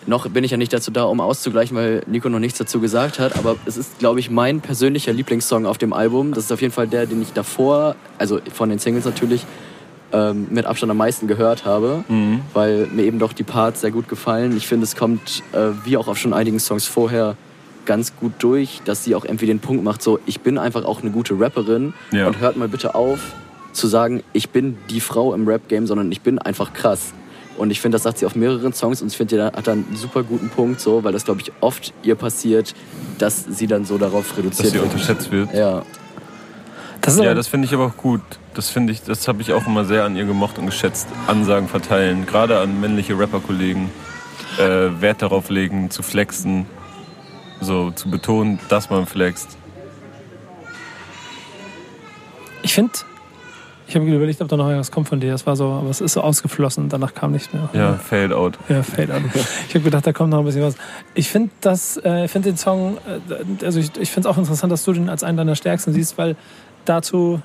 [0.06, 3.20] noch bin ich ja nicht dazu da, um auszugleichen, weil Nico noch nichts dazu gesagt
[3.20, 6.34] hat, aber es ist, glaube ich, mein persönlicher Lieblingssong auf dem Album.
[6.34, 9.46] Das ist auf jeden Fall der, den ich davor, also von den Singles natürlich,
[10.12, 12.42] ähm, mit Abstand am meisten gehört habe, Mhm.
[12.54, 14.56] weil mir eben doch die Parts sehr gut gefallen.
[14.58, 17.36] Ich finde, es kommt, äh, wie auch auf schon einigen Songs vorher,
[17.86, 21.02] ganz gut durch, dass sie auch irgendwie den Punkt macht, so, ich bin einfach auch
[21.02, 22.28] eine gute Rapperin Ja.
[22.28, 23.20] und hört mal bitte auf
[23.74, 27.14] zu sagen, ich bin die Frau im Rap-Game, sondern ich bin einfach krass.
[27.58, 29.86] Und ich finde, das sagt sie auf mehreren Songs und ich finde, die hat dann
[29.88, 32.74] einen super guten Punkt, so, weil das, glaube ich, oft ihr passiert,
[33.18, 34.86] dass sie dann so darauf dass reduziert sie wird.
[34.86, 35.54] unterschätzt wird.
[35.54, 35.84] Ja,
[37.02, 38.22] Das Ja, das finde ich aber auch gut.
[38.54, 41.08] Das finde ich, das habe ich auch immer sehr an ihr gemocht und geschätzt.
[41.28, 43.90] Ansagen verteilen, gerade an männliche Rapperkollegen.
[44.58, 46.66] Äh, Wert darauf legen, zu flexen,
[47.62, 49.60] so zu betonen, dass man flext.
[52.70, 52.94] ich finde,
[53.88, 55.32] ich habe überlegt, ob da noch irgendwas kommt von dir.
[55.32, 56.90] Das war so, aber es ist so ausgeflossen.
[56.90, 57.70] Danach kam nichts mehr.
[57.74, 58.60] Ja, fade out.
[58.70, 59.24] Ja, fade out.
[59.68, 60.76] Ich habe gedacht, da kommt noch ein bisschen was.
[61.16, 64.72] Ich finde das, äh, finde den Song, äh, also ich, ich finde es auch interessant,
[64.72, 66.36] dass du den als einen deiner stärksten siehst, weil
[66.90, 67.42] dazu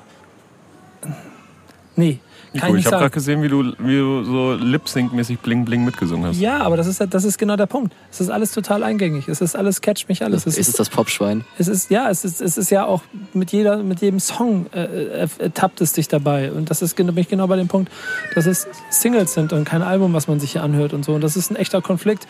[1.96, 2.18] Nee,
[2.58, 5.84] kann Nico, ich ich habe gerade gesehen, wie du, wie du so Lip-Sync-mäßig Bling Bling
[5.84, 6.40] mitgesungen hast.
[6.40, 7.94] Ja, aber das ist, das ist genau der Punkt.
[8.10, 9.28] Es ist alles total eingängig.
[9.28, 10.46] Es ist alles, catcht mich alles.
[10.46, 11.44] Es ist es das Popschwein?
[11.58, 14.82] Es ist ja, es ist, es ist ja auch mit jeder, mit jedem Song äh,
[14.84, 16.50] äh, ertappt es dich dabei.
[16.52, 17.92] Und das ist genau- bin ich genau bei dem Punkt,
[18.34, 21.14] dass es Singles sind und kein Album, was man sich hier anhört und so.
[21.14, 22.26] Und das ist ein echter Konflikt.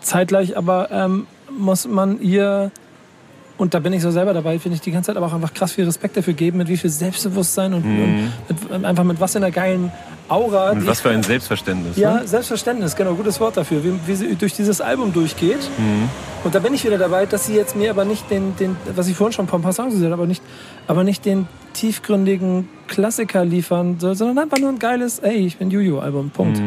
[0.00, 1.26] Zeitgleich aber ähm,
[1.58, 2.70] muss man ihr
[3.58, 5.54] und da bin ich so selber dabei, finde ich die ganze Zeit aber auch einfach
[5.54, 8.32] krass viel Respekt dafür geben, mit wie viel Selbstbewusstsein und, und
[8.70, 9.90] mit, einfach mit was in der geilen
[10.28, 10.70] Aura.
[10.72, 11.96] Und was für ein Selbstverständnis.
[11.96, 12.26] ja, Ne?
[12.26, 15.70] Selbstverständnis, genau, gutes Wort dafür, wie, wie sie durch dieses Album durchgeht.
[16.44, 19.08] Und da bin ich wieder dabei, dass sie jetzt mir aber nicht den, den was
[19.08, 20.42] ich vorhin schon ein paar Songs gesagt habe, aber nicht,
[20.86, 25.70] aber nicht den tiefgründigen Klassiker liefern soll, sondern einfach nur ein geiles, ey, ich bin
[25.70, 26.58] Juju-Album, Punkt.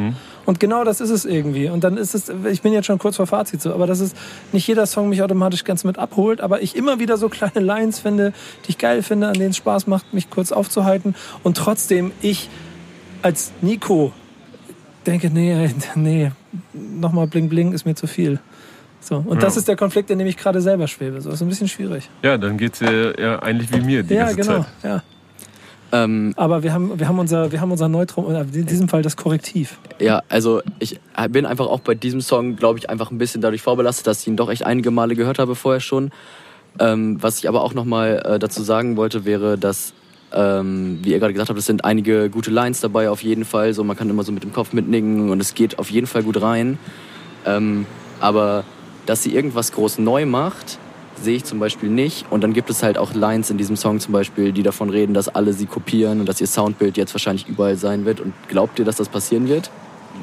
[0.46, 1.70] Und genau das ist es irgendwie.
[1.70, 4.14] Und dann ist es, ich bin jetzt schon kurz vor Fazit so, aber dass es
[4.52, 8.00] nicht jeder Song mich automatisch ganz mit abholt, aber ich immer wieder so kleine Lines
[8.00, 8.34] finde,
[8.66, 11.16] die ich geil finde, an denen es Spaß macht, mich kurz aufzuhalten.
[11.44, 12.50] Und trotzdem ich
[13.22, 14.14] als Nico
[15.06, 16.32] denke, nee, nee,
[16.74, 18.40] nochmal Bling Bling ist mir zu viel.
[19.02, 21.22] So, und das ist der Konflikt, in dem ich gerade selber schwebe.
[21.22, 22.10] So, ist ein bisschen schwierig.
[22.22, 24.58] Ja, dann geht's dir ja eigentlich wie mir die ja, ganze genau.
[24.60, 24.68] Zeit.
[24.84, 25.04] Ja.
[25.92, 29.02] Ähm, Aber wir haben, wir haben unser, wir haben unser Neutrum, oder in diesem Fall
[29.02, 29.78] das Korrektiv.
[30.00, 33.62] ja, also ich bin einfach auch bei diesem Song, glaube ich, einfach ein bisschen dadurch
[33.62, 36.12] vorbelastet, dass ich ihn doch echt einige Male gehört habe vorher schon.
[36.80, 39.94] Ähm, was ich aber auch nochmal äh, dazu sagen wollte, wäre, dass,
[40.32, 43.74] ähm, wie ihr gerade gesagt habt, es sind einige gute Lines dabei auf jeden Fall.
[43.74, 46.24] So, man kann immer so mit dem Kopf mitnicken und es geht auf jeden Fall
[46.24, 46.78] gut rein.
[47.46, 47.86] Ähm,
[48.20, 48.64] aber
[49.08, 50.78] dass sie irgendwas groß neu macht,
[51.22, 52.26] sehe ich zum Beispiel nicht.
[52.32, 55.14] Und dann gibt es halt auch Lines in diesem Song zum Beispiel, die davon reden,
[55.14, 58.20] dass alle sie kopieren und dass ihr Soundbild jetzt wahrscheinlich überall sein wird.
[58.20, 59.70] Und glaubt ihr, dass das passieren wird?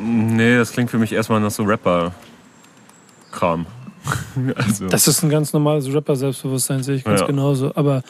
[0.01, 3.67] Nee, das klingt für mich erstmal nach so Rapper-Kram.
[4.57, 7.27] also, Das ist ein ganz normales Rapper-Selbstbewusstsein, sehe ich ganz Ja.
[7.27, 7.73] genauso.
[7.75, 8.03] Aber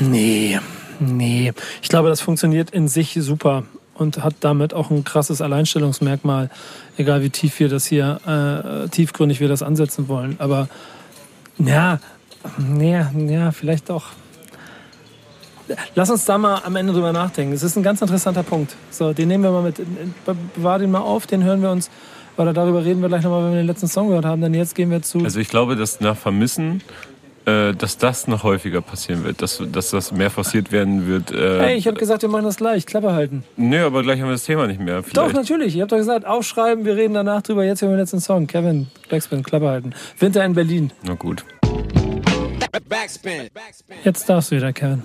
[0.00, 0.58] nee,
[1.00, 1.52] nee.
[1.82, 3.64] Ich glaube, das funktioniert in sich super
[3.94, 6.50] und hat damit auch ein krasses Alleinstellungsmerkmal,
[6.96, 10.36] egal wie tief wir das hier, äh, tiefgründig wir das ansetzen wollen.
[10.38, 10.68] Aber
[11.58, 12.00] ja,
[12.58, 14.06] nee, ja, vielleicht doch.
[15.94, 17.54] Lass uns da mal am Ende drüber nachdenken.
[17.54, 18.76] Es ist ein ganz interessanter Punkt.
[18.90, 19.80] So, den nehmen wir mal mit,
[20.54, 21.90] bewahr den mal auf, den hören wir uns,
[22.36, 24.42] oder darüber reden wir gleich nochmal, wenn wir den letzten Song gehört haben.
[24.42, 25.20] Denn jetzt gehen wir zu.
[25.20, 26.82] also ich glaube, dass nach Vermissen,
[27.44, 29.42] dass das noch häufiger passieren wird.
[29.42, 31.30] Dass, dass das mehr forciert werden wird.
[31.30, 33.44] Äh, hey, ich habe gesagt, wir machen das gleich, Klappe halten.
[33.56, 35.02] nee, aber gleich haben wir das Thema nicht mehr.
[35.02, 35.34] Doch, Vielleicht.
[35.34, 35.74] natürlich.
[35.74, 37.64] Ich habe doch gesagt, aufschreiben, wir reden danach drüber.
[37.64, 38.46] Jetzt hören wir den letzten Song.
[38.46, 39.92] Kevin, Backspin, Klappe halten.
[40.18, 40.90] Winter in Berlin.
[41.02, 41.44] Na gut.
[42.88, 43.48] Backspin.
[43.52, 43.96] Backspin.
[44.04, 45.02] Jetzt darfst du wieder, Kevin.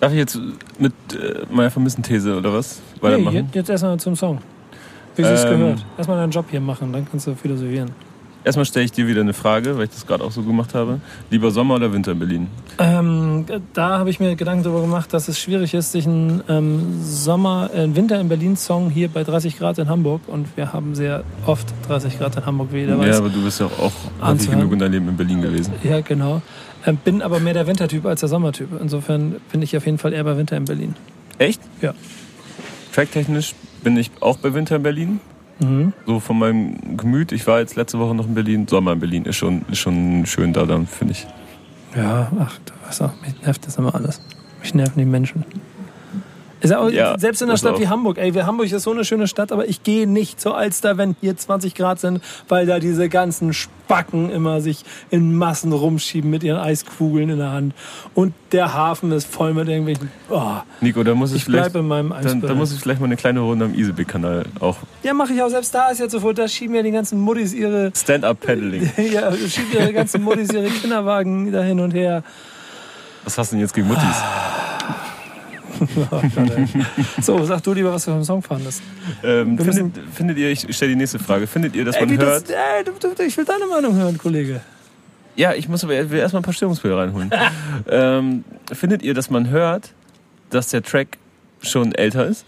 [0.00, 0.38] Darf ich jetzt
[0.78, 3.34] mit äh, meiner Vermissen-These oder was Nee, weitermachen?
[3.36, 4.38] jetzt, jetzt erstmal zum Song.
[5.16, 5.50] Wie sie es Ähm.
[5.50, 5.84] gehört.
[5.96, 7.90] Erstmal deinen Job hier machen, dann kannst du philosophieren.
[8.44, 11.00] Erstmal stelle ich dir wieder eine Frage, weil ich das gerade auch so gemacht habe.
[11.30, 12.46] Lieber Sommer oder Winter in Berlin?
[12.78, 17.00] Ähm, da habe ich mir Gedanken darüber gemacht, dass es schwierig ist, sich einen ähm,
[17.02, 20.94] Sommer, äh, Winter in Berlin Song hier bei 30 Grad in Hamburg und wir haben
[20.94, 23.18] sehr oft 30 Grad in Hamburg, wie jeder Ja, weiß.
[23.18, 25.72] aber du bist ja auch häufig genug in deinem Leben in Berlin gewesen.
[25.84, 26.42] Ja, genau.
[26.84, 28.68] Ähm, bin aber mehr der Wintertyp als der Sommertyp.
[28.80, 30.96] Insofern bin ich auf jeden Fall eher bei Winter in Berlin.
[31.38, 31.60] Echt?
[31.80, 31.94] Ja.
[32.92, 35.20] Tracktechnisch bin ich auch bei Winter in Berlin.
[35.60, 35.92] Mhm.
[36.06, 37.32] So von meinem Gemüt.
[37.32, 38.66] Ich war jetzt letzte Woche noch in Berlin.
[38.68, 41.26] Sommer in Berlin ist schon, ist schon schön da dann, finde ich.
[41.96, 44.20] Ja, ach, du weißt auch, mich nervt das immer alles.
[44.60, 45.44] Mich nerven die Menschen.
[46.62, 47.80] Ist ja auch, Ja, selbst in einer Stadt auch.
[47.80, 50.96] wie Hamburg, ey, Hamburg ist so eine schöne Stadt, aber ich gehe nicht zur Alster,
[50.96, 56.30] wenn hier 20 Grad sind, weil da diese ganzen Spacken immer sich in Massen rumschieben
[56.30, 57.74] mit ihren Eiskugeln in der Hand.
[58.14, 60.10] Und der Hafen ist voll mit irgendwelchen.
[60.30, 62.48] Oh, Nico, da muss ich, ich vielleicht, in meinem dann, Eisbär.
[62.48, 64.76] dann muss ich vielleicht mal eine kleine Runde am Isebek-Kanal auch.
[65.02, 65.48] ja, mache ich auch.
[65.48, 67.92] Selbst da ist jetzt sofort, da schieben ja die ganzen Muttis ihre.
[67.96, 68.90] Stand-up-Paddling.
[69.12, 72.22] Ja, schieben ihre ganzen Muttis ihre Kinderwagen da hin und her.
[73.24, 74.16] Was hast du denn jetzt gegen Muttis?
[77.20, 78.82] So, sag du lieber, was du vom Song fandest.
[79.22, 82.48] Ähm, findet, findet ihr, ich stelle die nächste Frage, findet ihr, dass Ey, man hört...
[82.48, 84.60] das, ey, du, du, ich will deine Meinung hören, Kollege.
[85.36, 87.30] Ja, ich muss aber will erstmal ein paar Stimmungsbilder reinholen.
[87.88, 89.92] ähm, findet ihr, dass man hört,
[90.50, 91.18] dass der Track
[91.62, 92.44] schon älter ist?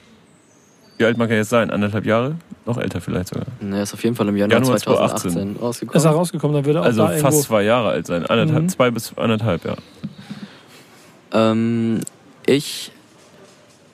[0.99, 1.71] Wie alt mag er jetzt sein?
[1.71, 2.37] Anderthalb Jahre?
[2.67, 3.47] Noch älter vielleicht sogar.
[3.61, 6.07] Er ist auf jeden Fall im Januar, Januar 2018 Ist er rausgekommen.
[6.09, 7.41] rausgekommen, dann würde er auch Also da fast irgendwo...
[7.43, 8.27] zwei Jahre alt sein.
[8.27, 8.69] Anderthalb, Mhm.
[8.69, 9.75] Zwei bis anderthalb, ja.
[11.33, 12.01] Ähm,
[12.47, 12.93] ich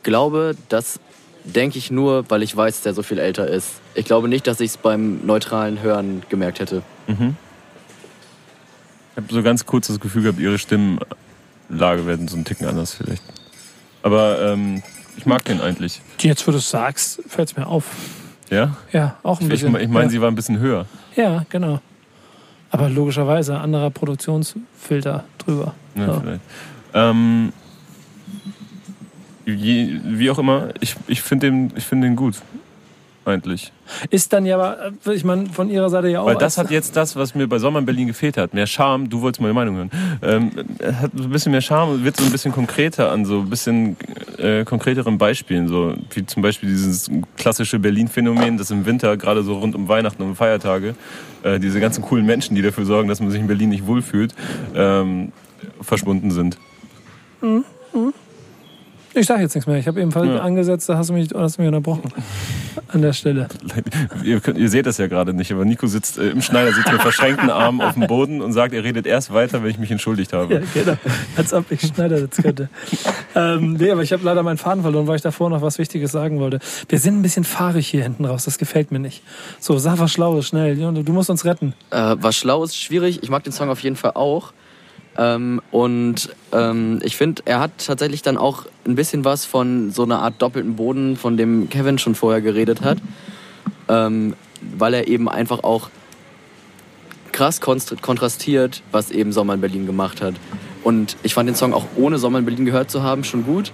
[0.03, 1.01] glaube, das
[1.45, 3.81] denke ich nur, weil ich weiß, dass der so viel älter ist.
[3.95, 6.83] Ich glaube nicht, dass ich es beim neutralen Hören gemerkt hätte.
[7.07, 7.37] Mhm.
[9.13, 12.95] Ich habe so ganz kurz das Gefühl gehabt, ihre Stimmlage werden so ein Ticken anders
[12.95, 13.23] vielleicht.
[14.03, 14.83] Aber ähm,
[15.17, 16.01] ich mag den eigentlich.
[16.21, 17.85] Jetzt, wo du es sagst, fällt es mir auf.
[18.51, 18.77] Ja?
[18.93, 19.75] Ja, auch ein Ich, bisschen.
[19.77, 20.11] ich meine, ja.
[20.11, 20.87] sie war ein bisschen höher.
[21.17, 21.81] Ja, genau.
[22.71, 25.75] Aber logischerweise anderer Produktionsfilter drüber.
[25.97, 26.21] Ja, Ja.
[26.21, 26.41] vielleicht.
[26.95, 27.53] Ähm,
[29.51, 32.37] je, wie auch immer, ich, ich finde den, ich find den gut.
[33.27, 33.71] Eigentlich.
[34.09, 36.27] Ist dann ja aber, äh, ich meine, von ihrer Seite ja auch.
[36.27, 38.55] Weil das hat jetzt das, was mir bei Sommer in Berlin gefehlt hat.
[38.55, 39.91] Mehr Charme, du wolltest meine Meinung hören.
[40.23, 40.51] Ähm,
[41.01, 43.51] hat so ein bisschen mehr Charme und wird so ein bisschen konkreter an so ein
[43.51, 43.97] bisschen
[44.39, 45.69] äh, konkreteren Beispielen.
[45.69, 50.23] So wie zum Beispiel dieses klassische Berlin-Phänomen, das im Winter, gerade so rund um Weihnachten
[50.23, 50.95] und Feiertage,
[51.43, 54.35] äh, diese ganzen coolen Menschen, die dafür sorgen, dass man sich in Berlin nicht wohlfühlt,
[54.75, 55.33] ähm,
[55.83, 56.57] verschwunden sind.
[59.13, 59.77] Ich sage jetzt nichts mehr.
[59.79, 60.39] Ich habe ebenfalls Ja.
[60.41, 62.13] angesetzt, da hast du mich, hast du mich unterbrochen.
[62.89, 63.49] An der Stelle.
[64.25, 66.91] Ihr, könnt, ihr seht das ja gerade nicht, aber Nico sitzt äh, im Schneider, sitzt
[66.93, 69.91] mit verschränkten Armen auf dem Boden und sagt, er redet erst weiter, wenn ich mich
[69.91, 70.55] entschuldigt habe.
[70.55, 70.97] Ja, genau.
[71.37, 72.69] Als ob ich Schneidersitz könnte.
[73.35, 76.13] ähm, nee, aber ich habe leider meinen Faden verloren, weil ich davor noch was Wichtiges
[76.13, 76.61] sagen wollte.
[76.89, 78.45] Wir sind ein bisschen fahrig hier hinten raus.
[78.45, 79.23] Das gefällt mir nicht.
[79.59, 80.77] So, sag was Schlaues, schnell.
[80.77, 81.75] Du musst uns retten.
[81.91, 83.23] Äh, was schlau ist, schwierig.
[83.23, 84.53] Ich mag den Song auf jeden Fall auch.
[85.17, 90.03] Ähm, und ähm, ich finde, er hat tatsächlich dann auch ein bisschen was von so
[90.05, 92.99] einer Art doppelten Boden, von dem Kevin schon vorher geredet hat.
[93.89, 94.35] Ähm,
[94.77, 95.91] weil er eben einfach auch
[97.33, 100.35] krass kontrastiert, was eben Sommer in Berlin gemacht hat.
[100.83, 103.73] Und ich fand den Song auch ohne Sommer in Berlin gehört zu haben schon gut.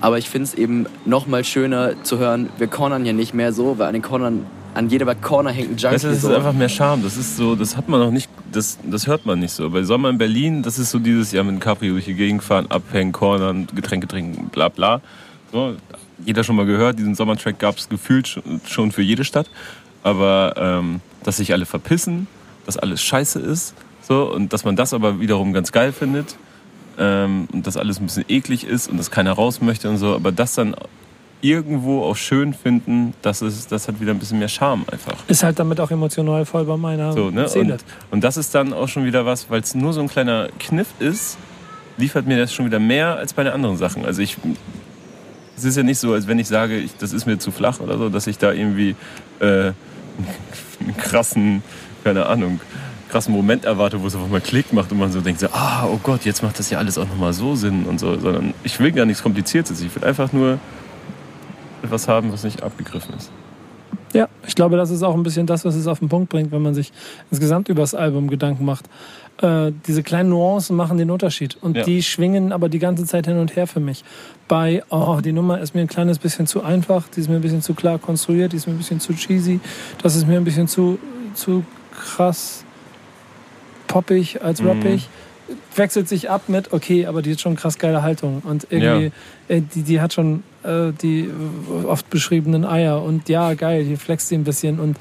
[0.00, 3.52] Aber ich finde es eben noch mal schöner zu hören, wir cornern ja nicht mehr
[3.52, 5.94] so, weil an den Cornern, an jeder Corner hängt ein Junkie.
[5.94, 6.34] Weißt du, das ist so.
[6.34, 7.02] einfach mehr Charme.
[7.02, 9.70] Das ist so, das hat man noch nicht, das, das hört man nicht so.
[9.70, 12.42] Bei Sommer in Berlin, das ist so dieses Jahr mit dem Capri durch die Gegend
[12.42, 15.00] fahren, abhängen, cornern, Getränke trinken, bla bla.
[15.52, 15.76] So,
[16.24, 19.50] jeder schon mal gehört, diesen Sommertrack gab es gefühlt schon- schon für jede Stadt.
[20.02, 22.26] Aber ähm, dass sich alle verpissen,
[22.64, 26.36] dass alles scheiße ist, so, und dass man das aber wiederum ganz geil findet.
[26.98, 30.14] Ähm, und dass alles ein bisschen eklig ist und dass keiner raus möchte und so,
[30.14, 30.74] aber das dann
[31.40, 35.16] irgendwo auch schön finden, das, ist, das hat wieder ein bisschen mehr Charme einfach.
[35.28, 37.48] Ist halt damit auch emotional voll bei meiner So, ne?
[37.48, 37.74] Seele.
[37.74, 40.48] und, und das ist dann auch schon wieder was, weil es nur so ein kleiner
[40.58, 41.36] Kniff ist,
[41.98, 44.04] liefert mir das schon wieder mehr als bei den anderen Sachen.
[44.04, 44.36] Also ich,
[45.56, 47.80] es ist ja nicht so, als wenn ich sage, ich, das ist mir zu flach
[47.80, 48.94] oder so, dass ich da irgendwie
[49.40, 51.62] äh, einen krassen,
[52.04, 52.60] keine Ahnung,
[53.10, 55.86] krassen Moment erwarte, wo es einfach mal Klick macht und man so denkt, so, ah,
[55.86, 58.78] oh Gott, jetzt macht das ja alles auch nochmal so Sinn und so, sondern ich
[58.80, 59.80] will gar nichts Kompliziertes.
[59.80, 60.58] Ich will einfach nur
[61.86, 63.30] etwas haben, was nicht abgegriffen ist.
[64.12, 66.52] Ja, ich glaube, das ist auch ein bisschen das, was es auf den Punkt bringt,
[66.52, 66.92] wenn man sich
[67.30, 68.86] insgesamt über das Album Gedanken macht.
[69.42, 71.82] Äh, diese kleinen Nuancen machen den Unterschied und Ja.
[71.82, 74.04] die schwingen aber die ganze Zeit hin und her für mich.
[74.48, 77.42] Bei, oh, die Nummer ist mir ein kleines bisschen zu einfach, die ist mir ein
[77.42, 79.60] bisschen zu klar konstruiert, die ist mir ein bisschen zu cheesy,
[80.02, 80.98] das ist mir ein bisschen zu,
[81.34, 82.64] zu krass
[83.88, 84.68] poppig als Mhm.
[84.68, 85.08] rappig.
[85.76, 89.12] Wechselt sich ab mit, okay, aber die hat schon krass geile Haltung und irgendwie,
[89.48, 91.30] äh, die, die hat schon äh, die
[91.86, 93.02] oft beschriebenen Eier.
[93.02, 94.96] Und ja, geil, hier flext sie ein bisschen und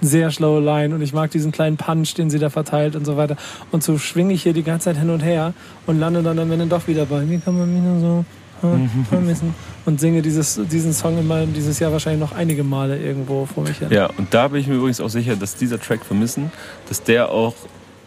[0.00, 0.94] sehr schlaue Line.
[0.94, 3.36] Und ich mag diesen kleinen Punch, den sie da verteilt und so weiter.
[3.70, 5.52] Und so schwinge ich hier die ganze Zeit hin und her
[5.86, 7.38] und lande dann am Ende doch wieder bei mir.
[7.40, 8.24] Kann man mich nur so
[8.66, 9.54] äh, vermissen.
[9.84, 13.78] Und singe dieses, diesen Song immer dieses Jahr wahrscheinlich noch einige Male irgendwo vor mich
[13.78, 13.88] hin.
[13.90, 16.50] Ja, und da bin ich mir übrigens auch sicher, dass dieser Track Vermissen,
[16.88, 17.54] dass der auch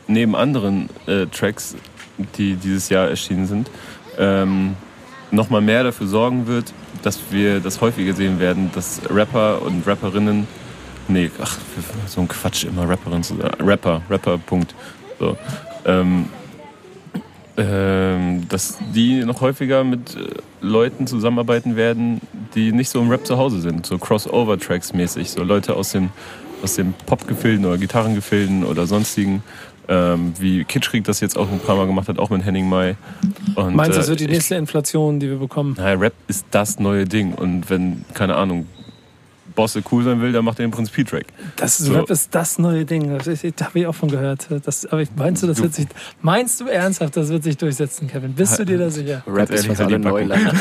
[0.08, 1.76] neben anderen äh, Tracks,
[2.38, 3.70] die dieses Jahr erschienen sind,
[4.18, 4.76] ähm,
[5.34, 10.48] nochmal mehr dafür sorgen wird, dass wir das häufiger sehen werden, dass Rapper und Rapperinnen,
[11.08, 11.58] nee, ach,
[12.08, 14.74] so ein Quatsch, immer Rapperin zu sagen, Rapper, Rapper, Punkt.
[15.20, 15.38] So,
[15.86, 16.28] ähm,
[17.56, 20.28] ähm, dass die noch häufiger mit äh,
[20.62, 22.22] Leuten zusammenarbeiten werden,
[22.56, 26.10] die nicht so im Rap zu Hause sind, so Crossover-Tracks mäßig, so Leute aus den,
[26.64, 29.44] aus den Pop-Gefilden oder Gitarrengefilden oder sonstigen,
[29.88, 32.96] ähm, wie Kitschkrieg das jetzt auch ein paar Mal gemacht hat, auch mit Henning Mai.
[33.56, 35.76] Und, Meinst du, das äh, wird die nächste Inflation, die wir bekommen?
[35.78, 38.68] Naja, Rap ist das neue Ding und wenn, keine Ahnung,
[39.56, 41.26] Bosse cool sein will, dann macht er den Prinz P-Track.
[41.56, 41.94] Das So.
[41.94, 43.18] Rap ist das neue Ding.
[43.18, 44.48] Das habe ich auch von gehört.
[44.66, 45.88] Das, aber ich, meinst du, das Du- wird sich,
[46.22, 48.34] meinst du ernsthaft, das wird sich durchsetzen, Kevin?
[48.34, 49.24] Bist du dir da sicher?
[49.28, 50.00] Rap ist fast alle.
[50.00, 50.42] Neuland.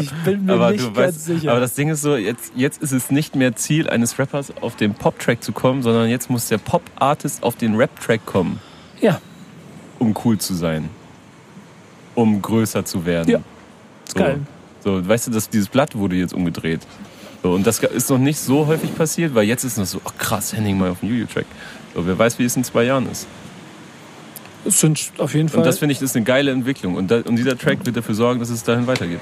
[0.00, 1.50] Ich bin mir aber nicht ganz weißt, sicher.
[1.52, 4.76] aber das Ding ist so, jetzt, jetzt ist es nicht mehr Ziel eines Rappers, auf
[4.76, 8.58] den Pop-Track zu kommen, sondern jetzt muss der Pop-Artist auf den Rap-Track kommen,
[9.00, 9.20] ja,
[9.98, 10.88] um cool zu sein.
[12.14, 13.30] Um größer zu werden.
[13.30, 13.38] Ja,
[14.04, 14.18] so.
[14.18, 14.40] geil.
[14.84, 16.80] So, weißt du, dass dieses Blatt wurde jetzt umgedreht.
[17.42, 20.16] So, und das ist noch nicht so häufig passiert, weil jetzt ist noch so, ach
[20.16, 21.46] krass, Henning mal auf dem Juju-Track.
[21.94, 23.26] So, wer weiß, wie es in zwei Jahren ist.
[24.64, 26.94] es sind auf jeden Fall, Und das finde ich ist eine geile Entwicklung.
[26.94, 29.20] Und, da, und dieser Track wird dafür sorgen, dass es dahin weitergeht.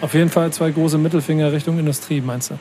[0.00, 2.58] auf jeden Fall zwei große Mittelfinger Richtung Industrie, meinst du?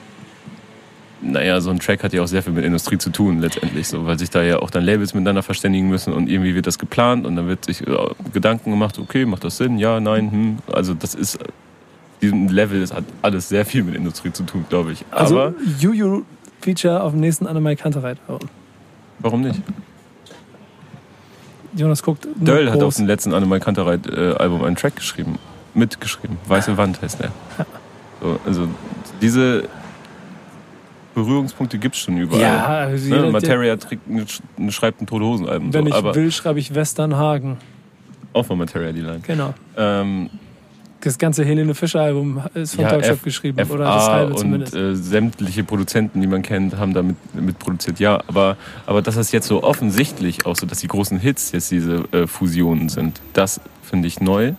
[1.20, 4.06] Naja, so ein Track hat ja auch sehr viel mit Industrie zu tun, letztendlich, so,
[4.06, 7.26] weil sich da ja auch dann Labels miteinander verständigen müssen und irgendwie wird das geplant
[7.26, 7.96] und dann wird sich äh,
[8.34, 10.58] Gedanken gemacht, okay, macht das Sinn, ja, nein, hm.
[10.72, 11.40] Also das ist,
[12.22, 15.06] diesem Level, das hat alles sehr viel mit Industrie zu tun, glaube ich.
[15.12, 16.24] Also Aber Juju
[16.62, 18.18] Feature auf dem nächsten Annemai Kantereit.
[19.20, 19.62] warum nicht?
[21.76, 22.28] Jonas guckt.
[22.36, 25.38] Döll hat auf dem letzten Annemai Kantereit äh, Album einen Track geschrieben
[25.74, 26.38] mitgeschrieben.
[26.48, 27.32] Weiße Wand heißt der.
[28.20, 28.68] So, also
[29.22, 29.66] diese
[31.14, 32.42] Berührungspunkte gibt es schon überall.
[32.42, 32.96] Ja, ne?
[32.96, 34.02] jeder, der- Materia trägt,
[34.70, 35.72] schreibt ein Tote-Hosen-Album.
[35.72, 37.58] Wenn so, ich aber will, schreibe ich Westernhagen.
[38.34, 39.20] auch von Materia die Line.
[39.22, 39.54] Genau.
[39.78, 40.32] Ähm,
[41.02, 43.64] Das ganze Helene Fischer Album ist von Deutschland F- geschrieben.
[43.66, 44.76] FA oder das halbe und zumindest.
[44.76, 48.00] äh, sämtliche Produzenten, die man kennt, haben damit mit produziert.
[48.00, 51.70] Ja, aber, aber dass das jetzt so offensichtlich auch so, dass die großen Hits jetzt
[51.72, 54.54] diese äh, Fusionen sind, das finde ich neu.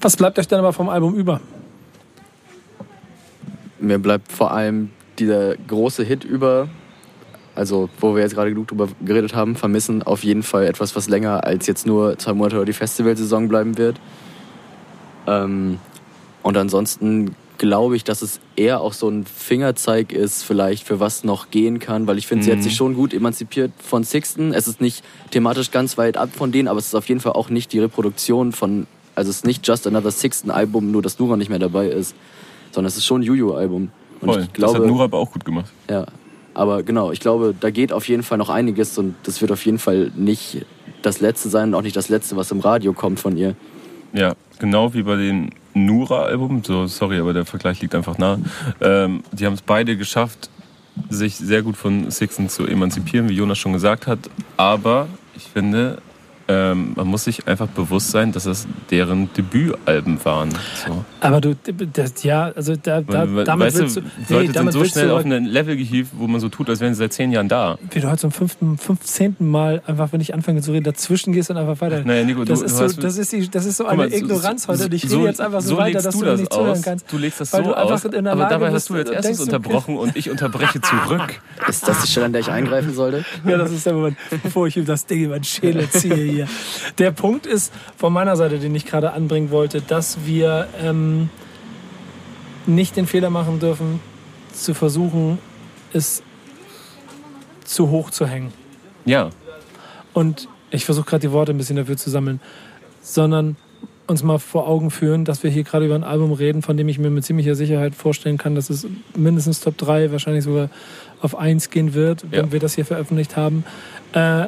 [0.00, 1.40] Was bleibt euch denn aber vom Album über?
[3.78, 6.68] Mir bleibt vor allem dieser große Hit über,
[7.54, 11.08] also wo wir jetzt gerade genug drüber geredet haben, vermissen auf jeden Fall etwas, was
[11.08, 14.00] länger als jetzt nur zwei Monate oder die Festivalsaison bleiben wird.
[15.26, 15.78] Ähm,
[16.42, 21.24] und ansonsten glaube ich, dass es eher auch so ein Fingerzeig ist, vielleicht für was
[21.24, 22.62] noch gehen kann, weil ich finde, sie hat Mhm.
[22.62, 24.52] sich schon gut emanzipiert von Sixten.
[24.52, 27.32] Es ist nicht thematisch ganz weit ab von denen, aber es ist auf jeden Fall
[27.32, 31.18] auch nicht die Reproduktion von, also es ist nicht Just Another Sixten Album, nur dass
[31.18, 32.14] Nura nicht mehr dabei ist,
[32.72, 33.90] sondern es ist schon ein Juju-Album.
[34.20, 34.42] Und Voll.
[34.42, 35.72] ich glaube, das hat Nura aber auch gut gemacht.
[35.90, 36.04] ja,
[36.52, 39.64] aber genau, ich glaube, da geht auf jeden Fall noch einiges und das wird auf
[39.64, 40.64] jeden Fall nicht
[41.02, 43.56] das letzte sein und auch nicht das letzte, was im Radio kommt von ihr.
[44.16, 46.64] Ja, genau wie bei den Nura-Album.
[46.64, 48.38] So, sorry, aber der Vergleich liegt einfach nah.
[48.80, 50.48] Ähm, die haben es beide geschafft,
[51.10, 54.18] sich sehr gut von Sixten zu emanzipieren, wie Jonas schon gesagt hat.
[54.56, 55.06] Aber
[55.36, 55.98] ich finde,
[56.48, 60.50] ähm, man muss sich einfach bewusst sein, dass es deren Debütalben waren.
[60.86, 61.04] So.
[61.20, 61.56] Aber du,
[61.92, 64.92] das, ja, also da, da, Weil- damit weißt willst du, Leute sind damit so willst
[64.92, 67.48] schnell auf ein Level gehievt, wo man so tut, als wären sie seit zehn Jahren
[67.48, 67.78] da.
[67.90, 71.50] wie du heute zum fünften, fünfzehnten Mal einfach, wenn ich anfange zu reden, dazwischen gehst
[71.50, 72.02] und einfach weiter.
[72.04, 73.96] Naja, Nico, das, du, ist du so, hast, das, ist die, das ist so eine
[73.96, 74.84] mal, so- Ignoranz heute.
[74.84, 77.12] und Ich so- rede jetzt einfach so, so weiter, dass du das nicht zuhören kannst.
[77.12, 79.42] Du legst das so aus, in der aber dabei hast du erstes denkst, okay.
[79.56, 81.40] unterbrochen und ich unterbreche zurück.
[81.68, 83.24] Ist das die Stelle, an der ich eingreifen sollte?
[83.44, 86.48] Ja, das ist der Moment, bevor ich ihm das Ding über den Schädel ziehe hier.
[86.98, 91.28] Der Punkt ist von meiner Seite, den ich gerade anbringen wollte, dass wir ähm,
[92.66, 94.00] nicht den Fehler machen dürfen,
[94.52, 95.38] zu versuchen,
[95.92, 96.22] es
[97.64, 98.52] zu hoch zu hängen.
[99.04, 99.30] Ja,
[100.14, 102.40] Und ich versuche gerade die Worte ein bisschen dafür zu sammeln,
[103.02, 103.56] sondern
[104.08, 106.88] uns mal vor Augen führen, dass wir hier gerade über ein Album reden, von dem
[106.88, 108.86] ich mir mit ziemlicher Sicherheit vorstellen kann, dass es
[109.16, 110.70] mindestens Top 3, wahrscheinlich sogar
[111.20, 112.52] auf 1 gehen wird, wenn Ja.
[112.52, 113.64] wir das hier veröffentlicht haben.
[114.12, 114.46] Äh,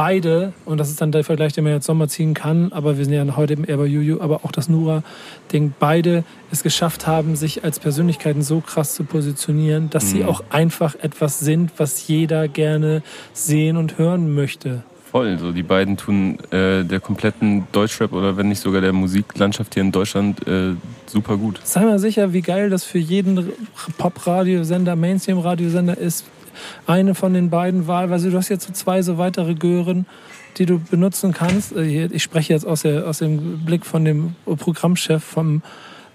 [0.00, 3.04] beide, und das ist dann der Vergleich, den man jetzt Sommer ziehen kann, aber wir
[3.04, 7.36] sind ja heute eben eher bei Juju, aber auch das Nura-Ding, beide es geschafft haben,
[7.36, 10.28] sich als Persönlichkeiten so krass zu positionieren, dass sie Mhm.
[10.30, 13.02] auch einfach etwas sind, was jeder gerne
[13.34, 14.84] sehen und hören möchte.
[15.10, 15.36] voll.
[15.38, 19.82] So, die beiden tun äh, der kompletten Deutschrap oder wenn nicht sogar der Musiklandschaft hier
[19.82, 20.74] in Deutschland äh,
[21.06, 21.60] super gut.
[21.64, 23.52] Sei mal sicher, wie geil das für jeden
[23.98, 26.24] Pop-Radiosender, Mainstream-Radiosender ist,
[26.86, 28.30] eine von den beiden wahlweise.
[28.30, 30.06] Du hast jetzt so zwei so weitere Gören,
[30.56, 31.74] die du benutzen kannst.
[31.76, 35.62] Äh, Ich spreche jetzt aus, der, aus dem Blick von dem Programmchef vom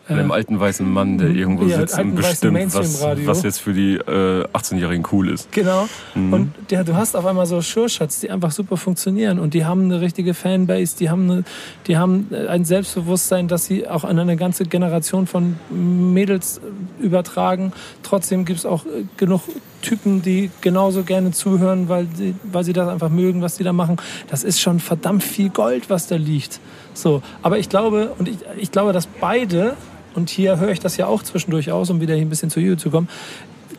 [0.08, 3.74] Von einem alten weißen Mann, der irgendwo Ja, sitzt und bestimmt, was, was jetzt für
[3.74, 5.52] die äh, 18-Jährigen cool ist.
[5.52, 5.88] Genau.
[6.14, 6.34] Mhm.
[6.34, 9.86] Und der, du hast auf einmal so Sure-Shots, die einfach super funktionieren und die haben
[9.86, 11.44] eine richtige Fanbase, die haben, eine,
[11.88, 17.74] die haben ein Selbstbewusstsein, dass sie auch an eine ganze Generation von Mädels äh, übertragen.
[18.04, 19.42] Trotzdem gibt es auch äh, genug
[19.86, 23.72] Typen, die genauso gerne zuhören, weil sie, weil sie das einfach mögen, was die da
[23.72, 23.98] machen.
[24.28, 26.60] Das ist schon verdammt viel Gold, was da liegt.
[26.94, 29.76] So, aber ich glaube, und ich, ich glaube, dass beide,
[30.16, 32.60] und hier höre ich das ja auch zwischendurch aus, um wieder hier ein bisschen zu
[32.60, 33.08] YouTube zu kommen,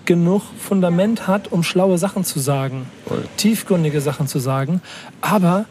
[0.05, 3.25] genug Fundament hat, um schlaue Sachen zu sagen, Voll.
[3.37, 4.81] tiefgründige Sachen zu sagen,
[5.21, 5.67] aber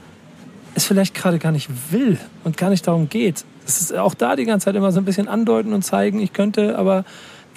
[0.76, 3.45] es vielleicht gerade gar nicht will und gar nicht darum geht.
[3.66, 6.34] Es ist auch da die ganze Zeit immer so ein bisschen andeuten und zeigen, ich
[6.34, 7.06] könnte, aber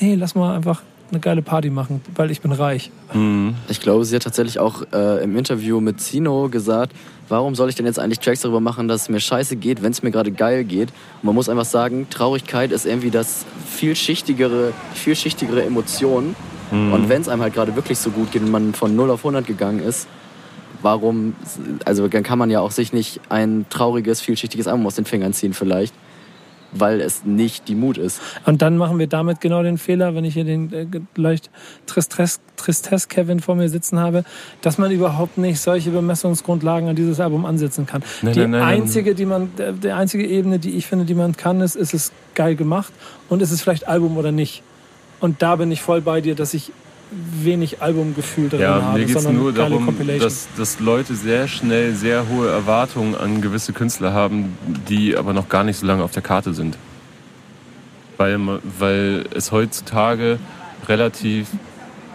[0.01, 2.91] nee, lass mal einfach eine geile Party machen, weil ich bin reich.
[3.13, 3.55] Mhm.
[3.69, 6.93] Ich glaube, sie hat tatsächlich auch äh, im Interview mit Zino gesagt,
[7.29, 9.93] warum soll ich denn jetzt eigentlich Tracks darüber machen, dass es mir scheiße geht, wenn
[9.93, 10.89] es mir gerade geil geht.
[10.89, 16.35] Und man muss einfach sagen, Traurigkeit ist irgendwie das vielschichtigere, vielschichtigere Emotion.
[16.71, 19.21] Und wenn es einem halt gerade wirklich so gut geht und man von 0 auf
[19.21, 20.07] 100 gegangen ist,
[20.83, 21.35] warum,
[21.85, 25.33] also dann kann man ja auch sich nicht ein trauriges, vielschichtiges Album aus den Fingern
[25.33, 25.95] ziehen vielleicht,
[26.73, 28.21] weil es nicht die Mut ist.
[28.47, 30.87] Und dann machen wir damit genau den Fehler, wenn ich hier den äh,
[31.17, 31.51] leicht
[31.87, 34.25] Tristesse, Tristesse Kevin vor mir sitzen habe,
[34.61, 38.03] dass man überhaupt nicht solche Bemessungsgrundlagen an dieses Album ansetzen kann.
[38.23, 38.83] Nein, die nein, nein, nein.
[38.83, 41.95] einzige, die man, der, der einzige Ebene, die ich finde, die man kann, ist, ist
[41.95, 42.93] es geil gemacht
[43.29, 44.63] und ist es vielleicht Album oder nicht.
[45.21, 46.73] Und da bin ich voll bei dir, dass ich
[47.11, 51.95] wenig Albumgefühl drin Ja, habe, mir geht es nur darum, dass, dass Leute sehr schnell
[51.95, 54.57] sehr hohe Erwartungen an gewisse Künstler haben,
[54.89, 56.77] die aber noch gar nicht so lange auf der Karte sind.
[58.17, 58.39] Weil,
[58.79, 60.39] weil es heutzutage
[60.89, 61.49] relativ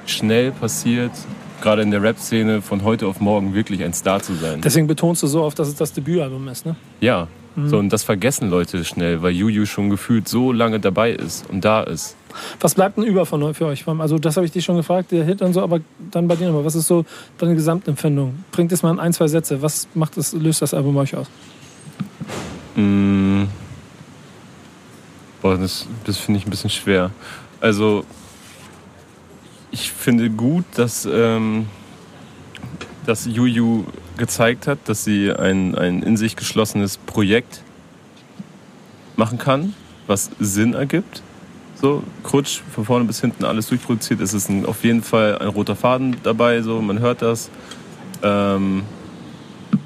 [0.06, 1.12] schnell passiert,
[1.62, 4.60] gerade in der Rap-Szene von heute auf morgen wirklich ein Star zu sein.
[4.62, 6.76] Deswegen betonst du so oft, dass es das Debütalbum ist, ne?
[7.00, 7.28] Ja,
[7.68, 11.64] So, und das vergessen Leute schnell, weil Juju schon gefühlt so lange dabei ist und
[11.64, 12.16] da ist.
[12.60, 13.88] Was bleibt denn über von für euch?
[13.88, 15.80] Also das habe ich dich schon gefragt, der Hit und so, aber
[16.12, 16.66] dann bei dir nochmal.
[16.66, 17.06] Was ist so
[17.38, 18.44] deine Gesamtempfindung?
[18.52, 19.62] Bringt es mal in ein, zwei Sätze.
[19.62, 21.28] Was macht das, löst das Album euch aus?
[22.76, 23.44] Mm.
[25.42, 27.12] Boah, das, das finde ich ein bisschen schwer.
[27.60, 28.06] Also,
[29.72, 31.68] ich finde gut, dass, ähm,
[33.06, 33.84] dass Juju
[34.18, 37.62] gezeigt hat, dass sie ein, ein in sich geschlossenes Projekt
[39.16, 39.74] machen kann,
[40.08, 41.22] was Sinn ergibt.
[41.76, 44.22] So, Krutsch, von vorne bis hinten alles durchproduziert.
[44.22, 47.50] Es ist ein, auf jeden Fall ein roter Faden dabei, so, man hört das.
[48.22, 48.84] Ähm,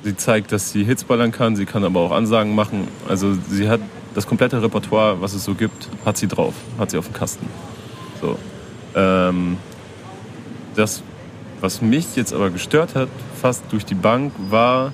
[0.04, 2.88] sie zeigt, dass sie Hits ballern kann, sie kann aber auch Ansagen machen.
[3.08, 3.82] Also sie hat
[4.14, 7.48] das komplette Repertoire, was es so gibt, hat sie drauf, hat sie auf dem Kasten.
[8.22, 8.38] So.
[8.96, 9.58] Ähm,
[10.76, 11.04] das,
[11.62, 13.10] was mich jetzt aber gestört hat,
[13.42, 14.94] fast durch die Bank, war,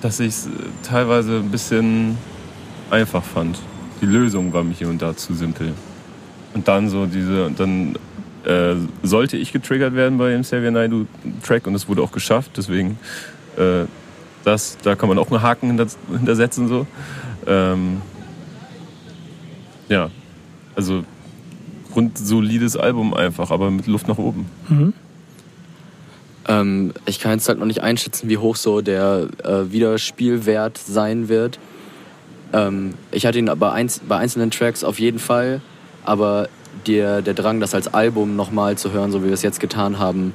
[0.00, 0.48] dass ich es
[0.82, 2.18] teilweise ein bisschen
[2.90, 3.58] einfach fand.
[4.00, 5.74] Die Lösung war mir hier und da zu simpel.
[6.54, 7.96] Und dann so diese, dann
[8.44, 11.06] äh, sollte ich getriggert werden bei dem Xavier Naidoo
[11.44, 12.52] Track und es wurde auch geschafft.
[12.56, 12.98] Deswegen,
[13.56, 13.84] äh,
[14.44, 16.68] das, da kann man auch einen Haken hinter, hintersetzen.
[16.68, 16.86] So.
[17.46, 18.00] Ähm,
[19.88, 20.10] ja,
[20.74, 21.04] also
[21.92, 24.46] grundsolides Album einfach, aber mit Luft nach oben.
[26.48, 31.28] Ähm, ich kann jetzt halt noch nicht einschätzen, wie hoch so der äh, Wiederspielwert sein
[31.28, 31.58] wird.
[32.52, 35.60] Ähm, ich hatte ihn aber einz bei einzelnen Tracks auf jeden Fall,
[36.06, 36.48] aber
[36.86, 39.98] der, der Drang, das als Album nochmal zu hören, so wie wir es jetzt getan
[39.98, 40.34] haben,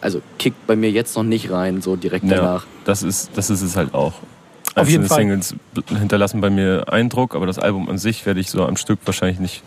[0.00, 2.66] also kickt bei mir jetzt noch nicht rein, so direkt danach.
[2.84, 4.14] das ist, das ist es halt auch.
[4.74, 5.18] Auf jeden Fall.
[5.18, 5.54] Singles
[5.88, 9.40] hinterlassen bei mir Eindruck, aber das Album an sich werde ich so am Stück wahrscheinlich
[9.40, 9.62] nicht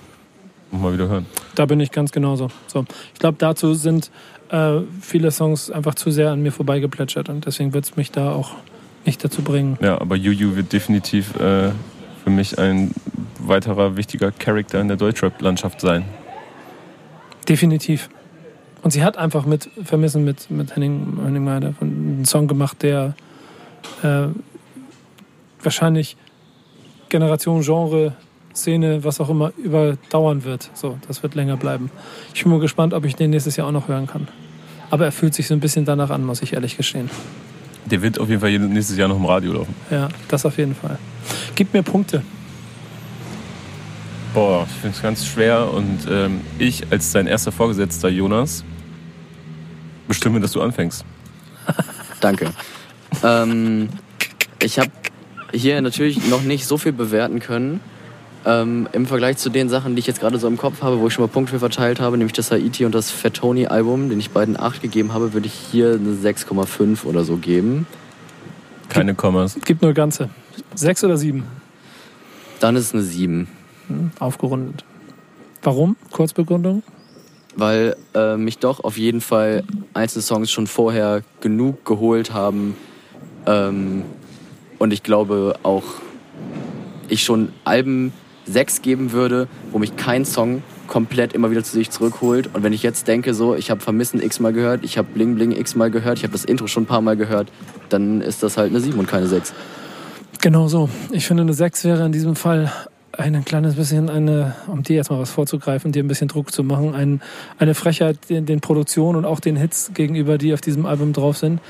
[0.71, 1.25] nochmal wieder hören.
[1.55, 2.49] Da bin ich ganz genauso.
[2.67, 2.85] So.
[3.13, 4.11] Ich glaube, dazu sind
[4.49, 8.31] äh, viele Songs einfach zu sehr an mir vorbeigeplätschert und deswegen wird es mich da
[8.31, 8.51] auch
[9.05, 9.77] nicht dazu bringen.
[9.81, 11.71] Ja, aber Juju wird definitiv äh,
[12.23, 12.91] für mich ein
[13.39, 16.05] weiterer wichtiger Charakter in der Deutschrap-Landschaft sein.
[17.47, 18.09] Definitiv.
[18.81, 23.15] Und sie hat einfach mit Vermissen mit, mit Henning, Henning Meider einen Song gemacht, der
[24.01, 24.27] äh,
[25.61, 26.17] wahrscheinlich
[27.09, 28.13] Generation, Genre,
[28.55, 30.69] Szene, was auch immer, überdauern wird.
[30.73, 31.91] So, das wird länger bleiben.
[32.33, 34.27] Ich bin mal gespannt, ob ich den nächstes Jahr auch noch hören kann.
[34.89, 37.09] Aber er fühlt sich so ein bisschen danach an, muss ich ehrlich gestehen.
[37.85, 39.75] Der wird auf jeden Fall nächstes Jahr noch im Radio laufen.
[39.89, 40.97] Ja, das auf jeden Fall.
[41.55, 42.23] Gib mir Punkte.
[44.33, 48.63] Boah, ich finde es ganz schwer und ähm, ich als dein erster Vorgesetzter, Jonas,
[50.07, 51.05] bestimme, dass du anfängst.
[52.19, 52.49] Danke.
[53.23, 53.89] ähm,
[54.59, 54.89] ich habe
[55.51, 57.79] hier natürlich noch nicht so viel bewerten können.
[58.45, 61.07] Ähm, Im Vergleich zu den Sachen, die ich jetzt gerade so im Kopf habe, wo
[61.07, 64.19] ich schon mal Punkte für verteilt habe, nämlich das Haiti und das Fatoni Album, den
[64.19, 67.87] ich beiden 8 gegeben habe, würde ich hier eine 6,5 oder so geben.
[68.89, 69.57] Keine Kommas.
[69.63, 70.29] Gib nur Ganze.
[70.75, 71.43] Sechs oder sieben?
[72.59, 73.47] Dann ist es eine 7.
[73.87, 74.83] Hm, Aufgerundet.
[75.61, 75.95] Warum?
[76.11, 76.83] Kurzbegründung?
[77.55, 79.63] weil äh, mich doch auf jeden Fall
[79.93, 82.75] einzelne Songs schon vorher genug geholt haben.
[83.45, 84.03] Ähm,
[84.79, 85.83] und ich glaube auch,
[87.07, 88.13] ich schon Alben
[88.45, 92.49] 6 geben würde, wo mich kein Song komplett immer wieder zu sich zurückholt.
[92.53, 95.35] Und wenn ich jetzt denke, so, ich habe Vermissen x mal gehört, ich habe Bling
[95.35, 97.49] Bling x mal gehört, ich habe das Intro schon ein paar Mal gehört,
[97.89, 99.53] dann ist das halt eine 7 und keine 6.
[100.41, 100.89] Genau so.
[101.11, 102.71] Ich finde, eine 6 wäre in diesem Fall
[103.17, 106.63] ein kleines bisschen eine, um dir jetzt mal was vorzugreifen, dir ein bisschen Druck zu
[106.63, 107.21] machen, ein,
[107.59, 111.37] eine Frechheit den, den Produktionen und auch den Hits gegenüber, die auf diesem Album drauf
[111.37, 111.61] sind.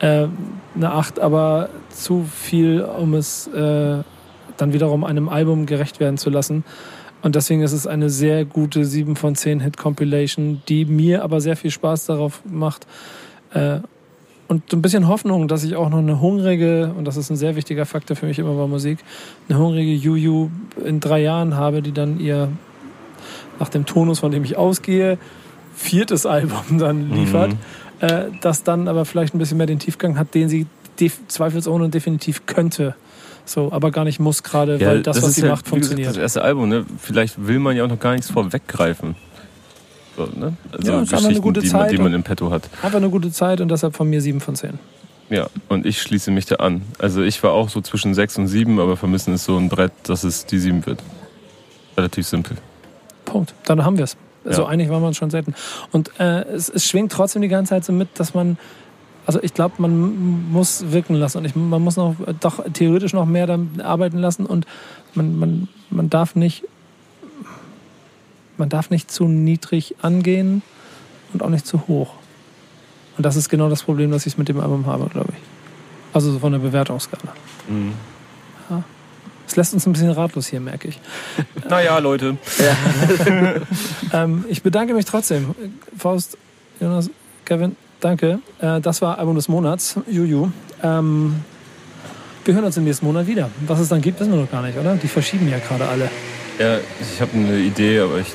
[0.00, 0.26] Äh,
[0.74, 4.02] eine 8, aber zu viel, um es äh,
[4.58, 6.64] dann wiederum einem Album gerecht werden zu lassen.
[7.22, 11.40] Und deswegen ist es eine sehr gute 7 von 10 Hit Compilation, die mir aber
[11.40, 12.86] sehr viel Spaß darauf macht.
[13.54, 13.80] Äh,
[14.46, 17.36] und so ein bisschen Hoffnung, dass ich auch noch eine hungrige, und das ist ein
[17.36, 18.98] sehr wichtiger Faktor für mich immer bei Musik,
[19.48, 20.48] eine hungrige Juju
[20.82, 22.48] in drei Jahren habe, die dann ihr,
[23.58, 25.18] nach dem Tonus, von dem ich ausgehe,
[25.74, 27.54] viertes Album dann liefert,
[28.00, 30.66] äh, das dann aber vielleicht ein bisschen mehr den Tiefgang hat, den sie
[31.28, 32.94] zweifelsohne und definitiv könnte.
[33.48, 36.10] So, aber gar nicht muss gerade, weil das, was sie halt, macht, wie gesagt, funktioniert.
[36.10, 36.84] das erste Album, ne?
[37.00, 39.16] Vielleicht will man ja auch noch gar nichts vorweggreifen.
[40.18, 40.54] So, ne?
[40.70, 42.68] Also Ja, einfach eine gute die, man, Zeit die man im Petto hat.
[42.82, 44.78] Einfach eine gute Zeit und deshalb von mir 7 von 10.
[45.30, 46.82] Ja, und ich schließe mich da an.
[46.98, 49.92] Also ich war auch so zwischen 6 und 7, aber Vermissen ist so ein Brett,
[50.04, 51.02] dass es die 7 wird.
[51.96, 52.56] Relativ simpel.
[53.24, 53.54] Punkt.
[53.64, 54.16] Dann haben wir es.
[54.44, 54.68] So Ja.
[54.68, 55.54] einig waren wir uns schon selten.
[55.92, 58.56] Und äh, es, es schwingt trotzdem die ganze Zeit so mit, dass man,
[59.28, 63.26] also ich glaube, man muss wirken lassen und ich, man muss noch doch theoretisch noch
[63.26, 64.66] mehr damit arbeiten lassen und
[65.12, 66.64] man, man, man darf nicht,
[68.56, 70.62] man darf nicht zu niedrig angehen
[71.34, 72.14] und auch nicht zu hoch.
[73.18, 75.42] Und das ist genau das Problem, das ich mit dem Album habe, glaube ich.
[76.14, 77.34] Also so von der Bewertungsskala.
[79.46, 80.98] Es lässt uns ein bisschen ratlos hier, merke ich.
[81.68, 82.38] Naja, Leute.
[84.10, 85.54] Ähm, ich bedanke mich trotzdem.
[85.98, 86.38] Faust,
[86.80, 87.10] Jonas,
[87.44, 88.38] Kevin, danke.
[88.60, 90.48] Äh, das war Album des Monats, Juju.
[90.82, 91.36] Ähm,
[92.44, 93.50] wir hören uns im nächsten Monat wieder.
[93.66, 94.94] Was es dann gibt, wissen wir noch gar nicht, oder?
[94.96, 96.08] Die verschieben ja gerade alle.
[96.58, 98.28] Ja, ich habe eine Idee, aber ich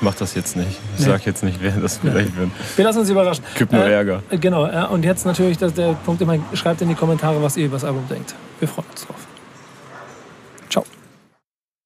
[0.00, 0.68] mach das jetzt nicht.
[0.96, 1.12] Ich Nee.
[1.12, 2.50] sag jetzt nicht, wer das vielleicht wird.
[2.76, 3.44] Wir lassen uns überraschen.
[3.56, 4.22] Gibt nur Äh, Ärger.
[4.40, 7.66] Genau, äh, und jetzt natürlich das, der Punkt immer, schreibt in die Kommentare, was ihr
[7.66, 8.34] über das Album denkt.
[8.60, 9.16] Wir freuen uns drauf.